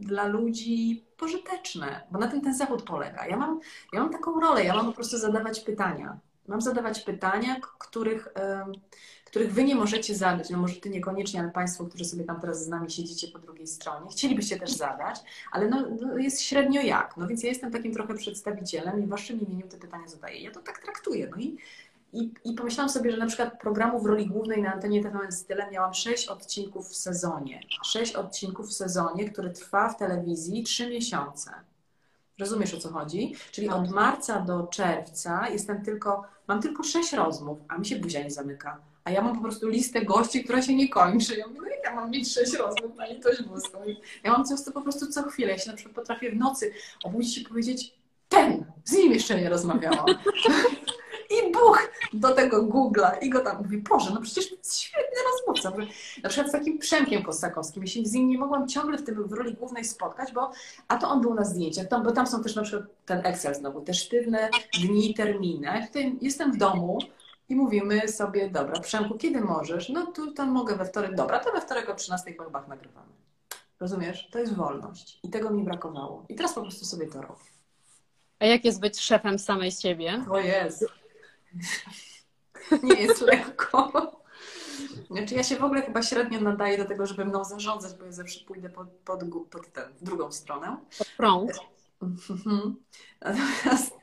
dla 0.00 0.26
ludzi 0.26 1.04
pożyteczne, 1.16 2.00
bo 2.10 2.18
na 2.18 2.28
tym 2.28 2.40
ten 2.40 2.54
zawód 2.54 2.82
polega. 2.82 3.26
Ja 3.26 3.36
mam, 3.36 3.60
ja 3.92 4.00
mam 4.00 4.12
taką 4.12 4.40
rolę, 4.40 4.64
ja 4.64 4.74
mam 4.74 4.86
po 4.86 4.92
prostu 4.92 5.18
zadawać 5.18 5.60
pytania. 5.60 6.18
Mam 6.48 6.60
zadawać 6.60 7.00
pytania, 7.00 7.56
których, 7.78 8.26
y, 8.26 8.30
których 9.24 9.52
wy 9.52 9.64
nie 9.64 9.74
możecie 9.74 10.14
zadać. 10.14 10.50
No 10.50 10.58
może 10.58 10.74
ty 10.74 10.90
niekoniecznie, 10.90 11.40
ale 11.40 11.50
państwo, 11.50 11.84
którzy 11.84 12.04
sobie 12.04 12.24
tam 12.24 12.40
teraz 12.40 12.64
z 12.64 12.68
nami 12.68 12.90
siedzicie 12.90 13.28
po 13.28 13.38
drugiej 13.38 13.66
stronie, 13.66 14.10
chcielibyście 14.10 14.58
też 14.58 14.70
zadać, 14.70 15.20
ale 15.52 15.68
no, 15.68 15.86
no 16.00 16.18
jest 16.18 16.42
średnio 16.42 16.82
jak. 16.82 17.16
No 17.16 17.26
więc 17.26 17.42
ja 17.42 17.48
jestem 17.48 17.72
takim 17.72 17.92
trochę 17.94 18.14
przedstawicielem 18.14 19.02
i 19.02 19.06
w 19.06 19.08
waszym 19.08 19.40
imieniu 19.40 19.68
te 19.68 19.76
pytania 19.76 20.08
zadaję. 20.08 20.40
Ja 20.40 20.50
to 20.50 20.60
tak 20.60 20.78
traktuję. 20.78 21.28
No 21.30 21.36
i 21.36 21.56
i, 22.14 22.34
I 22.44 22.54
pomyślałam 22.54 22.90
sobie, 22.90 23.10
że 23.10 23.16
na 23.16 23.26
przykład 23.26 23.60
programu 23.60 24.02
w 24.02 24.06
roli 24.06 24.26
głównej 24.26 24.62
na 24.62 24.72
antenie 24.72 25.02
TVN 25.02 25.32
Style 25.32 25.70
miałam 25.70 25.94
sześć 25.94 26.28
odcinków 26.28 26.88
w 26.88 26.96
sezonie. 26.96 27.60
Sześć 27.84 28.14
odcinków 28.14 28.68
w 28.68 28.72
sezonie, 28.72 29.30
który 29.30 29.50
trwa 29.50 29.88
w 29.88 29.96
telewizji 29.96 30.62
trzy 30.62 30.90
miesiące. 30.90 31.50
Rozumiesz 32.38 32.74
o 32.74 32.78
co 32.80 32.88
chodzi? 32.88 33.34
Czyli 33.52 33.68
od 33.68 33.90
marca 33.90 34.40
do 34.40 34.66
czerwca 34.66 35.48
jestem 35.48 35.84
tylko, 35.84 36.22
mam 36.48 36.62
tylko 36.62 36.82
sześć 36.82 37.12
rozmów, 37.12 37.58
a 37.68 37.78
mi 37.78 37.86
się 37.86 37.96
buzia 37.96 38.22
nie 38.22 38.30
zamyka. 38.30 38.80
A 39.04 39.10
ja 39.10 39.22
mam 39.22 39.36
po 39.36 39.42
prostu 39.42 39.68
listę 39.68 40.04
gości, 40.04 40.44
która 40.44 40.62
się 40.62 40.74
nie 40.74 40.88
kończy. 40.88 41.36
Ja 41.36 41.46
mówię, 41.46 41.60
no 41.62 41.68
jak 41.68 41.84
ja 41.84 41.94
mam 41.94 42.10
mieć 42.10 42.32
sześć 42.32 42.52
rozmów 42.52 42.96
na 42.96 43.06
litość 43.06 43.42
boską? 43.42 43.78
Ja 44.24 44.32
mam 44.32 44.44
coś, 44.44 44.60
co 44.60 44.72
po 44.72 44.82
prostu 44.82 45.06
co 45.06 45.22
chwilę. 45.22 45.52
Ja 45.52 45.58
się 45.58 45.70
na 45.70 45.76
przykład 45.76 45.96
potrafię 45.96 46.30
w 46.30 46.36
nocy 46.36 46.72
obudzić 47.04 47.38
i 47.38 47.44
powiedzieć, 47.44 47.94
ten, 48.28 48.64
z 48.84 48.92
nim 48.92 49.12
jeszcze 49.12 49.40
nie 49.40 49.48
rozmawiałam. 49.48 50.06
i 51.30 51.52
buch 51.52 51.90
do 52.14 52.34
tego 52.34 52.62
Google'a 52.62 53.18
i 53.22 53.30
go 53.30 53.40
tam 53.40 53.58
mówi, 53.58 53.78
Boże, 53.78 54.10
no 54.14 54.20
przecież 54.20 54.48
to 54.50 54.56
jest 54.56 54.78
świetny 54.78 55.16
rozmówca. 55.32 55.72
Na 56.22 56.28
przykład 56.28 56.48
z 56.48 56.52
takim 56.52 56.78
Przemkiem 56.78 57.22
Kosakowskim, 57.22 57.82
ja 57.82 57.88
się 57.88 58.00
z 58.04 58.12
nim 58.12 58.28
nie 58.28 58.38
mogłam 58.38 58.68
ciągle 58.68 58.98
w 58.98 59.04
tym 59.04 59.28
w 59.28 59.32
roli 59.32 59.54
głównej 59.54 59.84
spotkać, 59.84 60.32
bo 60.32 60.50
a 60.88 60.96
to 60.96 61.08
on 61.08 61.20
był 61.20 61.34
na 61.34 61.44
zdjęciach, 61.44 61.88
tam, 61.88 62.02
bo 62.02 62.12
tam 62.12 62.26
są 62.26 62.42
też 62.42 62.56
na 62.56 62.62
przykład 62.62 62.90
ten 63.06 63.26
Excel 63.26 63.54
znowu, 63.54 63.80
te 63.80 63.94
sztywne 63.94 64.50
dni, 64.82 65.14
terminy. 65.14 65.66
Ja 65.66 65.86
tutaj 65.86 66.18
jestem 66.20 66.52
w 66.52 66.56
domu, 66.56 66.98
i 67.48 67.56
mówimy 67.56 68.08
sobie, 68.08 68.50
dobra, 68.50 68.80
Przemku, 68.80 69.18
kiedy 69.18 69.40
możesz? 69.40 69.88
No 69.88 70.06
tu 70.06 70.32
tam 70.32 70.50
mogę 70.50 70.76
we 70.76 70.84
wtorek, 70.84 71.14
dobra, 71.14 71.38
to 71.38 71.52
we 71.52 71.60
wtorek 71.60 71.90
o 71.90 71.94
13 71.94 72.32
po 72.32 72.44
chyba 72.44 72.66
nagrywamy. 72.66 73.12
Rozumiesz? 73.80 74.28
To 74.30 74.38
jest 74.38 74.54
wolność. 74.54 75.18
I 75.22 75.30
tego 75.30 75.50
mi 75.50 75.64
brakowało. 75.64 76.24
I 76.28 76.34
teraz 76.34 76.52
po 76.52 76.62
prostu 76.62 76.84
sobie 76.84 77.06
to 77.06 77.22
robię. 77.22 77.44
A 78.38 78.44
jak 78.44 78.64
jest 78.64 78.80
być 78.80 79.00
szefem 79.00 79.38
samej 79.38 79.72
siebie? 79.72 80.24
O 80.30 80.38
jest. 80.38 80.86
Nie 82.82 83.02
jest 83.02 83.20
lekko. 83.20 83.92
Znaczy 85.10 85.34
ja 85.34 85.42
się 85.42 85.56
w 85.56 85.64
ogóle 85.64 85.82
chyba 85.82 86.02
średnio 86.02 86.40
nadaję 86.40 86.78
do 86.78 86.84
tego, 86.84 87.06
żeby 87.06 87.24
mną 87.24 87.44
zarządzać, 87.44 87.94
bo 87.98 88.04
ja 88.04 88.12
zawsze 88.12 88.44
pójdę 88.44 88.70
pod, 88.70 88.88
pod, 88.88 89.20
pod 89.50 89.72
tę 89.72 89.88
drugą 90.00 90.32
stronę. 90.32 90.76
Pod 90.98 91.08
prąd. 91.16 91.52
Mhm. 92.02 92.76
Natomiast, 93.20 93.94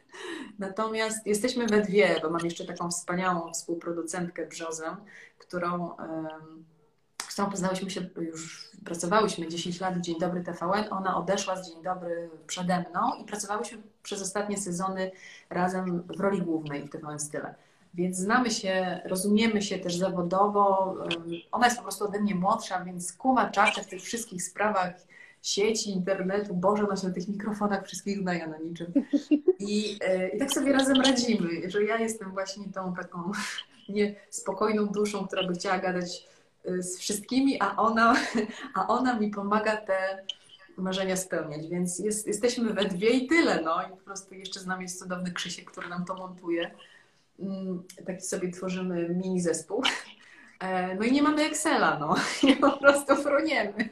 natomiast 0.59 1.27
jesteśmy 1.27 1.67
we 1.67 1.81
dwie, 1.81 2.19
bo 2.21 2.29
mam 2.29 2.45
jeszcze 2.45 2.65
taką 2.65 2.89
wspaniałą 2.89 3.53
współproducentkę 3.53 4.47
Brzozę, 4.47 4.95
którą, 5.37 5.95
z 5.97 6.70
którą 7.33 7.49
poznałyśmy 7.49 7.89
się 7.89 8.01
już, 8.21 8.69
pracowałyśmy 8.85 9.47
10 9.47 9.79
lat 9.79 9.97
w 9.97 10.01
Dzień 10.01 10.19
Dobry 10.19 10.43
TVN. 10.43 10.85
Ona 10.91 11.17
odeszła 11.17 11.63
z 11.63 11.69
Dzień 11.69 11.83
Dobry 11.83 12.29
przede 12.47 12.85
mną 12.89 12.99
i 13.21 13.25
pracowałyśmy 13.25 13.77
przez 14.03 14.21
ostatnie 14.21 14.57
sezony 14.57 15.11
razem 15.49 16.03
w 16.07 16.19
roli 16.19 16.41
głównej 16.41 16.83
w 16.83 16.89
TVN 16.89 17.19
Style. 17.19 17.55
Więc 17.93 18.17
znamy 18.17 18.51
się, 18.51 19.01
rozumiemy 19.05 19.61
się 19.61 19.79
też 19.79 19.95
zawodowo. 19.95 20.95
Ona 21.51 21.65
jest 21.65 21.77
po 21.77 21.83
prostu 21.83 22.05
ode 22.05 22.19
mnie 22.19 22.35
młodsza, 22.35 22.83
więc 22.85 23.13
kuma 23.13 23.49
czacze 23.49 23.83
w 23.83 23.87
tych 23.87 24.01
wszystkich 24.01 24.43
sprawach 24.43 24.93
sieci, 25.41 25.89
internetu. 25.89 26.53
Boże, 26.53 26.83
na 26.83 27.13
tych 27.13 27.27
mikrofonach 27.27 27.85
wszystkich 27.85 28.19
znaje 28.19 28.47
na 28.47 28.57
niczym. 28.57 28.93
I, 29.59 29.97
e, 30.01 30.29
I 30.29 30.39
tak 30.39 30.51
sobie 30.51 30.73
razem 30.73 31.01
radzimy, 31.01 31.69
że 31.69 31.83
ja 31.83 31.97
jestem 31.97 32.31
właśnie 32.31 32.65
tą 32.73 32.93
taką 32.93 33.31
niespokojną 33.89 34.87
duszą, 34.87 35.27
która 35.27 35.47
by 35.47 35.53
chciała 35.53 35.77
gadać 35.79 36.27
z 36.65 36.97
wszystkimi, 36.97 37.61
a 37.61 37.75
ona, 37.75 38.15
a 38.75 38.87
ona 38.87 39.19
mi 39.19 39.29
pomaga 39.29 39.77
te 39.77 40.25
marzenia 40.77 41.15
spełniać, 41.15 41.67
więc 41.67 41.99
jest, 41.99 42.27
jesteśmy 42.27 42.73
we 42.73 42.85
dwie 42.85 43.09
i 43.09 43.27
tyle, 43.27 43.61
no 43.61 43.83
i 43.87 43.89
po 43.89 43.97
prostu 43.97 44.35
jeszcze 44.35 44.59
z 44.59 44.65
nami 44.65 44.83
jest 44.83 44.99
cudowny 44.99 45.31
Krzysiek, 45.31 45.71
który 45.71 45.89
nam 45.89 46.05
to 46.05 46.15
montuje. 46.15 46.71
Mm, 47.39 47.83
taki 48.05 48.21
sobie 48.21 48.51
tworzymy 48.51 49.09
mini 49.09 49.41
zespół. 49.41 49.83
E, 50.61 50.95
no 50.95 51.03
i 51.03 51.11
nie 51.11 51.23
mamy 51.23 51.43
Excela, 51.43 51.99
no 51.99 52.15
i 52.49 52.55
po 52.55 52.71
prostu 52.71 53.15
froniemy. 53.15 53.89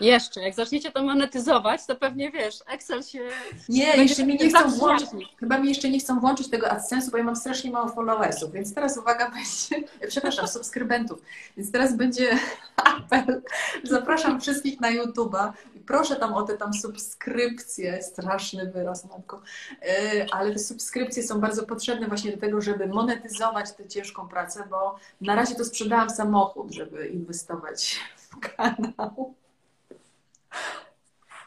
Jeszcze, 0.00 0.42
jak 0.42 0.54
zaczniecie 0.54 0.92
to 0.92 1.02
monetyzować, 1.02 1.86
to 1.86 1.96
pewnie 1.96 2.30
wiesz, 2.30 2.54
Excel 2.66 3.02
się. 3.02 3.28
Nie, 3.68 3.96
jeszcze 3.96 4.26
mi 4.26 4.36
nie 4.36 4.48
chcą 4.48 4.70
włączyć. 4.70 5.08
Chyba 5.40 5.58
mi 5.58 5.68
jeszcze 5.68 5.90
nie 5.90 5.98
chcą 5.98 6.20
włączyć 6.20 6.50
tego 6.50 6.66
AdSense'u, 6.66 7.10
bo 7.10 7.18
ja 7.18 7.24
mam 7.24 7.36
strasznie 7.36 7.70
mało 7.70 7.88
followersów, 7.88 8.52
więc 8.52 8.74
teraz 8.74 8.98
uwaga 8.98 9.30
będzie, 9.34 9.88
przepraszam, 10.08 10.48
subskrybentów, 10.48 11.22
więc 11.56 11.72
teraz 11.72 11.96
będzie 11.96 12.38
apel. 12.76 13.42
Zapraszam 13.84 14.40
wszystkich 14.40 14.80
na 14.80 14.92
YouTube'a 14.92 15.52
i 15.74 15.80
proszę 15.80 16.16
tam 16.16 16.34
o 16.34 16.42
te 16.42 16.56
tam 16.56 16.74
subskrypcje, 16.74 18.02
straszny 18.02 18.70
wyraz, 18.70 19.04
matko, 19.04 19.42
Yy, 19.82 20.26
ale 20.32 20.52
te 20.52 20.58
subskrypcje 20.58 21.22
są 21.22 21.40
bardzo 21.40 21.66
potrzebne 21.66 22.08
właśnie 22.08 22.32
do 22.32 22.40
tego, 22.40 22.60
żeby 22.60 22.86
monetyzować 22.86 23.72
tę 23.72 23.88
ciężką 23.88 24.28
pracę, 24.28 24.64
bo 24.70 24.96
na 25.20 25.34
razie 25.34 25.54
to 25.54 25.64
sprzedałam 25.64 26.10
samochód, 26.10 26.72
żeby 26.72 27.08
inwestować 27.08 28.00
w 28.16 28.38
kanał. 28.40 29.34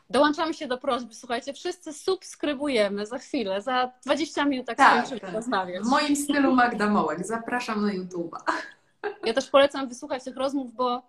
Dołączamy 0.09 0.53
się 0.53 0.67
do 0.67 0.77
prośby. 0.77 1.13
Słuchajcie, 1.13 1.53
wszyscy 1.53 1.93
subskrybujemy 1.93 3.05
za 3.05 3.17
chwilę, 3.17 3.61
za 3.61 3.91
20 4.05 4.45
minut 4.45 4.67
tak, 4.67 4.77
Tak, 4.77 4.97
skończymy 4.97 5.19
tak. 5.19 5.33
rozmawiać. 5.33 5.83
W 5.83 5.89
moim 5.89 6.15
stylu 6.15 6.55
Magda 6.55 6.89
Mołek. 6.89 7.25
Zapraszam 7.27 7.85
na 7.85 7.93
YouTube'a. 7.93 8.37
Ja 9.25 9.33
też 9.33 9.49
polecam 9.49 9.89
wysłuchać 9.89 10.23
tych 10.23 10.37
rozmów, 10.37 10.73
bo 10.73 11.01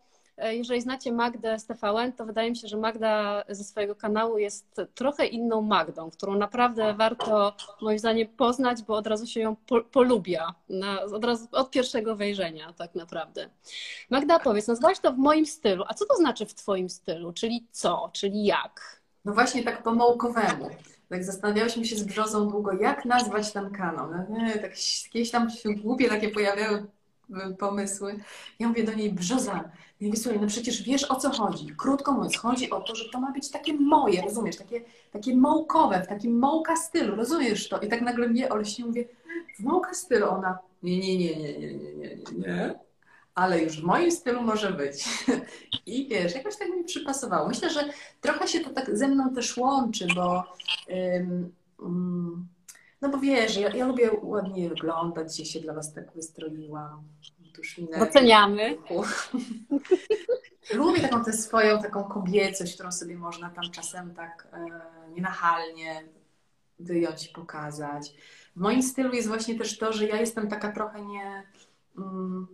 jeżeli 0.43 0.81
znacie 0.81 1.13
Magdę 1.13 1.59
z 1.59 1.67
TVN, 1.67 2.13
to 2.13 2.27
wydaje 2.27 2.51
mi 2.51 2.57
się, 2.57 2.69
że 2.69 2.77
Magda 2.77 3.45
ze 3.49 3.65
swojego 3.65 3.95
kanału 3.95 4.39
jest 4.39 4.77
trochę 4.95 5.27
inną 5.27 5.63
Magdą, 5.63 6.11
którą 6.11 6.35
naprawdę 6.35 6.95
warto 6.95 7.57
moim 7.83 7.99
zdaniem 7.99 8.29
poznać, 8.29 8.83
bo 8.83 8.95
od 8.95 9.07
razu 9.07 9.27
się 9.27 9.41
ją 9.41 9.57
po, 9.57 9.81
polubia, 9.81 10.55
na, 10.69 11.03
od, 11.03 11.25
razu, 11.25 11.49
od 11.53 11.71
pierwszego 11.71 12.17
wejrzenia 12.17 12.73
tak 12.73 12.95
naprawdę. 12.95 13.51
Magda, 14.11 14.39
powiedz, 14.39 14.69
nazwałaś 14.69 14.99
to 14.99 15.13
w 15.13 15.19
moim 15.19 15.47
stylu, 15.47 15.85
a 15.89 15.95
co 15.95 16.07
to 16.07 16.17
znaczy 16.17 16.47
w 16.47 16.55
twoim 16.55 16.89
stylu? 16.89 17.33
Czyli 17.33 17.67
co? 17.71 18.11
Czyli 18.13 18.45
jak? 18.45 19.03
No 19.25 19.33
właśnie 19.33 19.63
tak 19.65 19.83
po 19.83 19.95
małkowemu. 19.95 20.71
Tak 21.09 21.25
zastanawiałyśmy 21.25 21.85
się 21.85 21.97
z 21.97 22.03
Brzozą 22.03 22.49
długo, 22.49 22.73
jak 22.73 23.05
nazwać 23.05 23.53
ten 23.53 23.71
kanał. 23.71 24.11
No 24.11 24.39
nie, 24.39 24.53
tak 24.53 24.73
jakieś 25.05 25.31
tam 25.31 25.51
się 25.51 25.71
głupie 25.71 26.09
takie 26.09 26.29
pojawiały 26.29 26.87
pomysły. 27.59 28.21
Ja 28.59 28.69
mówię 28.69 28.85
do 28.85 28.93
niej, 28.93 29.13
Brzoza, 29.13 29.71
ja 30.01 30.07
mówię, 30.09 30.19
słuchaj, 30.19 30.41
no 30.41 30.47
przecież 30.47 30.83
wiesz 30.83 31.11
o 31.11 31.17
co 31.17 31.31
chodzi. 31.31 31.75
Krótko 31.77 32.13
mówiąc, 32.13 32.37
chodzi 32.37 32.71
o 32.71 32.81
to, 32.81 32.95
że 32.95 33.05
to 33.13 33.21
ma 33.21 33.33
być 33.33 33.51
takie 33.51 33.73
moje, 33.75 34.23
rozumiesz, 34.23 34.57
takie, 34.57 34.81
takie 35.13 35.37
mołkowe, 35.37 36.03
w 36.03 36.07
takim 36.07 36.39
mołka 36.39 36.77
stylu, 36.77 37.17
rozumiesz 37.17 37.69
to? 37.69 37.81
I 37.81 37.89
tak 37.89 38.03
nagle 38.03 38.29
mnie 38.29 38.49
olśnie 38.49 38.85
mówię, 38.85 39.05
w 39.59 39.63
mołka 39.63 39.95
stylu. 39.95 40.29
Ona, 40.31 40.59
nie, 40.83 40.99
nie, 40.99 41.19
nie, 41.19 41.37
nie, 41.37 41.59
nie, 41.59 41.59
nie, 41.59 41.95
nie, 41.95 42.17
nie, 42.17 42.17
nie. 42.39 42.79
Ale 43.35 43.63
już 43.63 43.81
w 43.81 43.85
moim 43.85 44.11
stylu 44.11 44.43
może 44.43 44.71
być. 44.71 45.05
I 45.87 46.09
wiesz, 46.09 46.35
jakoś 46.35 46.57
tak 46.57 46.69
mi 46.69 46.85
przypasowało. 46.85 47.49
Myślę, 47.49 47.71
że 47.71 47.89
trochę 48.21 48.49
się 48.49 48.61
to 48.61 48.71
tak 48.71 48.97
ze 48.97 49.09
mną 49.09 49.35
też 49.35 49.57
łączy, 49.57 50.07
bo 50.15 50.45
ym, 50.91 51.53
ym, 51.83 52.49
no 53.01 53.09
bo 53.09 53.19
wiesz, 53.19 53.57
ja, 53.57 53.69
ja 53.69 53.87
lubię 53.87 54.11
ładnie 54.23 54.69
wyglądać, 54.69 55.35
dzisiaj 55.35 55.47
się 55.47 55.61
dla 55.61 55.75
Was 55.75 55.95
tak 55.95 56.13
wystroiłam. 56.13 57.03
Tuż 57.55 57.79
minę. 57.79 57.99
Doceniamy. 57.99 58.77
Lubię 60.75 61.01
taką 61.01 61.25
tę 61.25 61.33
swoją 61.33 61.83
taką 61.83 62.05
kobiecość, 62.05 62.75
którą 62.75 62.93
sobie 62.93 63.17
można 63.17 63.51
tam 63.51 63.71
czasem 63.71 64.15
tak 64.15 64.49
e, 64.53 64.69
nienachalnie 65.11 66.05
wyjąć 66.81 67.27
i 67.27 67.33
pokazać. 67.33 68.13
W 68.57 68.61
moim 68.61 68.83
stylu 68.83 69.15
jest 69.15 69.29
właśnie 69.29 69.59
też 69.59 69.79
to, 69.79 69.93
że 69.93 70.07
ja 70.07 70.21
jestem 70.21 70.49
taka 70.49 70.73
trochę 70.73 71.03
nie... 71.03 71.43
Mm, 71.99 72.47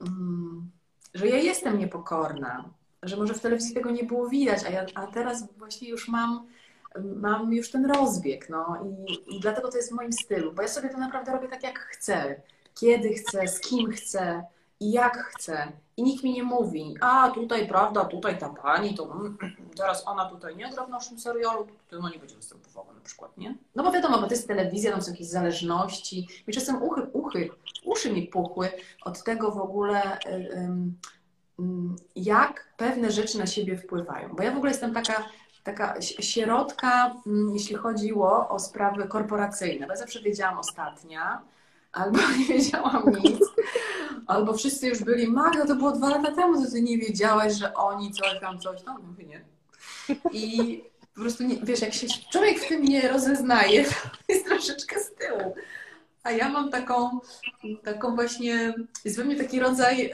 mm, 0.00 0.70
że 1.14 1.28
ja 1.28 1.36
jestem 1.36 1.78
niepokorna, 1.78 2.70
że 3.02 3.16
może 3.16 3.34
w 3.34 3.40
telewizji 3.40 3.74
tego 3.74 3.90
nie 3.90 4.04
było 4.04 4.28
widać, 4.28 4.64
a, 4.64 4.70
ja, 4.70 4.86
a 4.94 5.06
teraz 5.06 5.52
właśnie 5.58 5.88
już 5.88 6.08
mam, 6.08 6.46
mam 7.16 7.52
już 7.52 7.70
ten 7.70 7.86
rozbieg, 7.86 8.50
no 8.50 8.78
i, 9.08 9.36
i 9.36 9.40
dlatego 9.40 9.70
to 9.70 9.76
jest 9.76 9.90
w 9.92 9.94
moim 9.94 10.12
stylu, 10.12 10.52
bo 10.52 10.62
ja 10.62 10.68
sobie 10.68 10.88
to 10.88 10.98
naprawdę 10.98 11.32
robię 11.32 11.48
tak 11.48 11.62
jak 11.62 11.78
chcę, 11.78 12.42
kiedy 12.74 13.08
chcę, 13.08 13.48
z 13.48 13.60
kim 13.60 13.90
chcę 13.90 14.44
i 14.80 14.92
jak 14.92 15.16
chcę. 15.16 15.72
I 15.96 16.02
nikt 16.02 16.24
mi 16.24 16.32
nie 16.32 16.42
mówi, 16.42 16.94
a 17.00 17.30
tutaj 17.30 17.68
prawda, 17.68 18.04
tutaj 18.04 18.38
ta 18.38 18.48
pani, 18.48 18.94
to 18.94 19.04
mm, 19.04 19.38
teraz 19.76 20.08
ona 20.08 20.24
tutaj 20.30 20.56
nie 20.56 20.70
gra 20.70 20.86
w 20.86 20.90
naszym 20.90 21.18
serialu, 21.18 21.66
to 21.88 21.98
ona 21.98 22.10
nie 22.10 22.18
będzie 22.18 22.36
występowała 22.36 22.94
na 22.94 23.00
przykład, 23.00 23.38
nie? 23.38 23.56
No 23.74 23.82
bo 23.82 23.92
wiadomo, 23.92 24.20
bo 24.20 24.26
to 24.26 24.34
jest 24.34 24.48
telewizja, 24.48 24.92
tam 24.92 25.02
są 25.02 25.10
jakieś 25.10 25.26
zależności. 25.26 26.28
Mi 26.48 26.54
czasem 26.54 26.82
uchy, 26.82 27.02
uchy, 27.12 27.50
uszy 27.84 28.12
mi 28.12 28.22
puchły 28.22 28.70
od 29.02 29.24
tego 29.24 29.50
w 29.50 29.58
ogóle, 29.58 30.18
jak 32.16 32.74
pewne 32.76 33.10
rzeczy 33.10 33.38
na 33.38 33.46
siebie 33.46 33.76
wpływają. 33.76 34.28
Bo 34.36 34.42
ja 34.42 34.52
w 34.52 34.56
ogóle 34.56 34.72
jestem 34.72 34.94
taka, 34.94 35.24
taka 35.64 36.00
si- 36.02 36.22
sierotka, 36.22 37.14
ym, 37.26 37.50
jeśli 37.54 37.76
chodziło 37.76 38.48
o 38.48 38.58
sprawy 38.58 39.08
korporacyjne. 39.08 39.86
Bo 39.86 39.92
ja 39.92 39.98
zawsze 39.98 40.20
wiedziałam 40.22 40.58
ostatnia, 40.58 41.42
albo 41.92 42.18
nie 42.38 42.44
wiedziałam 42.44 43.04
nic, 43.24 43.40
albo 44.26 44.52
wszyscy 44.54 44.88
już 44.88 44.98
byli, 45.04 45.28
Magda, 45.28 45.66
to 45.66 45.76
było 45.76 45.92
dwa 45.92 46.08
lata 46.08 46.32
temu, 46.32 46.64
to 46.64 46.70
ty 46.70 46.82
nie 46.82 46.98
wiedziałaś, 46.98 47.52
że 47.54 47.74
oni 47.74 48.12
coś 48.12 48.40
tam, 48.40 48.58
coś 48.58 48.82
tam. 48.82 49.02
Mówię, 49.06 49.24
nie. 49.26 49.44
I 50.32 50.84
po 51.14 51.20
prostu, 51.20 51.44
nie, 51.44 51.56
wiesz, 51.62 51.80
jak 51.80 51.92
się 51.94 52.06
człowiek 52.32 52.58
w 52.60 52.68
tym 52.68 52.84
nie 52.84 53.08
rozeznaje, 53.08 53.84
to 54.26 54.32
jest 54.32 54.46
troszeczkę 54.46 55.00
z 55.00 55.14
tyłu. 55.14 55.54
A 56.22 56.30
ja 56.30 56.48
mam 56.48 56.70
taką, 56.70 57.20
taką 57.84 58.14
właśnie, 58.14 58.74
jest 59.04 59.16
we 59.16 59.24
mnie 59.24 59.36
taki 59.36 59.60
rodzaj, 59.60 60.12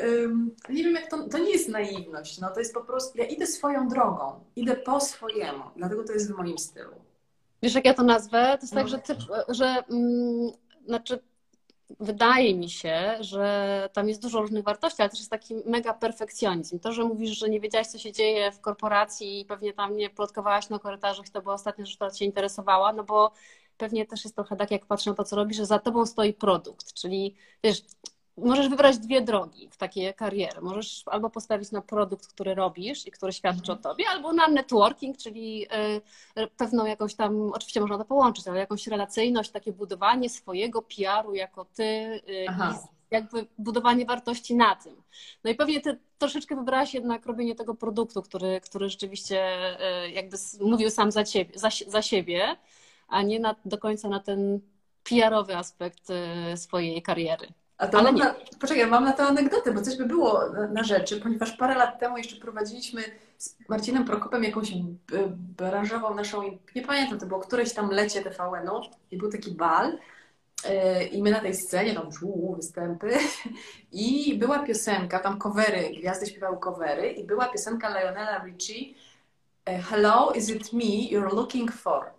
nie 0.68 0.84
wiem 0.84 0.94
jak 0.94 1.10
to, 1.10 1.28
to 1.28 1.38
nie 1.38 1.50
jest 1.50 1.68
naiwność, 1.68 2.38
no 2.38 2.50
to 2.50 2.58
jest 2.60 2.74
po 2.74 2.80
prostu, 2.80 3.18
ja 3.18 3.24
idę 3.24 3.46
swoją 3.46 3.88
drogą, 3.88 4.44
idę 4.56 4.76
po 4.76 5.00
swojemu, 5.00 5.62
dlatego 5.76 6.04
to 6.04 6.12
jest 6.12 6.32
w 6.32 6.36
moim 6.36 6.58
stylu. 6.58 6.90
Wiesz, 7.62 7.74
jak 7.74 7.84
ja 7.84 7.94
to 7.94 8.02
nazwę? 8.02 8.58
To 8.60 8.62
jest 8.62 8.74
tak, 8.74 8.82
No. 8.84 8.88
że, 8.88 8.98
ty, 8.98 9.16
że 9.48 9.82
mm, 9.90 10.50
znaczy, 10.86 11.18
wydaje 12.00 12.54
mi 12.54 12.70
się, 12.70 13.16
że 13.20 13.88
tam 13.92 14.08
jest 14.08 14.22
dużo 14.22 14.40
różnych 14.40 14.64
wartości, 14.64 15.02
ale 15.02 15.10
też 15.10 15.18
jest 15.18 15.30
taki 15.30 15.54
mega 15.66 15.94
perfekcjonizm. 15.94 16.78
To, 16.78 16.92
że 16.92 17.04
mówisz, 17.04 17.38
że 17.38 17.48
nie 17.48 17.60
wiedziałaś, 17.60 17.86
co 17.86 17.98
się 17.98 18.12
dzieje 18.12 18.52
w 18.52 18.60
korporacji 18.60 19.40
i 19.40 19.44
pewnie 19.44 19.72
tam 19.72 19.96
nie 19.96 20.10
plotkowałaś 20.10 20.68
na 20.68 20.78
korytarzach, 20.78 21.28
to 21.28 21.42
była 21.42 21.54
ostatnia 21.54 21.84
rzecz, 21.84 21.96
która 21.96 22.10
Cię 22.10 22.24
interesowała, 22.24 22.92
no 22.92 23.04
bo 23.04 23.32
pewnie 23.78 24.06
też 24.06 24.24
jest 24.24 24.36
trochę 24.36 24.56
tak, 24.56 24.70
jak 24.70 24.86
patrzę 24.86 25.10
na 25.10 25.16
to, 25.16 25.24
co 25.24 25.36
robisz, 25.36 25.56
że 25.56 25.66
za 25.66 25.78
Tobą 25.78 26.06
stoi 26.06 26.34
produkt, 26.34 26.92
czyli 26.92 27.34
wiesz, 27.64 27.82
możesz 28.36 28.68
wybrać 28.68 28.98
dwie 28.98 29.20
drogi 29.20 29.68
w 29.70 29.76
takiej 29.76 30.14
kariery. 30.14 30.60
Możesz 30.60 31.02
albo 31.06 31.30
postawić 31.30 31.70
na 31.70 31.82
produkt, 31.82 32.26
który 32.26 32.54
robisz 32.54 33.06
i 33.06 33.10
który 33.10 33.32
świadczy 33.32 33.72
o 33.72 33.76
Tobie, 33.76 34.04
albo 34.08 34.32
na 34.32 34.48
networking, 34.48 35.16
czyli 35.16 35.66
y, 36.38 36.48
pewną 36.56 36.86
jakąś 36.86 37.14
tam, 37.14 37.52
oczywiście 37.52 37.80
można 37.80 37.98
to 37.98 38.04
połączyć, 38.04 38.48
ale 38.48 38.58
jakąś 38.58 38.86
relacyjność, 38.86 39.50
takie 39.50 39.72
budowanie 39.72 40.30
swojego 40.30 40.82
PR-u 40.82 41.34
jako 41.34 41.64
ty 41.64 41.82
y, 41.82 42.46
Aha. 42.48 42.78
i 42.84 42.98
jakby 43.10 43.46
budowanie 43.58 44.06
wartości 44.06 44.56
na 44.56 44.76
tym. 44.76 45.02
No 45.44 45.50
i 45.50 45.54
pewnie 45.54 45.80
ty 45.80 45.98
troszeczkę 46.18 46.56
wybrałaś 46.56 46.94
jednak 46.94 47.26
robienie 47.26 47.54
tego 47.54 47.74
produktu, 47.74 48.22
który, 48.22 48.60
który 48.60 48.88
rzeczywiście 48.88 49.56
y, 50.06 50.10
jakby 50.10 50.36
mówił 50.60 50.90
sam 50.90 51.10
za, 51.10 51.24
ciebie, 51.24 51.58
za, 51.58 51.68
za 51.86 52.02
siebie, 52.02 52.56
a 53.08 53.22
nie 53.22 53.40
na, 53.40 53.54
do 53.64 53.78
końca 53.78 54.08
na 54.08 54.20
ten 54.20 54.60
PR-owy 55.04 55.56
aspekt 55.56 56.10
y, 56.10 56.56
swojej 56.56 57.02
kariery. 57.02 57.46
A 57.78 57.86
to 57.86 57.98
Ale 57.98 58.04
mam 58.12 58.14
nie. 58.14 58.24
na, 58.24 58.34
poczekaj, 58.60 58.86
mam 58.86 59.04
na 59.04 59.12
to 59.12 59.22
anegdotę, 59.22 59.72
bo 59.72 59.80
coś 59.82 59.96
by 59.96 60.06
było 60.06 60.40
na, 60.72 60.84
rzeczy, 60.84 61.20
ponieważ 61.20 61.52
parę 61.56 61.74
lat 61.74 62.00
temu 62.00 62.18
jeszcze 62.18 62.36
prowadziliśmy 62.36 63.02
z 63.38 63.56
Marcinem 63.68 64.04
Prokopem 64.04 64.44
jakąś 64.44 64.74
b- 64.74 65.28
branżową 65.56 66.14
naszą, 66.14 66.42
nie 66.74 66.82
pamiętam, 66.82 67.18
to 67.18 67.26
było 67.26 67.40
któreś 67.40 67.72
tam 67.74 67.90
lecie 67.90 68.22
TVN-u 68.22 68.80
i 69.10 69.16
był 69.18 69.30
taki 69.32 69.50
bal 69.52 69.98
yy, 70.64 71.04
i 71.04 71.22
my 71.22 71.30
na 71.30 71.40
tej 71.40 71.54
scenie, 71.54 71.94
tam 71.94 72.12
żół, 72.12 72.56
występy 72.56 73.10
i 73.92 74.34
była 74.38 74.58
piosenka, 74.58 75.18
tam 75.18 75.38
covery, 75.38 75.90
gwiazdy 75.98 76.26
śpiewały 76.26 76.58
covery 76.58 77.10
i 77.12 77.24
była 77.24 77.48
piosenka 77.48 77.88
Lionela 77.88 78.44
Richie 78.44 78.94
Hello, 79.90 80.32
is 80.32 80.48
it 80.48 80.72
me 80.72 80.84
you're 81.10 81.34
looking 81.34 81.72
for? 81.72 82.17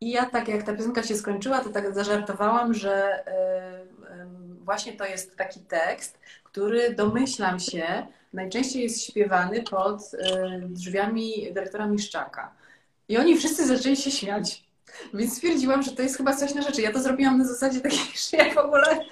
I 0.00 0.10
ja 0.10 0.26
tak 0.26 0.48
jak 0.48 0.62
ta 0.62 0.74
piosenka 0.74 1.02
się 1.02 1.16
skończyła, 1.16 1.60
to 1.60 1.70
tak 1.70 1.94
zażartowałam, 1.94 2.74
że 2.74 3.24
y, 3.26 3.30
y, 3.30 4.64
właśnie 4.64 4.92
to 4.92 5.06
jest 5.06 5.36
taki 5.36 5.60
tekst, 5.60 6.18
który 6.44 6.94
domyślam 6.94 7.60
się, 7.60 8.06
najczęściej 8.32 8.82
jest 8.82 9.04
śpiewany 9.04 9.62
pod 9.62 10.14
y, 10.14 10.18
drzwiami 10.62 11.52
dyrektora 11.52 11.86
Miszczaka. 11.86 12.54
I 13.08 13.18
oni 13.18 13.36
wszyscy 13.36 13.66
zaczęli 13.66 13.96
się 13.96 14.10
śmiać. 14.10 14.64
Więc 15.14 15.34
stwierdziłam, 15.34 15.82
że 15.82 15.92
to 15.92 16.02
jest 16.02 16.16
chyba 16.16 16.36
coś 16.36 16.54
na 16.54 16.62
rzeczy. 16.62 16.82
Ja 16.82 16.92
to 16.92 17.02
zrobiłam 17.02 17.38
na 17.38 17.44
zasadzie 17.44 17.80
takiej, 17.80 17.98
że 18.30 18.36
ja 18.36 18.54
w 18.54 18.58
ogóle 18.58 19.04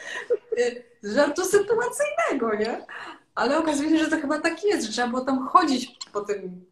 żartu 1.03 1.45
sytuacyjnego, 1.45 2.55
nie? 2.55 2.87
Ale 3.35 3.59
okazuje 3.59 3.91
się, 3.91 4.05
że 4.05 4.11
to 4.11 4.21
chyba 4.21 4.41
tak 4.41 4.65
jest, 4.65 4.87
że 4.87 4.93
trzeba 4.93 5.09
było 5.09 5.21
tam 5.21 5.49
chodzić 5.49 5.99
po 6.13 6.21
tym 6.21 6.65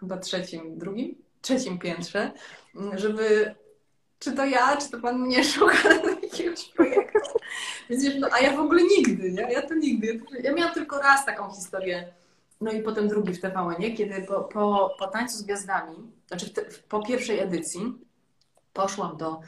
chyba 0.00 0.16
trzecim, 0.16 0.78
drugim, 0.78 1.14
trzecim 1.40 1.78
piętrze, 1.78 2.32
żeby 2.94 3.54
czy 4.18 4.32
to 4.32 4.44
ja, 4.44 4.76
czy 4.76 4.90
to 4.90 5.00
pan 5.00 5.18
mnie 5.18 5.44
szuka 5.54 5.74
jakiegoś 6.22 6.64
projektu. 6.64 7.18
Więc 7.90 8.04
wiesz, 8.04 8.14
no, 8.18 8.28
a 8.32 8.40
ja 8.40 8.56
w 8.56 8.60
ogóle 8.60 8.82
nigdy, 8.82 9.32
nie? 9.32 9.52
Ja 9.52 9.62
to 9.62 9.74
nigdy. 9.74 10.20
Ja 10.42 10.52
miałam 10.52 10.74
tylko 10.74 10.98
raz 10.98 11.26
taką 11.26 11.50
historię 11.50 12.12
no 12.60 12.72
i 12.72 12.82
potem 12.82 13.08
drugi 13.08 13.34
w 13.34 13.40
TVN, 13.40 13.96
kiedy 13.96 14.22
po, 14.22 14.40
po, 14.40 14.94
po 14.98 15.06
tańcu 15.06 15.36
z 15.38 15.42
gwiazdami, 15.42 15.96
znaczy 16.26 16.50
te, 16.50 16.62
po 16.88 17.02
pierwszej 17.02 17.38
edycji 17.38 17.94
poszłam 18.72 19.16
do, 19.16 19.40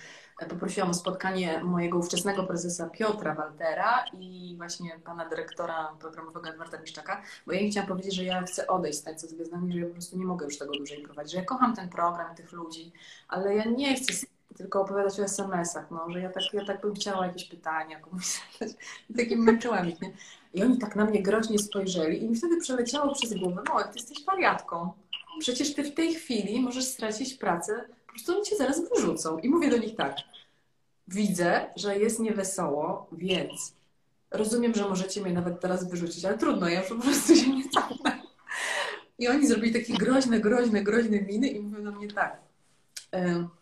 poprosiłam 0.47 0.91
o 0.91 0.95
spotkanie 0.95 1.64
mojego 1.64 1.99
ówczesnego 1.99 2.43
prezesa 2.43 2.91
Piotra 2.91 3.34
Waltera 3.34 4.05
i 4.20 4.55
właśnie 4.57 5.01
pana 5.05 5.28
dyrektora 5.28 5.93
programowego 6.01 6.49
Edwarda 6.49 6.80
Miszczaka, 6.80 7.22
bo 7.47 7.53
ja 7.53 7.61
im 7.61 7.70
chciałam 7.70 7.88
powiedzieć, 7.88 8.14
że 8.14 8.24
ja 8.24 8.43
chcę 8.43 8.66
odejść 8.66 8.99
z 8.99 9.03
tańca 9.03 9.26
z 9.26 9.34
gwiazdami, 9.34 9.72
że 9.72 9.78
ja 9.78 9.86
po 9.86 9.93
prostu 9.93 10.18
nie 10.18 10.24
mogę 10.24 10.47
już 10.47 10.59
tego 10.59 10.72
dłużej 10.72 11.03
prowadzić, 11.03 11.32
że 11.32 11.38
ja 11.38 11.45
kocham 11.45 11.76
ten 11.76 11.88
program, 11.88 12.34
tych 12.34 12.53
ludzi, 12.53 12.93
ale 13.28 13.55
ja 13.55 13.64
nie 13.64 13.95
chcę 13.95 14.26
tylko 14.57 14.80
opowiadać 14.80 15.20
o 15.20 15.24
SMS-ach, 15.24 15.91
no, 15.91 16.11
że 16.11 16.20
ja 16.20 16.30
tak, 16.30 16.43
ja 16.53 16.64
tak 16.64 16.80
bym 16.80 16.95
chciała 16.95 17.26
jakieś 17.26 17.45
pytania 17.45 18.01
komuś 18.01 18.24
zadać. 18.59 18.76
Takim 19.16 19.38
męczyłam 19.38 19.88
ich, 19.88 20.01
nie? 20.01 20.12
I 20.55 20.62
oni 20.62 20.78
tak 20.78 20.97
na 20.97 21.05
mnie 21.05 21.22
groźnie 21.22 21.59
spojrzeli 21.59 22.22
i 22.22 22.28
mi 22.28 22.36
wtedy 22.36 22.61
przeleciało 22.61 23.14
przez 23.14 23.34
głowę, 23.34 23.62
no, 23.68 23.82
ty 23.82 23.91
jesteś 23.95 24.24
wariatką. 24.24 24.93
Przecież 25.41 25.74
ty 25.74 25.84
w 25.84 25.95
tej 25.95 26.14
chwili 26.14 26.61
możesz 26.61 26.84
stracić 26.84 27.34
pracę, 27.34 27.84
po 28.07 28.12
prostu 28.12 28.32
oni 28.32 28.43
cię 28.43 28.57
zaraz 28.57 28.88
wyrzucą. 28.88 29.38
I 29.38 29.49
mówię 29.49 29.70
do 29.70 29.76
nich 29.76 29.97
tak, 29.97 30.16
widzę, 31.11 31.67
że 31.77 31.99
jest 31.99 32.21
niewesoło, 32.21 33.07
więc 33.13 33.75
rozumiem, 34.31 34.75
że 34.75 34.89
możecie 34.89 35.21
mnie 35.21 35.33
nawet 35.33 35.61
teraz 35.61 35.91
wyrzucić, 35.91 36.25
ale 36.25 36.39
trudno, 36.39 36.69
ja 36.69 36.83
po 36.83 36.95
prostu 36.95 37.37
się 37.37 37.57
nie 37.57 37.69
cofnę. 37.69 38.23
I 39.19 39.29
oni 39.29 39.47
zrobili 39.47 39.73
takie 39.73 39.95
groźne, 39.95 40.41
groźne, 40.41 40.83
groźne 40.83 41.21
miny 41.21 41.49
i 41.49 41.61
mówią 41.61 41.85
do 41.85 41.93
mnie 41.93 42.09
tak. 42.09 42.41
Y 43.15 43.61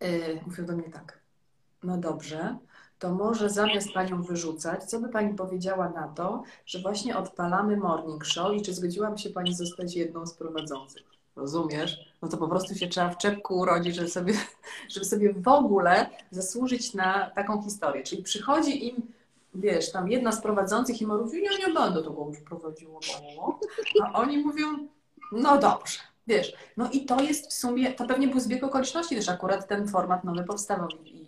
Yy, 0.00 0.40
mówią 0.46 0.66
do 0.66 0.76
mnie 0.76 0.90
tak, 0.90 1.20
no 1.82 1.98
dobrze, 1.98 2.58
to 2.98 3.14
może 3.14 3.50
zamiast 3.50 3.92
Panią 3.92 4.22
wyrzucać, 4.22 4.84
co 4.84 5.00
by 5.00 5.08
Pani 5.08 5.34
powiedziała 5.34 5.88
na 5.88 6.08
to, 6.08 6.42
że 6.66 6.78
właśnie 6.78 7.16
odpalamy 7.16 7.76
morning 7.76 8.24
show 8.24 8.56
i 8.56 8.62
czy 8.62 8.74
zgodziłaby 8.74 9.18
się 9.18 9.30
Pani 9.30 9.54
zostać 9.54 9.96
jedną 9.96 10.26
z 10.26 10.34
prowadzących? 10.34 11.15
Rozumiesz? 11.36 12.14
No 12.22 12.28
to 12.28 12.36
po 12.36 12.48
prostu 12.48 12.74
się 12.74 12.88
trzeba 12.88 13.10
w 13.10 13.18
czepku 13.18 13.58
urodzić, 13.58 13.96
żeby 13.96 14.08
sobie, 14.08 14.34
żeby 14.94 15.06
sobie 15.06 15.32
w 15.32 15.48
ogóle 15.48 16.06
zasłużyć 16.30 16.94
na 16.94 17.30
taką 17.30 17.62
historię. 17.62 18.02
Czyli 18.02 18.22
przychodzi 18.22 18.88
im, 18.88 19.12
wiesz, 19.54 19.92
tam 19.92 20.08
jedna 20.08 20.32
z 20.32 20.42
prowadzących 20.42 21.02
i 21.02 21.06
mówi, 21.06 21.42
ja 21.42 21.66
nie 21.66 21.74
będę 21.74 22.02
tego 22.02 22.26
już 22.28 22.40
prowadziła, 22.40 23.00
a 24.02 24.12
oni 24.12 24.38
mówią, 24.38 24.88
no 25.32 25.58
dobrze. 25.58 25.98
Wiesz, 26.26 26.56
no 26.76 26.90
i 26.90 27.04
to 27.04 27.20
jest 27.20 27.50
w 27.50 27.52
sumie, 27.52 27.92
to 27.92 28.06
pewnie 28.06 28.28
był 28.28 28.40
zbieg 28.40 28.64
okoliczności 28.64 29.16
też 29.16 29.28
akurat 29.28 29.68
ten 29.68 29.88
format 29.88 30.24
nowy 30.24 30.44
powstawał 30.44 30.88
i 31.04 31.26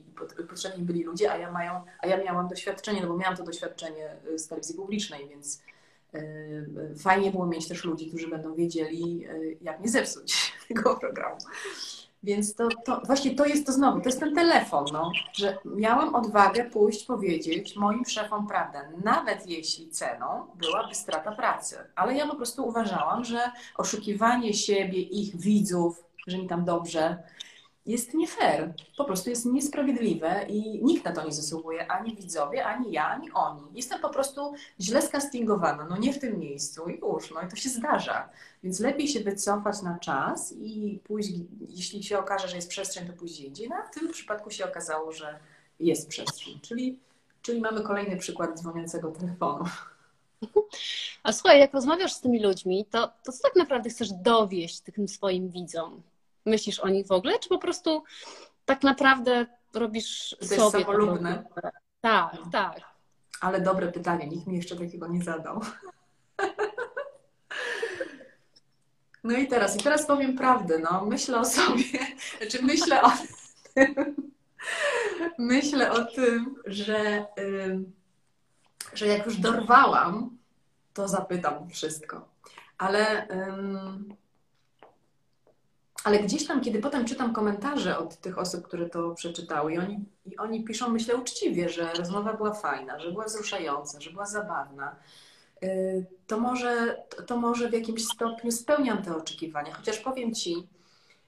potrzebni 0.48 0.84
byli 0.84 1.04
ludzie, 1.04 1.32
a 1.32 1.36
ja, 1.36 1.52
mają, 1.52 1.82
a 1.98 2.06
ja 2.06 2.24
miałam 2.24 2.48
doświadczenie, 2.48 3.00
no 3.02 3.08
bo 3.08 3.16
miałam 3.16 3.36
to 3.36 3.42
doświadczenie 3.42 4.16
y, 4.26 4.38
z 4.38 4.48
telewizji 4.48 4.74
publicznej, 4.74 5.28
więc 5.28 5.62
fajnie 6.98 7.30
było 7.30 7.46
mieć 7.46 7.68
też 7.68 7.84
ludzi, 7.84 8.08
którzy 8.08 8.28
będą 8.28 8.54
wiedzieli, 8.54 9.18
yy, 9.18 9.56
jak 9.60 9.80
nie 9.80 9.88
zepsuć 9.88 10.52
tego 10.68 10.96
programu. 10.96 11.36
Więc 12.22 12.54
to, 12.54 12.68
to 12.84 13.02
właśnie 13.06 13.34
to 13.34 13.46
jest 13.46 13.66
to 13.66 13.72
znowu, 13.72 14.00
to 14.00 14.08
jest 14.08 14.20
ten 14.20 14.34
telefon, 14.34 14.84
no, 14.92 15.12
że 15.32 15.58
miałam 15.64 16.14
odwagę 16.14 16.64
pójść 16.64 17.04
powiedzieć 17.04 17.76
moim 17.76 18.04
szefom 18.04 18.46
prawdę, 18.46 18.78
nawet 19.04 19.46
jeśli 19.46 19.88
ceną 19.88 20.46
byłaby 20.54 20.94
strata 20.94 21.32
pracy. 21.32 21.76
Ale 21.94 22.14
ja 22.14 22.26
po 22.26 22.36
prostu 22.36 22.68
uważałam, 22.68 23.24
że 23.24 23.40
oszukiwanie 23.76 24.54
siebie, 24.54 25.00
ich 25.00 25.36
widzów, 25.36 26.04
że 26.26 26.38
mi 26.38 26.48
tam 26.48 26.64
dobrze, 26.64 27.22
jest 27.88 28.14
nie 28.14 28.26
fair. 28.26 28.74
Po 28.96 29.04
prostu 29.04 29.30
jest 29.30 29.46
niesprawiedliwe 29.46 30.46
i 30.48 30.84
nikt 30.84 31.04
na 31.04 31.12
to 31.12 31.24
nie 31.24 31.32
zasługuje, 31.32 31.92
ani 31.92 32.16
widzowie, 32.16 32.66
ani 32.66 32.92
ja, 32.92 33.08
ani 33.08 33.30
oni. 33.32 33.62
Jestem 33.74 34.00
po 34.00 34.08
prostu 34.08 34.54
źle 34.80 35.02
skastingowana, 35.02 35.86
no 35.90 35.96
nie 35.98 36.12
w 36.12 36.18
tym 36.18 36.38
miejscu 36.38 36.88
i 36.88 37.00
już, 37.00 37.30
no 37.30 37.42
i 37.42 37.48
to 37.48 37.56
się 37.56 37.68
zdarza. 37.68 38.28
Więc 38.62 38.80
lepiej 38.80 39.08
się 39.08 39.20
wycofać 39.20 39.82
na 39.82 39.98
czas 39.98 40.52
i 40.52 41.00
pójść, 41.04 41.30
jeśli 41.68 42.02
się 42.02 42.18
okaże, 42.18 42.48
że 42.48 42.56
jest 42.56 42.68
przestrzeń, 42.68 43.06
to 43.06 43.12
pójść 43.12 43.40
indziej. 43.40 43.68
No 43.68 43.76
a 43.76 43.82
w 43.82 43.90
tym 43.94 44.12
przypadku 44.12 44.50
się 44.50 44.64
okazało, 44.64 45.12
że 45.12 45.38
jest 45.80 46.08
przestrzeń. 46.08 46.60
Czyli, 46.62 46.98
czyli 47.42 47.60
mamy 47.60 47.82
kolejny 47.82 48.16
przykład 48.16 48.58
dzwoniącego 48.58 49.10
telefonu. 49.10 49.64
A 51.22 51.32
słuchaj, 51.32 51.60
jak 51.60 51.74
rozmawiasz 51.74 52.12
z 52.12 52.20
tymi 52.20 52.42
ludźmi, 52.42 52.86
to, 52.90 53.12
to 53.24 53.32
co 53.32 53.42
tak 53.42 53.56
naprawdę 53.56 53.90
chcesz 53.90 54.12
dowieść 54.12 54.80
tym 54.80 55.08
swoim 55.08 55.50
widzom? 55.50 56.02
Myślisz 56.48 56.80
o 56.80 56.88
nich 56.88 57.06
w 57.06 57.12
ogóle, 57.12 57.38
czy 57.38 57.48
po 57.48 57.58
prostu 57.58 58.04
tak 58.64 58.82
naprawdę 58.82 59.46
robisz 59.74 60.36
to 60.40 60.46
sobie? 60.46 60.56
Jest 60.56 60.72
samolubne. 60.72 61.44
Tak, 62.00 62.36
tak. 62.52 62.80
Ale 63.40 63.60
dobre 63.60 63.92
pytanie, 63.92 64.26
nikt 64.28 64.46
mi 64.46 64.56
jeszcze 64.56 64.76
takiego 64.76 65.08
nie 65.08 65.22
zadał. 65.22 65.60
No 69.24 69.38
i 69.38 69.48
teraz, 69.48 69.76
i 69.76 69.82
teraz 69.82 70.06
powiem 70.06 70.36
prawdę, 70.36 70.78
no. 70.78 71.06
Myślę 71.06 71.40
o 71.40 71.44
sobie, 71.44 71.84
czy 72.40 72.48
znaczy 72.50 72.62
myślę 72.62 73.02
o 73.02 73.12
tym, 73.74 73.94
myślę 75.38 75.92
o 75.92 76.04
tym, 76.04 76.56
że, 76.66 77.26
że 78.94 79.06
jak 79.06 79.26
już 79.26 79.36
dorwałam, 79.36 80.38
to 80.94 81.08
zapytam 81.08 81.70
wszystko. 81.70 82.28
Ale, 82.78 83.28
ale 86.08 86.18
gdzieś 86.18 86.46
tam, 86.46 86.60
kiedy 86.60 86.78
potem 86.78 87.04
czytam 87.04 87.32
komentarze 87.32 87.98
od 87.98 88.16
tych 88.16 88.38
osób, 88.38 88.64
które 88.64 88.88
to 88.88 89.14
przeczytały, 89.14 89.74
i 89.74 89.78
oni, 89.78 90.04
i 90.26 90.36
oni 90.36 90.64
piszą, 90.64 90.88
myślę 90.88 91.16
uczciwie, 91.16 91.68
że 91.68 91.92
rozmowa 91.92 92.32
była 92.32 92.52
fajna, 92.52 93.00
że 93.00 93.12
była 93.12 93.24
wzruszająca, 93.24 94.00
że 94.00 94.10
była 94.10 94.26
zabawna 94.26 94.96
Y, 95.62 96.06
to 96.26 96.40
może, 96.40 97.02
to 97.26 97.36
może 97.36 97.68
w 97.68 97.72
jakimś 97.72 98.04
stopniu 98.04 98.52
spełniam 98.52 99.02
te 99.02 99.16
oczekiwania. 99.16 99.74
Chociaż 99.74 99.98
powiem 99.98 100.34
Ci, 100.34 100.54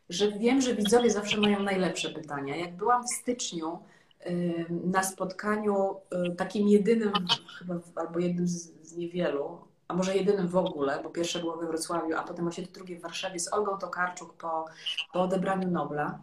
że 0.08 0.32
wiem, 0.32 0.60
że 0.60 0.74
widzowie 0.74 1.10
zawsze 1.10 1.40
mają 1.40 1.62
najlepsze 1.62 2.10
pytania. 2.10 2.56
Jak 2.56 2.76
byłam 2.76 3.04
w 3.04 3.10
styczniu 3.10 3.78
y, 4.26 4.66
na 4.70 5.02
spotkaniu 5.02 5.96
y, 6.30 6.36
takim 6.36 6.68
jedynym, 6.68 7.12
chyba 7.58 7.74
albo 7.96 8.18
jednym 8.18 8.48
z, 8.48 8.72
z 8.82 8.96
niewielu, 8.96 9.58
a 9.90 9.94
może 9.94 10.16
jedynym 10.16 10.48
w 10.48 10.56
ogóle, 10.56 11.00
bo 11.02 11.10
pierwsze 11.10 11.38
było 11.38 11.56
we 11.56 11.66
Wrocławiu, 11.66 12.16
a 12.16 12.22
potem 12.22 12.44
właśnie 12.44 12.64
drugie 12.64 12.98
w 12.98 13.02
Warszawie 13.02 13.40
z 13.40 13.52
Olgą 13.52 13.78
Tokarczuk 13.78 14.34
po, 14.34 14.64
po 15.12 15.22
odebraniu 15.22 15.70
Nobla. 15.70 16.18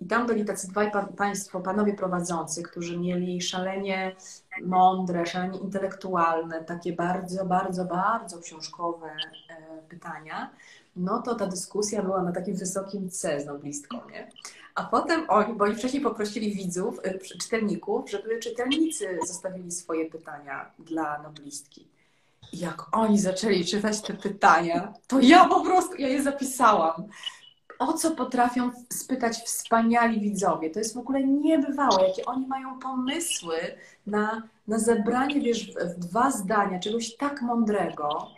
I 0.00 0.06
tam 0.06 0.26
byli 0.26 0.44
tacy 0.44 0.68
dwaj 0.68 0.90
państwo, 1.16 1.60
panowie 1.60 1.94
prowadzący, 1.94 2.62
którzy 2.62 2.98
mieli 2.98 3.42
szalenie 3.42 4.16
mądre, 4.62 5.26
szalenie 5.26 5.58
intelektualne, 5.58 6.64
takie 6.64 6.92
bardzo, 6.92 7.44
bardzo, 7.44 7.84
bardzo 7.84 8.38
książkowe 8.38 9.06
e, 9.06 9.82
pytania. 9.88 10.50
No 10.96 11.22
to 11.22 11.34
ta 11.34 11.46
dyskusja 11.46 12.02
była 12.02 12.22
na 12.22 12.32
takim 12.32 12.56
wysokim 12.56 13.10
C 13.10 13.40
z 13.40 13.46
noblistką, 13.46 13.96
nie? 14.10 14.30
A 14.74 14.84
potem 14.84 15.24
oni, 15.28 15.54
bo 15.54 15.64
oni 15.64 15.74
wcześniej 15.74 16.02
poprosili 16.02 16.54
widzów, 16.54 17.00
e, 17.02 17.18
czytelników, 17.18 18.10
żeby 18.10 18.38
czytelnicy 18.38 19.18
zostawili 19.26 19.72
swoje 19.72 20.10
pytania 20.10 20.70
dla 20.78 21.22
noblistki. 21.22 21.99
Jak 22.52 22.96
oni 22.96 23.18
zaczęli 23.18 23.64
czytać 23.64 24.00
te 24.00 24.14
pytania, 24.14 24.92
to 25.06 25.20
ja 25.20 25.48
po 25.48 25.60
prostu, 25.60 25.94
ja 25.96 26.08
je 26.08 26.22
zapisałam 26.22 27.08
o 27.80 27.92
co 27.92 28.10
potrafią 28.10 28.70
spytać 28.92 29.36
wspaniali 29.36 30.20
widzowie. 30.20 30.70
To 30.70 30.78
jest 30.78 30.94
w 30.94 30.98
ogóle 30.98 31.24
niebywałe, 31.24 32.08
jakie 32.08 32.24
oni 32.24 32.46
mają 32.46 32.78
pomysły 32.78 33.56
na, 34.06 34.42
na 34.68 34.78
zebranie, 34.78 35.40
wiesz, 35.40 35.74
w, 35.74 35.78
w 35.78 35.98
dwa 35.98 36.30
zdania 36.30 36.78
czegoś 36.78 37.16
tak 37.16 37.42
mądrego. 37.42 38.28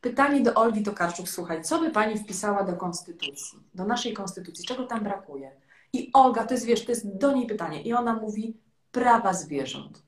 Pytanie 0.00 0.40
do 0.40 0.54
Olgi 0.54 0.82
Tokarczuk, 0.82 1.28
słuchaj, 1.28 1.62
co 1.62 1.78
by 1.78 1.90
pani 1.90 2.18
wpisała 2.18 2.64
do 2.64 2.72
konstytucji, 2.72 3.58
do 3.74 3.84
naszej 3.84 4.12
konstytucji, 4.14 4.64
czego 4.64 4.86
tam 4.86 5.04
brakuje? 5.04 5.50
I 5.92 6.10
Olga, 6.12 6.44
to 6.44 6.54
jest, 6.54 6.66
wiesz, 6.66 6.84
to 6.84 6.92
jest 6.92 7.18
do 7.18 7.32
niej 7.32 7.46
pytanie. 7.46 7.82
I 7.82 7.92
ona 7.92 8.14
mówi, 8.14 8.56
prawa 8.92 9.32
zwierząt. 9.32 10.02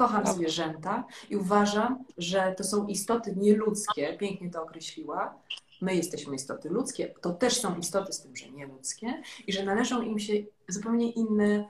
Kocham 0.00 0.26
zwierzęta 0.26 1.04
i 1.30 1.36
uważam, 1.36 2.04
że 2.18 2.54
to 2.56 2.64
są 2.64 2.86
istoty 2.86 3.34
nieludzkie, 3.36 4.16
pięknie 4.16 4.50
to 4.50 4.62
określiła, 4.62 5.34
my 5.80 5.94
jesteśmy 5.94 6.34
istoty 6.34 6.68
ludzkie, 6.68 7.14
to 7.20 7.32
też 7.32 7.60
są 7.60 7.76
istoty 7.76 8.12
z 8.12 8.20
tym, 8.20 8.36
że 8.36 8.50
nieludzkie 8.50 9.22
i 9.46 9.52
że 9.52 9.64
należą 9.64 10.02
im 10.02 10.18
się 10.18 10.32
zupełnie 10.68 11.10
inne, 11.10 11.64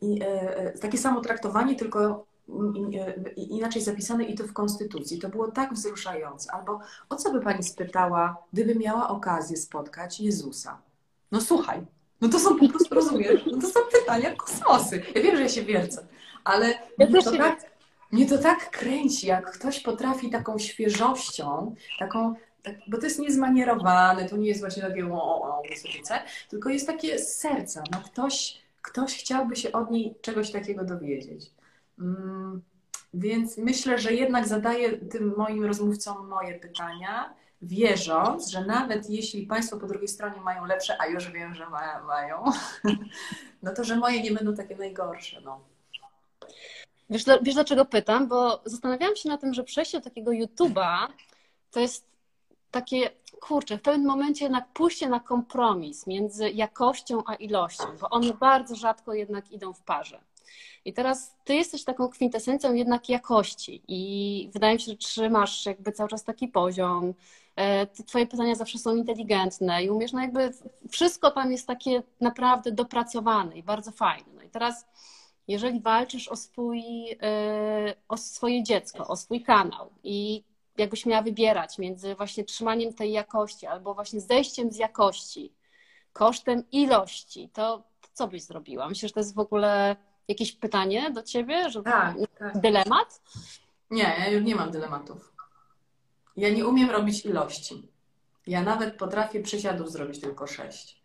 i, 0.00 0.22
e, 0.22 0.56
e 0.56 0.78
takie 0.78 0.98
samo 0.98 1.20
traktowanie, 1.20 1.76
tylko 1.76 2.26
e, 2.94 3.32
inaczej 3.32 3.82
zapisane 3.82 4.24
i 4.24 4.34
to 4.34 4.44
w 4.44 4.52
Konstytucji. 4.52 5.18
To 5.18 5.28
było 5.28 5.50
tak 5.50 5.74
wzruszające. 5.74 6.52
Albo 6.52 6.80
o 7.08 7.16
co 7.16 7.32
by 7.32 7.40
Pani 7.40 7.62
spytała, 7.62 8.36
gdyby 8.52 8.74
miała 8.74 9.08
okazję 9.08 9.56
spotkać 9.56 10.20
Jezusa? 10.20 10.78
No 11.32 11.40
słuchaj, 11.40 11.86
no 12.20 12.28
to 12.28 12.38
są 12.38 12.58
po 12.58 12.68
prostu, 12.68 12.94
rozumiesz, 12.94 13.46
no 13.52 13.58
to 13.60 13.66
są 13.66 13.80
pytania 13.92 14.34
kosmosy. 14.36 15.02
Ja 15.14 15.22
wiem, 15.22 15.36
że 15.36 15.42
ja 15.42 15.48
się 15.48 15.62
wiercę, 15.62 16.06
ale 16.44 16.78
ja 16.98 17.06
to 17.22 17.32
tak, 17.32 17.67
mnie 18.12 18.26
to 18.26 18.38
tak 18.38 18.70
kręci, 18.70 19.26
jak 19.26 19.50
ktoś 19.52 19.80
potrafi 19.80 20.30
taką 20.30 20.58
świeżością, 20.58 21.74
taką 21.98 22.34
tak, 22.62 22.74
bo 22.88 22.98
to 22.98 23.04
jest 23.04 23.18
niezmanierowane, 23.18 24.28
to 24.28 24.36
nie 24.36 24.48
jest 24.48 24.60
właśnie 24.60 24.82
takie 24.82 25.12
o, 25.12 25.42
o, 25.42 25.62
wysokice, 25.68 26.20
tylko 26.48 26.68
jest 26.70 26.86
takie 26.86 27.18
z 27.18 27.36
serca. 27.36 27.82
No 27.92 28.00
ktoś, 28.04 28.58
ktoś 28.82 29.18
chciałby 29.18 29.56
się 29.56 29.72
od 29.72 29.90
niej 29.90 30.14
czegoś 30.22 30.50
takiego 30.50 30.84
dowiedzieć. 30.84 31.50
Mm, 31.98 32.62
Więc 33.14 33.58
myślę, 33.58 33.98
że 33.98 34.12
jednak 34.12 34.48
zadaję 34.48 34.92
tym 34.98 35.34
moim 35.36 35.64
rozmówcom 35.64 36.28
moje 36.28 36.54
pytania, 36.58 37.34
wierząc, 37.62 38.48
że 38.48 38.64
nawet 38.66 39.10
jeśli 39.10 39.46
Państwo 39.46 39.76
po 39.76 39.86
drugiej 39.86 40.08
stronie 40.08 40.40
mają 40.40 40.64
lepsze, 40.64 40.96
a 41.00 41.06
już 41.06 41.30
wiem, 41.30 41.54
że 41.54 41.66
mają, 42.06 42.44
no 43.62 43.74
to 43.74 43.84
że 43.84 43.96
moje 43.96 44.22
nie 44.22 44.32
będą 44.32 44.54
takie 44.54 44.76
najgorsze. 44.76 45.40
No. 45.40 45.60
Wiesz, 47.10 47.24
wiesz 47.42 47.54
dlaczego 47.54 47.84
pytam? 47.84 48.28
Bo 48.28 48.62
zastanawiałam 48.64 49.16
się 49.16 49.28
na 49.28 49.38
tym, 49.38 49.54
że 49.54 49.64
przejście 49.64 49.98
do 49.98 50.04
takiego 50.04 50.30
YouTube'a 50.30 51.06
to 51.70 51.80
jest 51.80 52.08
takie, 52.70 53.10
kurczę, 53.40 53.78
w 53.78 53.82
pewnym 53.82 54.06
momencie 54.06 54.44
jednak 54.44 54.68
pójście 54.72 55.08
na 55.08 55.20
kompromis 55.20 56.06
między 56.06 56.50
jakością 56.50 57.22
a 57.26 57.34
ilością, 57.34 57.84
bo 58.00 58.10
one 58.10 58.34
bardzo 58.34 58.76
rzadko 58.76 59.14
jednak 59.14 59.52
idą 59.52 59.72
w 59.72 59.82
parze. 59.82 60.20
I 60.84 60.92
teraz 60.92 61.36
ty 61.44 61.54
jesteś 61.54 61.84
taką 61.84 62.08
kwintesencją 62.08 62.74
jednak 62.74 63.08
jakości 63.08 63.82
i 63.88 64.50
wydaje 64.52 64.74
mi 64.74 64.80
się, 64.80 64.92
że 64.92 64.96
trzymasz 64.96 65.66
jakby 65.66 65.92
cały 65.92 66.08
czas 66.08 66.24
taki 66.24 66.48
poziom. 66.48 67.14
E, 67.56 67.86
twoje 67.86 68.26
pytania 68.26 68.54
zawsze 68.54 68.78
są 68.78 68.96
inteligentne 68.96 69.84
i 69.84 69.90
umiesz, 69.90 70.12
no 70.12 70.20
jakby 70.20 70.52
wszystko 70.90 71.30
tam 71.30 71.52
jest 71.52 71.66
takie 71.66 72.02
naprawdę 72.20 72.72
dopracowane 72.72 73.58
i 73.58 73.62
bardzo 73.62 73.90
fajne. 73.90 74.26
No 74.34 74.42
i 74.42 74.48
teraz 74.48 74.86
jeżeli 75.48 75.80
walczysz 75.80 76.28
o, 76.28 76.36
swój, 76.36 76.82
e, 77.22 77.94
o 78.08 78.16
swoje 78.16 78.62
dziecko, 78.62 79.06
o 79.06 79.16
swój 79.16 79.42
kanał 79.42 79.90
i 80.04 80.44
jakbyś 80.78 81.06
miała 81.06 81.22
wybierać 81.22 81.78
między 81.78 82.14
właśnie 82.14 82.44
trzymaniem 82.44 82.94
tej 82.94 83.12
jakości 83.12 83.66
albo 83.66 83.94
właśnie 83.94 84.20
zejściem 84.20 84.72
z 84.72 84.76
jakości 84.76 85.52
kosztem 86.12 86.62
ilości, 86.72 87.50
to 87.52 87.82
co 88.12 88.28
byś 88.28 88.42
zrobiła? 88.42 88.88
Myślę, 88.88 89.08
że 89.08 89.14
to 89.14 89.20
jest 89.20 89.34
w 89.34 89.38
ogóle 89.38 89.96
jakieś 90.28 90.52
pytanie 90.52 91.10
do 91.10 91.22
ciebie? 91.22 91.70
Że 91.70 91.82
tak, 91.82 92.16
tak. 92.38 92.60
Dylemat? 92.60 93.20
Nie, 93.90 94.02
ja 94.18 94.28
już 94.28 94.44
nie 94.44 94.54
mam 94.54 94.70
dylematów. 94.70 95.32
Ja 96.36 96.50
nie 96.50 96.66
umiem 96.66 96.90
robić 96.90 97.24
ilości. 97.24 97.88
Ja 98.46 98.62
nawet 98.62 98.96
potrafię 98.96 99.42
przysiadów 99.42 99.92
zrobić 99.92 100.20
tylko 100.20 100.46
sześć. 100.46 100.97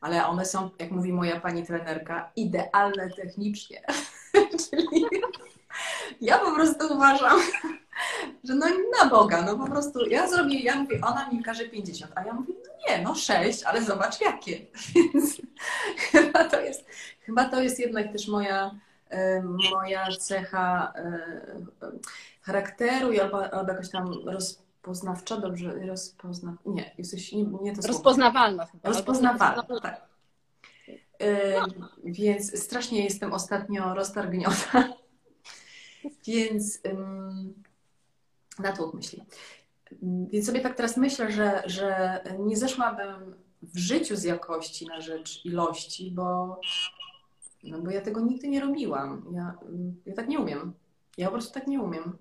Ale 0.00 0.26
one 0.26 0.44
są, 0.44 0.70
jak 0.78 0.90
mówi 0.90 1.12
moja 1.12 1.40
pani 1.40 1.66
trenerka, 1.66 2.32
idealne 2.36 3.10
technicznie. 3.10 3.82
Czyli 4.70 5.06
ja 6.20 6.38
po 6.38 6.54
prostu 6.54 6.94
uważam, 6.94 7.40
że 8.44 8.54
no 8.54 8.66
na 8.98 9.10
Boga, 9.10 9.42
no 9.42 9.58
po 9.58 9.66
prostu 9.66 10.06
ja 10.06 10.28
zrobię, 10.28 10.60
ja 10.60 10.76
mówię, 10.76 11.00
ona 11.02 11.28
mi 11.28 11.42
każe 11.42 11.64
50, 11.64 12.12
a 12.14 12.24
ja 12.24 12.32
mówię, 12.32 12.54
no 12.64 12.70
nie, 12.88 13.02
no 13.02 13.14
6, 13.14 13.62
ale 13.62 13.82
zobacz 13.82 14.20
jakie. 14.20 14.60
Więc 14.94 15.42
chyba 15.96 16.44
to 16.44 16.60
jest, 16.60 16.84
chyba 17.20 17.44
to 17.44 17.62
jest 17.62 17.78
jednak 17.78 18.12
też 18.12 18.28
moja, 18.28 18.70
moja 19.72 20.06
cecha 20.18 20.92
charakteru 22.42 23.20
albo, 23.20 23.54
albo 23.54 23.72
jakoś 23.72 23.90
tam 23.90 24.12
rozpoznawcza, 24.80 25.36
dobrze, 25.36 25.86
rozpozna... 25.86 26.56
Nie, 26.66 26.94
jesteś, 26.98 27.32
nie, 27.32 27.44
nie 27.44 27.76
to 27.76 27.88
Rozpoznawalna 27.88 28.66
chyba. 28.66 28.88
Rozpoznawalna, 28.88 29.80
tak. 29.82 30.08
No. 31.78 31.88
Więc 32.04 32.62
strasznie 32.62 33.04
jestem 33.04 33.32
ostatnio 33.32 33.94
roztargniona. 33.94 34.56
Więc 36.26 36.80
na 38.58 38.72
to 38.72 38.92
myśli. 38.94 39.22
Więc 40.02 40.46
sobie 40.46 40.60
tak 40.60 40.74
teraz 40.74 40.96
myślę, 40.96 41.32
że, 41.32 41.62
że 41.66 42.20
nie 42.38 42.56
zeszłabym 42.56 43.34
w 43.62 43.78
życiu 43.78 44.16
z 44.16 44.24
jakości 44.24 44.86
na 44.86 45.00
rzecz 45.00 45.44
ilości, 45.44 46.10
bo, 46.10 46.60
no 47.62 47.80
bo 47.80 47.90
ja 47.90 48.00
tego 48.00 48.20
nigdy 48.20 48.48
nie 48.48 48.60
robiłam. 48.60 49.24
Ja, 49.32 49.58
ja 50.06 50.14
tak 50.14 50.28
nie 50.28 50.40
umiem. 50.40 50.72
Ja 51.18 51.26
po 51.26 51.32
prostu 51.32 51.54
tak 51.54 51.66
nie 51.66 51.80
umiem. 51.80 52.16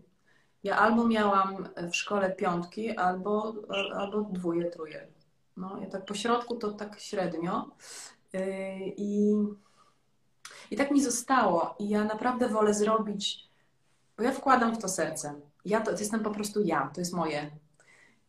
Ja 0.63 0.77
albo 0.77 1.07
miałam 1.07 1.69
w 1.91 1.95
szkole 1.95 2.31
piątki, 2.31 2.97
albo, 2.97 3.53
albo 3.95 4.21
dwóje, 4.21 4.71
truje. 4.71 5.07
No, 5.57 5.77
ja 5.81 5.89
tak 5.89 6.05
po 6.05 6.13
środku 6.13 6.55
to 6.55 6.71
tak 6.71 6.99
średnio. 6.99 7.69
Yy, 8.33 8.41
I, 8.97 9.33
I 10.71 10.75
tak 10.75 10.91
mi 10.91 11.01
zostało. 11.01 11.75
I 11.79 11.89
ja 11.89 12.03
naprawdę 12.03 12.49
wolę 12.49 12.73
zrobić, 12.73 13.49
bo 14.17 14.23
ja 14.23 14.31
wkładam 14.31 14.75
w 14.75 14.77
to 14.77 14.87
serce 14.87 15.49
ja 15.65 15.81
to, 15.81 15.93
to 15.93 15.99
jestem 15.99 16.23
po 16.23 16.31
prostu 16.31 16.61
ja, 16.61 16.91
to 16.93 17.01
jest 17.01 17.13
moje. 17.13 17.51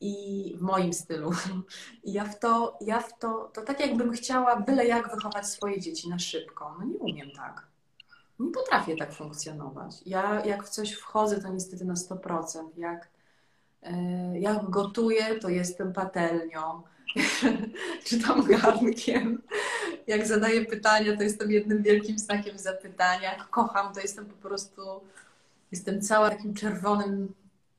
I 0.01 0.55
w 0.59 0.61
moim 0.61 0.93
stylu. 0.93 1.31
I 2.05 2.12
ja 2.12 2.24
w 2.24 2.39
to, 2.39 2.78
ja 2.81 3.01
w 3.01 3.18
to, 3.18 3.51
to 3.55 3.62
tak 3.62 3.81
jakbym 3.81 4.12
chciała 4.12 4.57
byle 4.57 4.87
jak 4.87 5.14
wychować 5.14 5.47
swoje 5.47 5.81
dzieci 5.81 6.09
na 6.09 6.18
szybko. 6.18 6.76
No 6.78 6.85
nie 6.85 6.99
umiem 6.99 7.31
tak. 7.31 7.70
Nie 8.41 8.53
potrafię 8.53 8.97
tak 8.97 9.12
funkcjonować. 9.12 9.97
Ja 10.07 10.45
jak 10.45 10.64
w 10.64 10.68
coś 10.68 10.93
wchodzę, 10.93 11.41
to 11.41 11.49
niestety 11.49 11.84
na 11.84 11.95
100%. 11.95 12.68
Jak, 12.76 13.09
yy, 13.82 14.41
jak 14.41 14.70
gotuję, 14.70 15.34
to 15.41 15.49
jestem 15.49 15.93
patelnią. 15.93 16.82
czy 18.05 18.20
tam 18.20 18.45
garnkiem. 18.47 19.43
Jak 20.07 20.26
zadaję 20.26 20.64
pytania, 20.64 21.16
to 21.16 21.22
jestem 21.22 21.51
jednym 21.51 21.82
wielkim 21.82 22.18
znakiem 22.18 22.59
zapytania. 22.59 23.32
Jak 23.32 23.51
kocham, 23.51 23.95
to 23.95 24.01
jestem 24.01 24.26
po 24.26 24.49
prostu 24.49 24.82
jestem 25.72 26.01
cała 26.01 26.30
takim 26.30 26.55
czerwonym, 26.55 27.34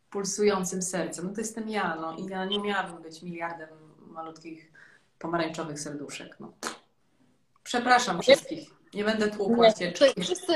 pulsującym 0.09 0.81
sercem. 0.81 1.27
No 1.27 1.33
to 1.33 1.41
jestem 1.41 1.69
ja, 1.69 1.95
no 1.95 2.17
i 2.17 2.25
ja 2.25 2.45
nie 2.45 2.59
miałabym 2.59 3.01
być 3.01 3.21
miliardem 3.21 3.69
malutkich 4.07 4.71
pomarańczowych 5.19 5.79
serduszek. 5.79 6.37
No. 6.39 6.53
Przepraszam 7.63 8.21
wszystkich. 8.21 8.80
Nie 8.93 9.03
będę 9.03 9.27
tłukła 9.27 9.73
cię. 9.73 9.93
Wszyscy, 10.21 10.53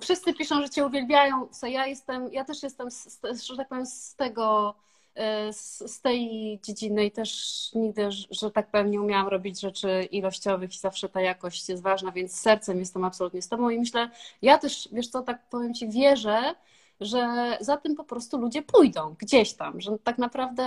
wszyscy 0.00 0.34
piszą, 0.34 0.62
że 0.62 0.70
cię 0.70 0.86
uwielbiają. 0.86 1.48
Co 1.48 1.66
ja 1.66 1.86
jestem, 1.86 2.32
ja 2.32 2.44
też 2.44 2.62
jestem, 2.62 2.90
z, 2.90 3.20
że 3.42 3.56
tak 3.56 3.68
powiem, 3.68 3.86
z 3.86 4.14
tego, 4.14 4.74
e, 5.14 5.52
z, 5.52 5.92
z, 5.92 6.00
tej 6.00 6.28
dziedziny 6.62 7.04
i 7.04 7.10
też 7.10 7.70
nigdy, 7.74 8.08
że 8.30 8.50
tak 8.50 8.70
powiem, 8.70 8.90
nie 8.90 9.00
umiałam 9.00 9.28
robić 9.28 9.60
rzeczy 9.60 10.08
ilościowych 10.10 10.74
i 10.74 10.78
zawsze 10.78 11.08
ta 11.08 11.20
jakość 11.20 11.68
jest 11.68 11.82
ważna, 11.82 12.12
więc 12.12 12.40
sercem 12.40 12.78
jestem 12.78 13.04
absolutnie 13.04 13.42
z 13.42 13.48
tobą 13.48 13.70
i 13.70 13.78
myślę, 13.78 14.10
ja 14.42 14.58
też, 14.58 14.88
wiesz 14.92 15.08
co, 15.08 15.22
tak 15.22 15.48
powiem 15.48 15.74
ci, 15.74 15.88
wierzę, 15.88 16.54
że 17.00 17.56
za 17.60 17.76
tym 17.76 17.96
po 17.96 18.04
prostu 18.04 18.38
ludzie 18.38 18.62
pójdą 18.62 19.14
gdzieś 19.18 19.54
tam, 19.54 19.80
że 19.80 19.98
tak 19.98 20.18
naprawdę, 20.18 20.64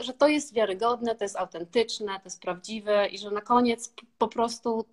że 0.00 0.12
to 0.12 0.28
jest 0.28 0.54
wiarygodne, 0.54 1.14
to 1.14 1.24
jest 1.24 1.36
autentyczne, 1.36 2.12
to 2.14 2.24
jest 2.24 2.42
prawdziwe 2.42 3.06
i 3.06 3.18
że 3.18 3.30
na 3.30 3.40
koniec 3.40 3.94
po 4.18 4.28
prostu 4.28 4.84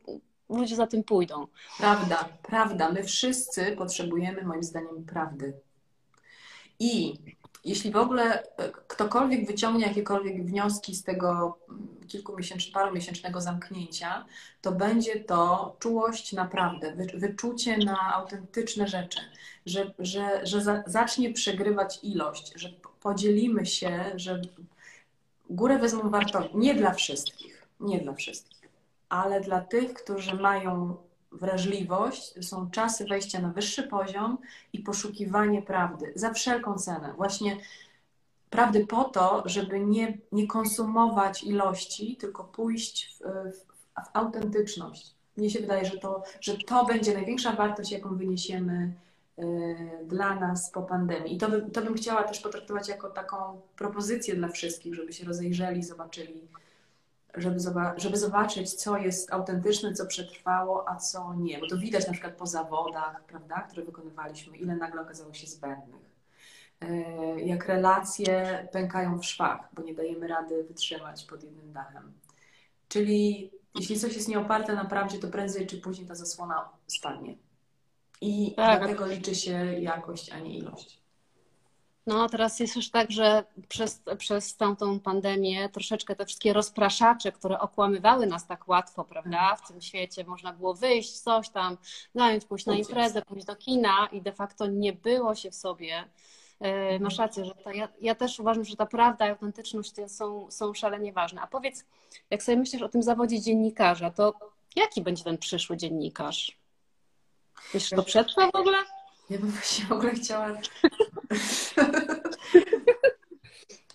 ludzie 0.49 0.75
za 0.75 0.87
tym 0.87 1.03
pójdą. 1.03 1.47
Prawda, 1.77 2.29
prawda. 2.43 2.91
My 2.91 3.03
wszyscy 3.03 3.71
potrzebujemy, 3.77 4.43
moim 4.43 4.63
zdaniem, 4.63 5.05
prawdy. 5.05 5.53
I 6.79 7.13
jeśli 7.65 7.91
w 7.91 7.97
ogóle 7.97 8.43
e, 8.43 8.71
ktokolwiek 8.87 9.47
wyciągnie 9.47 9.87
jakiekolwiek 9.87 10.45
wnioski 10.45 10.95
z 10.95 11.03
tego 11.03 11.59
kilkumiesięcznego, 12.07 12.79
parumiesięcznego 12.79 13.41
zamknięcia, 13.41 14.25
to 14.61 14.71
będzie 14.71 15.19
to 15.19 15.75
czułość 15.79 16.33
naprawdę, 16.33 16.95
wyczucie 17.13 17.77
na 17.77 18.13
autentyczne 18.13 18.87
rzeczy, 18.87 19.19
że, 19.65 19.93
że, 19.99 20.45
że 20.47 20.61
za, 20.61 20.83
zacznie 20.87 21.33
przegrywać 21.33 21.99
ilość, 22.03 22.53
że 22.55 22.69
podzielimy 23.01 23.65
się, 23.65 24.11
że 24.15 24.41
górę 25.49 25.77
wezmą 25.77 26.09
wartości. 26.09 26.57
Nie 26.57 26.75
dla 26.75 26.93
wszystkich, 26.93 27.67
nie 27.79 27.99
dla 27.99 28.13
wszystkich, 28.13 28.58
ale 29.09 29.41
dla 29.41 29.61
tych, 29.61 29.93
którzy 29.93 30.35
mają 30.35 30.97
wrażliwość, 31.31 32.47
są 32.47 32.71
czasy 32.71 33.05
wejścia 33.05 33.39
na 33.39 33.49
wyższy 33.49 33.83
poziom 33.83 34.37
i 34.73 34.79
poszukiwanie 34.79 35.61
prawdy 35.61 36.13
za 36.15 36.33
wszelką 36.33 36.75
cenę. 36.75 37.13
Właśnie 37.17 37.57
prawdy 38.49 38.87
po 38.87 39.03
to, 39.03 39.43
żeby 39.45 39.79
nie, 39.79 40.17
nie 40.31 40.47
konsumować 40.47 41.43
ilości, 41.43 42.17
tylko 42.17 42.43
pójść 42.43 43.15
w, 43.15 43.19
w, 43.53 44.03
w 44.05 44.09
autentyczność. 44.13 45.15
Mnie 45.37 45.49
się 45.49 45.59
wydaje, 45.59 45.85
że 45.85 45.97
to, 45.97 46.23
że 46.41 46.57
to 46.57 46.85
będzie 46.85 47.13
największa 47.13 47.51
wartość, 47.51 47.91
jaką 47.91 48.17
wyniesiemy 48.17 48.93
y, 49.39 49.43
dla 50.05 50.35
nas 50.35 50.71
po 50.71 50.81
pandemii. 50.81 51.35
I 51.35 51.37
to, 51.37 51.49
by, 51.49 51.61
to 51.61 51.81
bym 51.81 51.93
chciała 51.93 52.23
też 52.23 52.39
potraktować 52.39 52.89
jako 52.89 53.09
taką 53.09 53.61
propozycję 53.75 54.35
dla 54.35 54.47
wszystkich, 54.47 54.95
żeby 54.95 55.13
się 55.13 55.25
rozejrzeli, 55.25 55.83
zobaczyli, 55.83 56.47
żeby, 57.35 57.59
żeby 57.97 58.17
zobaczyć, 58.17 58.73
co 58.73 58.97
jest 58.97 59.33
autentyczne, 59.33 59.93
co 59.93 60.05
przetrwało, 60.05 60.89
a 60.89 60.95
co 60.95 61.33
nie. 61.33 61.59
Bo 61.59 61.67
to 61.67 61.77
widać 61.77 62.07
na 62.07 62.13
przykład 62.13 62.35
po 62.35 62.45
zawodach, 62.45 63.23
prawda, 63.27 63.61
które 63.61 63.85
wykonywaliśmy, 63.85 64.57
ile 64.57 64.75
nagle 64.75 65.01
okazało 65.01 65.33
się 65.33 65.47
zbędnych. 65.47 66.09
E, 66.81 66.89
jak 67.41 67.67
relacje 67.67 68.67
pękają 68.71 69.19
w 69.19 69.25
szwach, 69.25 69.69
bo 69.73 69.83
nie 69.83 69.93
dajemy 69.93 70.27
rady 70.27 70.63
wytrzymać 70.63 71.23
pod 71.23 71.43
jednym 71.43 71.73
dachem. 71.73 72.13
Czyli 72.87 73.51
jeśli 73.75 73.99
coś 73.99 74.15
jest 74.15 74.27
nieoparte 74.27 74.75
na 74.75 74.85
prawdzie, 74.85 75.19
to 75.19 75.27
prędzej 75.27 75.67
czy 75.67 75.77
później 75.77 76.07
ta 76.07 76.15
zasłona 76.15 76.69
spadnie. 76.87 77.35
I 78.21 78.53
tak. 78.55 78.79
dlatego 78.79 79.07
liczy 79.07 79.35
się 79.35 79.51
jakość, 79.79 80.31
a 80.31 80.39
nie 80.39 80.57
ilość. 80.57 80.98
No, 82.09 82.29
teraz 82.29 82.59
jest 82.59 82.75
już 82.75 82.89
tak, 82.89 83.11
że 83.11 83.43
przez, 83.67 84.01
przez 84.17 84.55
tamtą 84.55 84.99
pandemię 84.99 85.69
troszeczkę 85.69 86.15
te 86.15 86.25
wszystkie 86.25 86.53
rozpraszacze, 86.53 87.31
które 87.31 87.59
okłamywały 87.59 88.25
nas 88.25 88.47
tak 88.47 88.67
łatwo, 88.67 89.03
prawda, 89.03 89.55
w 89.55 89.67
tym 89.67 89.81
świecie, 89.81 90.23
można 90.23 90.53
było 90.53 90.73
wyjść, 90.73 91.19
coś 91.19 91.49
tam, 91.49 91.77
zająć, 92.15 92.45
pójść 92.45 92.65
na 92.65 92.75
imprezę, 92.75 93.21
pójść 93.21 93.45
do 93.45 93.55
kina 93.55 94.09
i 94.11 94.21
de 94.21 94.31
facto 94.31 94.67
nie 94.67 94.93
było 94.93 95.35
się 95.35 95.51
w 95.51 95.55
sobie. 95.55 96.03
E, 96.59 96.99
masz 96.99 97.17
rację, 97.17 97.45
że 97.45 97.55
ta, 97.55 97.73
ja, 97.73 97.87
ja 98.01 98.15
też 98.15 98.39
uważam, 98.39 98.65
że 98.65 98.75
ta 98.75 98.85
prawda 98.85 99.27
i 99.27 99.29
autentyczność 99.29 99.93
są, 100.07 100.51
są 100.51 100.73
szalenie 100.73 101.13
ważne. 101.13 101.41
A 101.41 101.47
powiedz, 101.47 101.85
jak 102.29 102.43
sobie 102.43 102.57
myślisz 102.57 102.81
o 102.81 102.89
tym 102.89 103.03
zawodzie 103.03 103.41
dziennikarza, 103.41 104.11
to 104.11 104.33
jaki 104.75 105.01
będzie 105.01 105.23
ten 105.23 105.37
przyszły 105.37 105.77
dziennikarz? 105.77 106.57
Myślisz, 107.73 107.89
to 107.89 108.03
przetrwa 108.03 108.51
w 108.51 108.55
ogóle? 108.55 108.77
Ja 109.29 109.37
bym 109.37 109.51
właśnie 109.51 109.85
w 109.85 109.91
ogóle 109.91 110.11
chciała. 110.11 110.47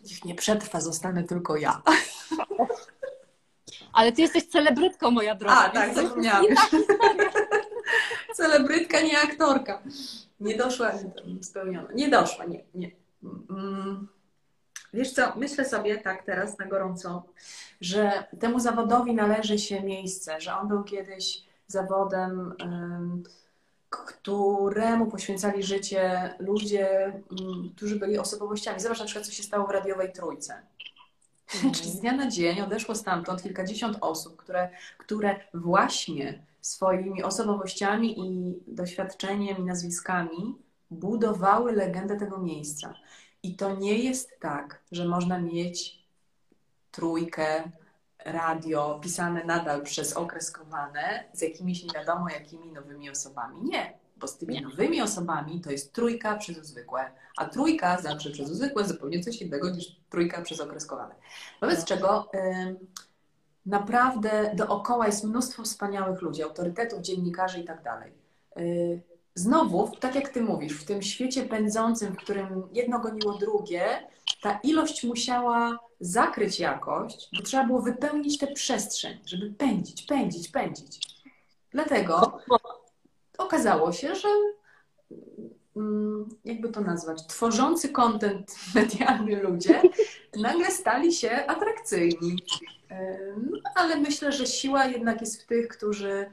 Niech 0.04 0.24
nie 0.24 0.34
przetrwa, 0.34 0.80
zostanę 0.80 1.24
tylko 1.24 1.56
ja. 1.56 1.82
Ale 3.92 4.12
ty 4.12 4.22
jesteś 4.22 4.44
celebrytką, 4.46 5.10
moja 5.10 5.34
droga. 5.34 5.56
A, 5.56 5.68
tak, 5.68 5.94
zapomniałam. 5.94 6.44
Celebrytka, 8.34 9.00
nie 9.00 9.20
aktorka. 9.20 9.82
Nie 10.40 10.56
doszła, 10.56 10.92
spełniona. 11.42 11.88
Nie 11.94 12.08
doszła, 12.08 12.44
nie, 12.44 12.64
nie. 12.74 12.90
Mm. 13.50 14.08
Wiesz 14.94 15.12
co, 15.12 15.32
myślę 15.36 15.64
sobie 15.64 15.98
tak 15.98 16.22
teraz 16.22 16.58
na 16.58 16.66
gorąco, 16.66 17.24
że 17.80 18.24
temu 18.40 18.60
zawodowi 18.60 19.14
należy 19.14 19.58
się 19.58 19.82
miejsce, 19.82 20.40
że 20.40 20.56
on 20.56 20.68
był 20.68 20.84
kiedyś 20.84 21.44
zawodem. 21.66 22.54
Um, 22.60 23.22
któremu 23.96 25.06
poświęcali 25.06 25.62
życie 25.62 26.34
ludzie, 26.38 27.04
mm, 27.04 27.70
którzy 27.76 27.98
byli 27.98 28.18
osobowościami. 28.18 28.80
Zobacz 28.80 28.98
na 28.98 29.04
przykład, 29.04 29.26
co 29.26 29.32
się 29.32 29.42
stało 29.42 29.66
w 29.66 29.70
radiowej 29.70 30.12
trójce. 30.12 30.62
Mm. 31.60 31.74
Czyli 31.74 31.90
z 31.90 32.00
dnia 32.00 32.12
na 32.12 32.30
dzień 32.30 32.60
odeszło 32.60 32.94
stamtąd 32.94 33.42
kilkadziesiąt 33.42 33.98
osób, 34.00 34.36
które, 34.36 34.70
które 34.98 35.40
właśnie 35.54 36.42
swoimi 36.60 37.22
osobowościami 37.22 38.20
i 38.20 38.54
doświadczeniem 38.66 39.58
i 39.58 39.64
nazwiskami 39.64 40.54
budowały 40.90 41.72
legendę 41.72 42.16
tego 42.16 42.38
miejsca. 42.38 42.94
I 43.42 43.56
to 43.56 43.76
nie 43.76 43.98
jest 43.98 44.40
tak, 44.40 44.80
że 44.92 45.04
można 45.04 45.38
mieć 45.38 46.04
trójkę, 46.90 47.70
radio 48.24 48.98
pisane 49.02 49.44
nadal 49.44 49.82
przez 49.82 50.12
okreskowane 50.12 51.24
z 51.32 51.42
jakimiś 51.42 51.84
nie 51.84 51.90
wiadomo 51.94 52.28
jakimi 52.28 52.72
nowymi 52.72 53.10
osobami. 53.10 53.62
Nie, 53.62 53.98
bo 54.16 54.28
z 54.28 54.36
tymi 54.36 54.54
nie. 54.54 54.60
nowymi 54.60 55.02
osobami 55.02 55.60
to 55.60 55.70
jest 55.70 55.92
trójka 55.92 56.36
przez 56.36 56.66
zwykłe, 56.66 57.10
a 57.36 57.44
trójka 57.44 58.00
zawsze 58.00 58.30
przez 58.30 58.48
zwykłe 58.48 58.84
zupełnie 58.84 59.20
coś 59.20 59.42
innego 59.42 59.70
niż 59.70 59.96
trójka 60.10 60.42
przez 60.42 60.60
okreskowane. 60.60 61.14
Wobec 61.60 61.80
no. 61.80 61.86
czego 61.86 62.30
y, 62.34 62.76
naprawdę 63.66 64.52
dookoła 64.54 65.06
jest 65.06 65.24
mnóstwo 65.24 65.62
wspaniałych 65.62 66.22
ludzi, 66.22 66.42
autorytetów, 66.42 67.00
dziennikarzy 67.00 67.60
i 67.60 67.64
tak 67.64 67.82
dalej. 67.82 68.12
Y, 68.58 69.02
znowu, 69.34 69.90
tak 70.00 70.14
jak 70.14 70.28
ty 70.28 70.42
mówisz, 70.42 70.72
w 70.72 70.84
tym 70.84 71.02
świecie 71.02 71.42
pędzącym, 71.42 72.12
w 72.12 72.16
którym 72.16 72.68
jedno 72.72 72.98
goniło 72.98 73.34
drugie, 73.34 73.84
ta 74.42 74.58
ilość 74.62 75.04
musiała 75.04 75.78
zakryć 76.04 76.60
jakość, 76.60 77.28
bo 77.36 77.42
trzeba 77.42 77.64
było 77.64 77.82
wypełnić 77.82 78.38
tę 78.38 78.46
przestrzeń, 78.46 79.18
żeby 79.26 79.50
pędzić, 79.50 80.02
pędzić, 80.02 80.48
pędzić. 80.48 81.00
Dlatego 81.70 82.38
okazało 83.38 83.92
się, 83.92 84.14
że 84.14 84.28
mm, 85.76 86.28
jakby 86.44 86.68
to 86.68 86.80
nazwać, 86.80 87.26
tworzący 87.26 87.88
kontent 87.88 88.54
medialny 88.74 89.42
ludzie 89.42 89.82
nagle 90.36 90.70
stali 90.70 91.12
się 91.12 91.46
atrakcyjni. 91.46 92.36
No, 93.50 93.58
ale 93.74 93.96
myślę, 93.96 94.32
że 94.32 94.46
siła 94.46 94.84
jednak 94.86 95.20
jest 95.20 95.42
w 95.42 95.46
tych, 95.46 95.68
którzy 95.68 96.30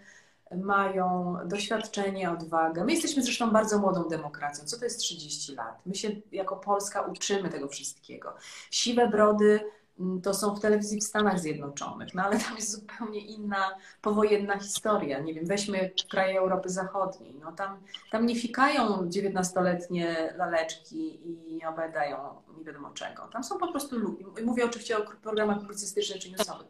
mają 0.58 1.38
doświadczenie, 1.45 2.32
odwagę. 2.32 2.84
My 2.84 2.91
jesteśmy 2.91 3.24
zresztą 3.24 3.52
bardzo 3.52 3.80
młodą 3.80 4.10
demokracją. 4.10 4.66
Co 4.66 4.78
to 4.78 4.84
jest 4.86 4.99
30 4.99 5.56
lat? 5.56 5.82
My 5.86 5.95
się 5.95 6.10
jako 6.32 6.56
Polska 6.56 7.02
uczymy 7.02 7.49
tego 7.49 7.68
wszystkiego. 7.68 8.34
Siwe 8.72 9.08
brody 9.08 9.60
mm, 9.99 10.22
to 10.22 10.34
są 10.34 10.56
w 10.56 10.60
telewizji 10.60 10.99
w 10.99 11.04
Stanach 11.04 11.39
Zjednoczonych, 11.39 12.14
no 12.14 12.24
ale 12.24 12.39
tam 12.39 12.56
jest 12.56 12.72
zupełnie 12.72 13.20
inna 13.20 13.78
powojenna 14.02 14.60
historia. 14.60 15.20
Nie 15.20 15.34
wiem, 15.34 15.45
weźmy 15.45 15.91
kraje 16.10 16.39
Europy 16.39 16.70
Zachodniej. 16.70 17.36
No 17.43 17.52
tam, 17.52 17.80
tam 18.12 18.26
nie 18.26 18.36
fikają 18.36 19.10
19-letnie 19.10 20.34
laleczki 20.38 21.20
i 21.56 21.66
obadają 21.66 22.18
nie 22.58 22.64
wiadomo 22.64 22.91
czego. 22.91 23.28
Tam 23.28 23.43
są 23.43 23.58
po 23.58 23.72
prostu 23.72 23.99
ludzie. 23.99 24.26
Mówię 24.45 24.66
oczywiście 24.66 24.97
o 24.97 25.02
programach 25.22 25.60
publicystycznych 25.60 26.20
czy 26.20 26.32
newsowych 26.32 26.68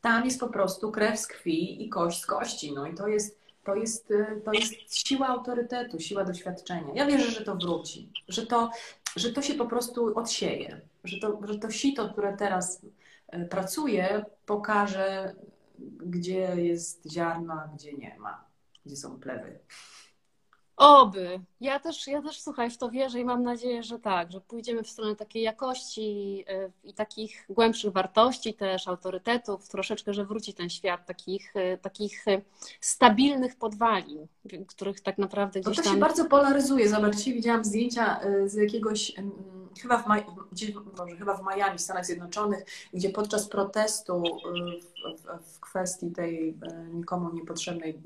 tam 0.00 0.24
jest 0.24 0.40
po 0.40 0.48
prostu 0.48 0.92
krew 0.92 1.20
z 1.20 1.26
krwi 1.26 1.84
i 1.84 1.88
kość 1.88 2.22
z 2.22 2.26
kości. 2.26 2.72
No 2.72 2.86
i 2.86 2.94
to 2.94 3.08
jest, 3.08 3.38
to 3.64 3.74
jest, 3.74 4.10
y, 4.10 4.42
to 4.44 4.52
jest 4.52 4.72
siła 4.88 5.28
autorytetu, 5.28 6.00
siła 6.00 6.24
doświadczenia. 6.24 6.94
Ja 6.94 7.06
wierzę, 7.06 7.30
że 7.30 7.44
to 7.44 7.56
wróci, 7.56 8.12
że 8.28 8.46
to, 8.46 8.70
że 9.16 9.32
to 9.32 9.42
się 9.42 9.54
po 9.54 9.66
prostu 9.66 10.18
odsieje, 10.18 10.80
że 11.04 11.20
to, 11.20 11.40
że 11.44 11.58
to 11.58 11.70
sito, 11.70 12.08
które 12.12 12.36
teraz 12.36 12.82
y, 13.34 13.48
pracuje, 13.50 14.24
pokaże, 14.46 15.34
gdzie 16.00 16.56
jest 16.56 17.12
ziarno, 17.12 17.52
a 17.52 17.68
gdzie 17.68 17.92
nie 17.92 18.16
ma, 18.18 18.44
gdzie 18.86 18.96
są 18.96 19.20
plewy. 19.20 19.58
Oby. 20.80 21.40
Ja 21.60 21.80
też, 21.80 22.06
ja 22.06 22.22
też 22.22 22.40
słuchaj, 22.40 22.70
w 22.70 22.78
to 22.78 22.90
wierzę 22.90 23.20
i 23.20 23.24
mam 23.24 23.42
nadzieję, 23.42 23.82
że 23.82 23.98
tak, 23.98 24.32
że 24.32 24.40
pójdziemy 24.40 24.82
w 24.82 24.88
stronę 24.88 25.16
takiej 25.16 25.42
jakości 25.42 26.44
y, 26.50 26.72
i 26.84 26.94
takich 26.94 27.46
głębszych 27.48 27.92
wartości 27.92 28.54
też, 28.54 28.88
autorytetów, 28.88 29.68
troszeczkę, 29.68 30.14
że 30.14 30.24
wróci 30.24 30.54
ten 30.54 30.70
świat 30.70 31.06
takich, 31.06 31.56
y, 31.56 31.78
takich 31.82 32.28
y, 32.28 32.42
stabilnych 32.80 33.56
podwalin, 33.56 34.26
których 34.68 35.00
tak 35.00 35.18
naprawdę 35.18 35.60
gdzieś 35.60 35.76
tam... 35.76 35.84
To 35.84 35.90
się 35.90 35.96
bardzo 35.96 36.24
polaryzuje. 36.24 36.88
Zobaczcie, 36.88 37.32
widziałam 37.32 37.64
zdjęcia 37.64 38.20
z 38.46 38.54
jakiegoś, 38.54 39.12
chyba 39.82 39.98
w, 39.98 40.06
Maj... 40.06 40.24
Boże, 40.96 41.16
chyba 41.16 41.36
w 41.36 41.42
Miami, 41.46 41.78
w 41.78 41.82
Stanach 41.82 42.06
Zjednoczonych, 42.06 42.64
gdzie 42.94 43.10
podczas 43.10 43.48
protestu 43.48 44.22
w, 44.22 45.22
w, 45.22 45.54
w 45.54 45.60
kwestii 45.60 46.10
tej 46.10 46.58
nikomu 46.92 47.34
niepotrzebnej 47.34 47.98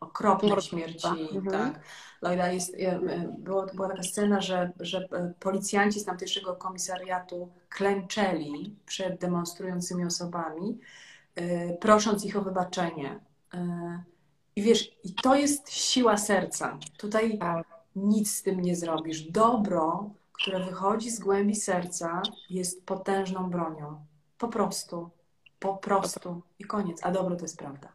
okropnej 0.00 0.60
śmierci. 0.60 1.08
Mhm. 1.32 1.46
Tak. 1.50 1.80
Lloyda 2.22 2.52
jest, 2.52 2.74
e, 2.74 2.78
e, 2.78 3.34
było, 3.38 3.66
była 3.74 3.88
taka 3.88 4.02
scena, 4.02 4.40
że, 4.40 4.72
że 4.80 4.98
e, 4.98 5.32
policjanci 5.40 6.00
z 6.00 6.04
tamtejszego 6.04 6.56
komisariatu 6.56 7.48
klęczeli 7.68 8.76
przed 8.86 9.20
demonstrującymi 9.20 10.04
osobami, 10.04 10.78
prosząc 11.80 12.24
ich 12.24 12.36
o 12.36 12.42
wybaczenie. 12.42 13.20
I 14.56 14.62
wiesz, 14.62 14.90
i 15.04 15.14
to 15.14 15.34
jest 15.34 15.70
siła 15.70 16.16
serca. 16.16 16.78
Tutaj 16.96 17.38
tak. 17.38 17.66
nic 17.96 18.36
z 18.36 18.42
tym 18.42 18.60
nie 18.60 18.76
zrobisz. 18.76 19.22
Dobro, 19.22 20.10
które 20.32 20.64
wychodzi 20.64 21.10
z 21.10 21.20
głębi 21.20 21.54
serca, 21.54 22.22
jest 22.50 22.86
potężną 22.86 23.50
bronią. 23.50 24.04
Po 24.38 24.48
prostu. 24.48 25.10
Po 25.58 25.76
prostu. 25.76 26.42
I 26.58 26.64
koniec. 26.64 27.00
A 27.02 27.10
dobro 27.10 27.36
to 27.36 27.42
jest 27.42 27.58
prawda. 27.58 27.88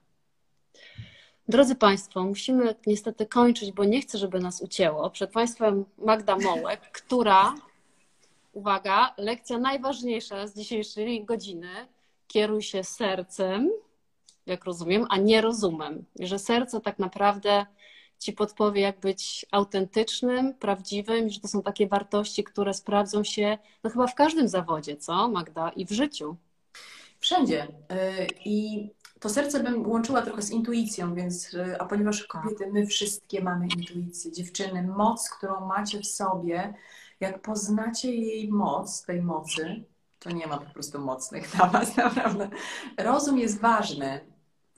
Drodzy 1.47 1.75
Państwo, 1.75 2.23
musimy 2.23 2.75
niestety 2.87 3.25
kończyć, 3.25 3.71
bo 3.71 3.83
nie 3.83 4.01
chcę, 4.01 4.17
żeby 4.17 4.39
nas 4.39 4.61
ucięło. 4.61 5.09
Przed 5.09 5.31
Państwem 5.31 5.85
Magda 5.97 6.37
Mołek, 6.37 6.91
która, 6.91 7.55
uwaga, 8.53 9.13
lekcja 9.17 9.57
najważniejsza 9.57 10.47
z 10.47 10.55
dzisiejszej 10.55 11.25
godziny, 11.25 11.87
kieruj 12.27 12.61
się 12.61 12.83
sercem, 12.83 13.71
jak 14.45 14.65
rozumiem, 14.65 15.05
a 15.09 15.17
nie 15.17 15.41
rozumem. 15.41 16.05
Że 16.19 16.39
serce 16.39 16.81
tak 16.81 16.99
naprawdę 16.99 17.65
Ci 18.23 18.33
podpowie, 18.33 18.81
jak 18.81 18.99
być 18.99 19.45
autentycznym, 19.51 20.53
prawdziwym, 20.53 21.29
że 21.29 21.39
to 21.39 21.47
są 21.47 21.61
takie 21.61 21.87
wartości, 21.87 22.43
które 22.43 22.73
sprawdzą 22.73 23.23
się 23.23 23.57
no 23.83 23.89
chyba 23.89 24.07
w 24.07 24.15
każdym 24.15 24.47
zawodzie, 24.47 24.97
co 24.97 25.29
Magda, 25.29 25.69
i 25.69 25.85
w 25.85 25.91
życiu. 25.91 26.35
Wszędzie. 27.19 27.63
Y, 27.63 28.27
I 28.45 28.89
to 29.23 29.29
serce 29.29 29.59
bym 29.59 29.89
łączyła 29.89 30.21
trochę 30.21 30.41
z 30.41 30.51
intuicją, 30.51 31.15
więc, 31.15 31.53
y, 31.53 31.79
a 31.79 31.85
ponieważ 31.85 32.23
kobiety, 32.23 32.71
my 32.71 32.87
wszystkie 32.87 33.43
mamy 33.43 33.67
intuicję, 33.77 34.31
dziewczyny, 34.31 34.83
moc, 34.87 35.29
którą 35.29 35.67
macie 35.67 35.99
w 35.99 36.05
sobie, 36.05 36.73
jak 37.19 37.41
poznacie 37.41 38.15
jej 38.15 38.51
moc, 38.51 39.05
tej 39.05 39.21
mocy, 39.21 39.83
to 40.19 40.31
nie 40.31 40.47
ma 40.47 40.57
po 40.57 40.73
prostu 40.73 40.99
mocnych 40.99 41.51
dla 41.55 41.67
was, 41.67 41.97
naprawdę. 41.97 42.49
Rozum 42.97 43.39
jest 43.39 43.59
ważny, 43.59 44.19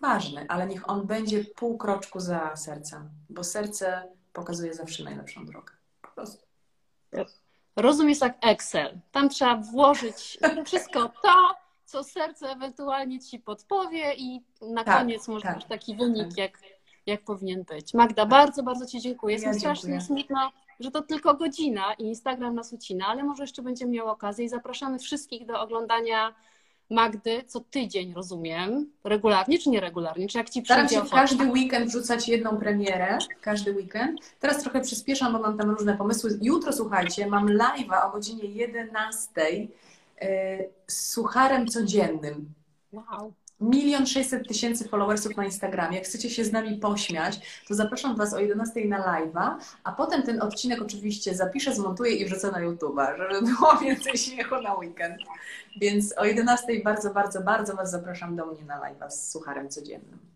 ważny, 0.02 0.46
ale 0.50 0.68
niech 0.68 0.90
on 0.90 1.08
będzie 1.08 1.44
pół 1.44 1.78
kroczku 1.78 2.20
za 2.20 2.56
sercem, 2.56 3.10
bo 3.30 3.44
serce 3.44 4.08
pokazuje 4.34 4.74
zawsze 4.74 5.04
najlepszą 5.04 5.46
drogę. 5.46 5.74
Po 6.02 6.08
prostu. 6.08 6.46
Rozum 7.76 8.10
jest 8.10 8.22
jak 8.22 8.38
Excel. 8.42 9.00
Tam 9.12 9.30
trzeba 9.30 9.56
włożyć 9.56 10.38
wszystko 10.66 11.10
to, 11.22 11.65
co 11.96 12.04
serce 12.04 12.50
ewentualnie 12.50 13.20
ci 13.20 13.40
podpowie 13.40 14.14
i 14.18 14.42
na 14.62 14.84
tak, 14.84 14.98
koniec 14.98 15.28
może 15.28 15.44
tak, 15.44 15.64
taki 15.64 15.96
wynik, 15.96 16.28
tak. 16.28 16.38
jak, 16.38 16.60
jak 17.06 17.24
powinien 17.24 17.64
być. 17.64 17.94
Magda, 17.94 18.26
bardzo, 18.26 18.64
bardzo 18.64 18.86
Ci 18.86 19.02
dziękuję. 19.02 19.34
Jestem 19.34 19.54
ja 19.54 19.60
strasznie 19.60 20.02
smutna, 20.02 20.52
że 20.80 20.92
to 20.92 21.02
tylko 21.02 21.34
godzina 21.34 21.94
i 21.94 22.04
Instagram 22.04 22.56
nas 22.56 22.74
ucina, 22.74 23.08
ale 23.08 23.24
może 23.24 23.44
jeszcze 23.44 23.62
będziemy 23.62 23.92
miał 23.92 24.08
okazję 24.08 24.46
i 24.46 24.50
zapraszamy 24.50 25.00
wszystkich 25.00 25.46
do 25.46 25.62
oglądania 25.62 26.36
Magdy 26.90 27.44
co 27.48 27.60
tydzień, 27.60 28.14
rozumiem, 28.14 28.92
regularnie 29.04 29.60
czy 29.60 29.70
nieregularnie, 29.70 30.28
czy 30.28 30.38
jak 30.38 30.50
Ci 30.50 30.66
Staram 30.66 30.90
się 30.90 30.96
w 30.96 31.00
ochota? 31.00 31.16
każdy 31.16 31.46
weekend 31.46 31.88
wrzucać 31.88 32.30
jedną 32.30 32.58
premierę, 32.58 33.18
każdy 33.42 33.72
weekend. 33.72 34.36
Teraz 34.40 34.64
trochę 34.64 34.82
przyspieszam, 34.82 35.34
bo 35.34 35.40
mam 35.40 35.58
tam 35.58 35.70
różne 35.70 35.98
pomysły. 35.98 36.40
Jutro, 36.42 36.74
słuchajcie, 36.74 37.28
mam 37.28 37.48
live'a 37.48 38.08
o 38.08 38.12
godzinie 38.12 38.46
11 38.46 39.32
yy, 39.52 39.68
z 39.68 39.68
sucharem 40.88 41.68
codziennym. 41.68 42.54
Wow. 42.92 43.34
Milion 43.62 44.06
sześćset 44.06 44.48
tysięcy 44.48 44.90
followersów 44.90 45.38
na 45.38 45.46
Instagramie. 45.46 45.98
Jak 45.98 46.06
chcecie 46.06 46.30
się 46.30 46.46
z 46.46 46.52
nami 46.52 46.78
pośmiać, 46.78 47.62
to 47.68 47.76
zapraszam 47.76 48.16
Was 48.16 48.34
o 48.34 48.40
11 48.40 48.86
na 48.86 49.00
live'a, 49.00 49.56
a 49.84 49.92
potem 49.92 50.24
ten 50.24 50.42
odcinek 50.42 50.82
oczywiście 50.82 51.36
zapiszę, 51.36 51.76
zmontuję 51.76 52.16
i 52.16 52.26
wrzucę 52.26 52.52
na 52.52 52.62
YouTube'a, 52.62 53.18
żeby 53.18 53.42
było 53.52 53.78
więcej 53.84 54.18
śmiechu 54.18 54.62
na 54.62 54.74
weekend. 54.74 55.18
Więc 55.82 56.18
o 56.18 56.26
11 56.26 56.84
bardzo, 56.84 57.14
bardzo, 57.14 57.42
bardzo 57.42 57.76
Was 57.76 57.92
zapraszam 57.92 58.36
do 58.36 58.46
mnie 58.46 58.66
na 58.66 58.80
live'a 58.80 59.10
z 59.10 59.32
sucharem 59.32 59.70
codziennym. 59.70 60.35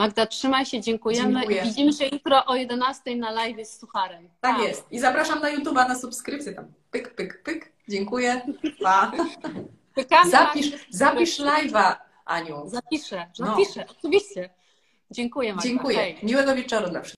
Magda, 0.00 0.26
trzymaj 0.26 0.66
się, 0.66 0.80
dziękujemy 0.80 1.32
Dziękuję. 1.40 1.62
i 1.62 1.64
widzimy 1.64 1.92
się 1.92 2.04
jutro 2.12 2.44
o 2.46 2.54
11 2.56 3.16
na 3.16 3.30
live 3.30 3.66
z 3.68 3.78
Sucharem. 3.78 4.28
Tak 4.40 4.56
Pa. 4.56 4.62
jest. 4.62 4.92
I 4.92 4.98
zapraszam 4.98 5.40
na 5.40 5.56
YouTube'a 5.56 5.88
na 5.88 5.94
subskrypcję 5.98 6.52
tam. 6.52 6.64
Pyk, 6.90 7.14
pyk, 7.14 7.42
pyk. 7.42 7.72
Dziękuję. 7.88 8.40
Pa. 8.82 9.12
Pykamy 9.94 10.30
Zapisz, 10.30 10.70
zapisz 10.90 11.40
live'a, 11.40 11.94
Aniu. 12.24 12.62
Zapiszę, 12.68 13.26
No. 13.38 13.46
zapiszę, 13.46 13.84
oczywiście. 13.98 14.50
Dziękuję 15.10 15.52
Magda. 15.54 15.68
Dziękuję. 15.68 15.96
Hej. 15.96 16.18
Miłego 16.22 16.54
wieczoru 16.54 16.90
dla 16.90 17.02
wszystkich. 17.02 17.08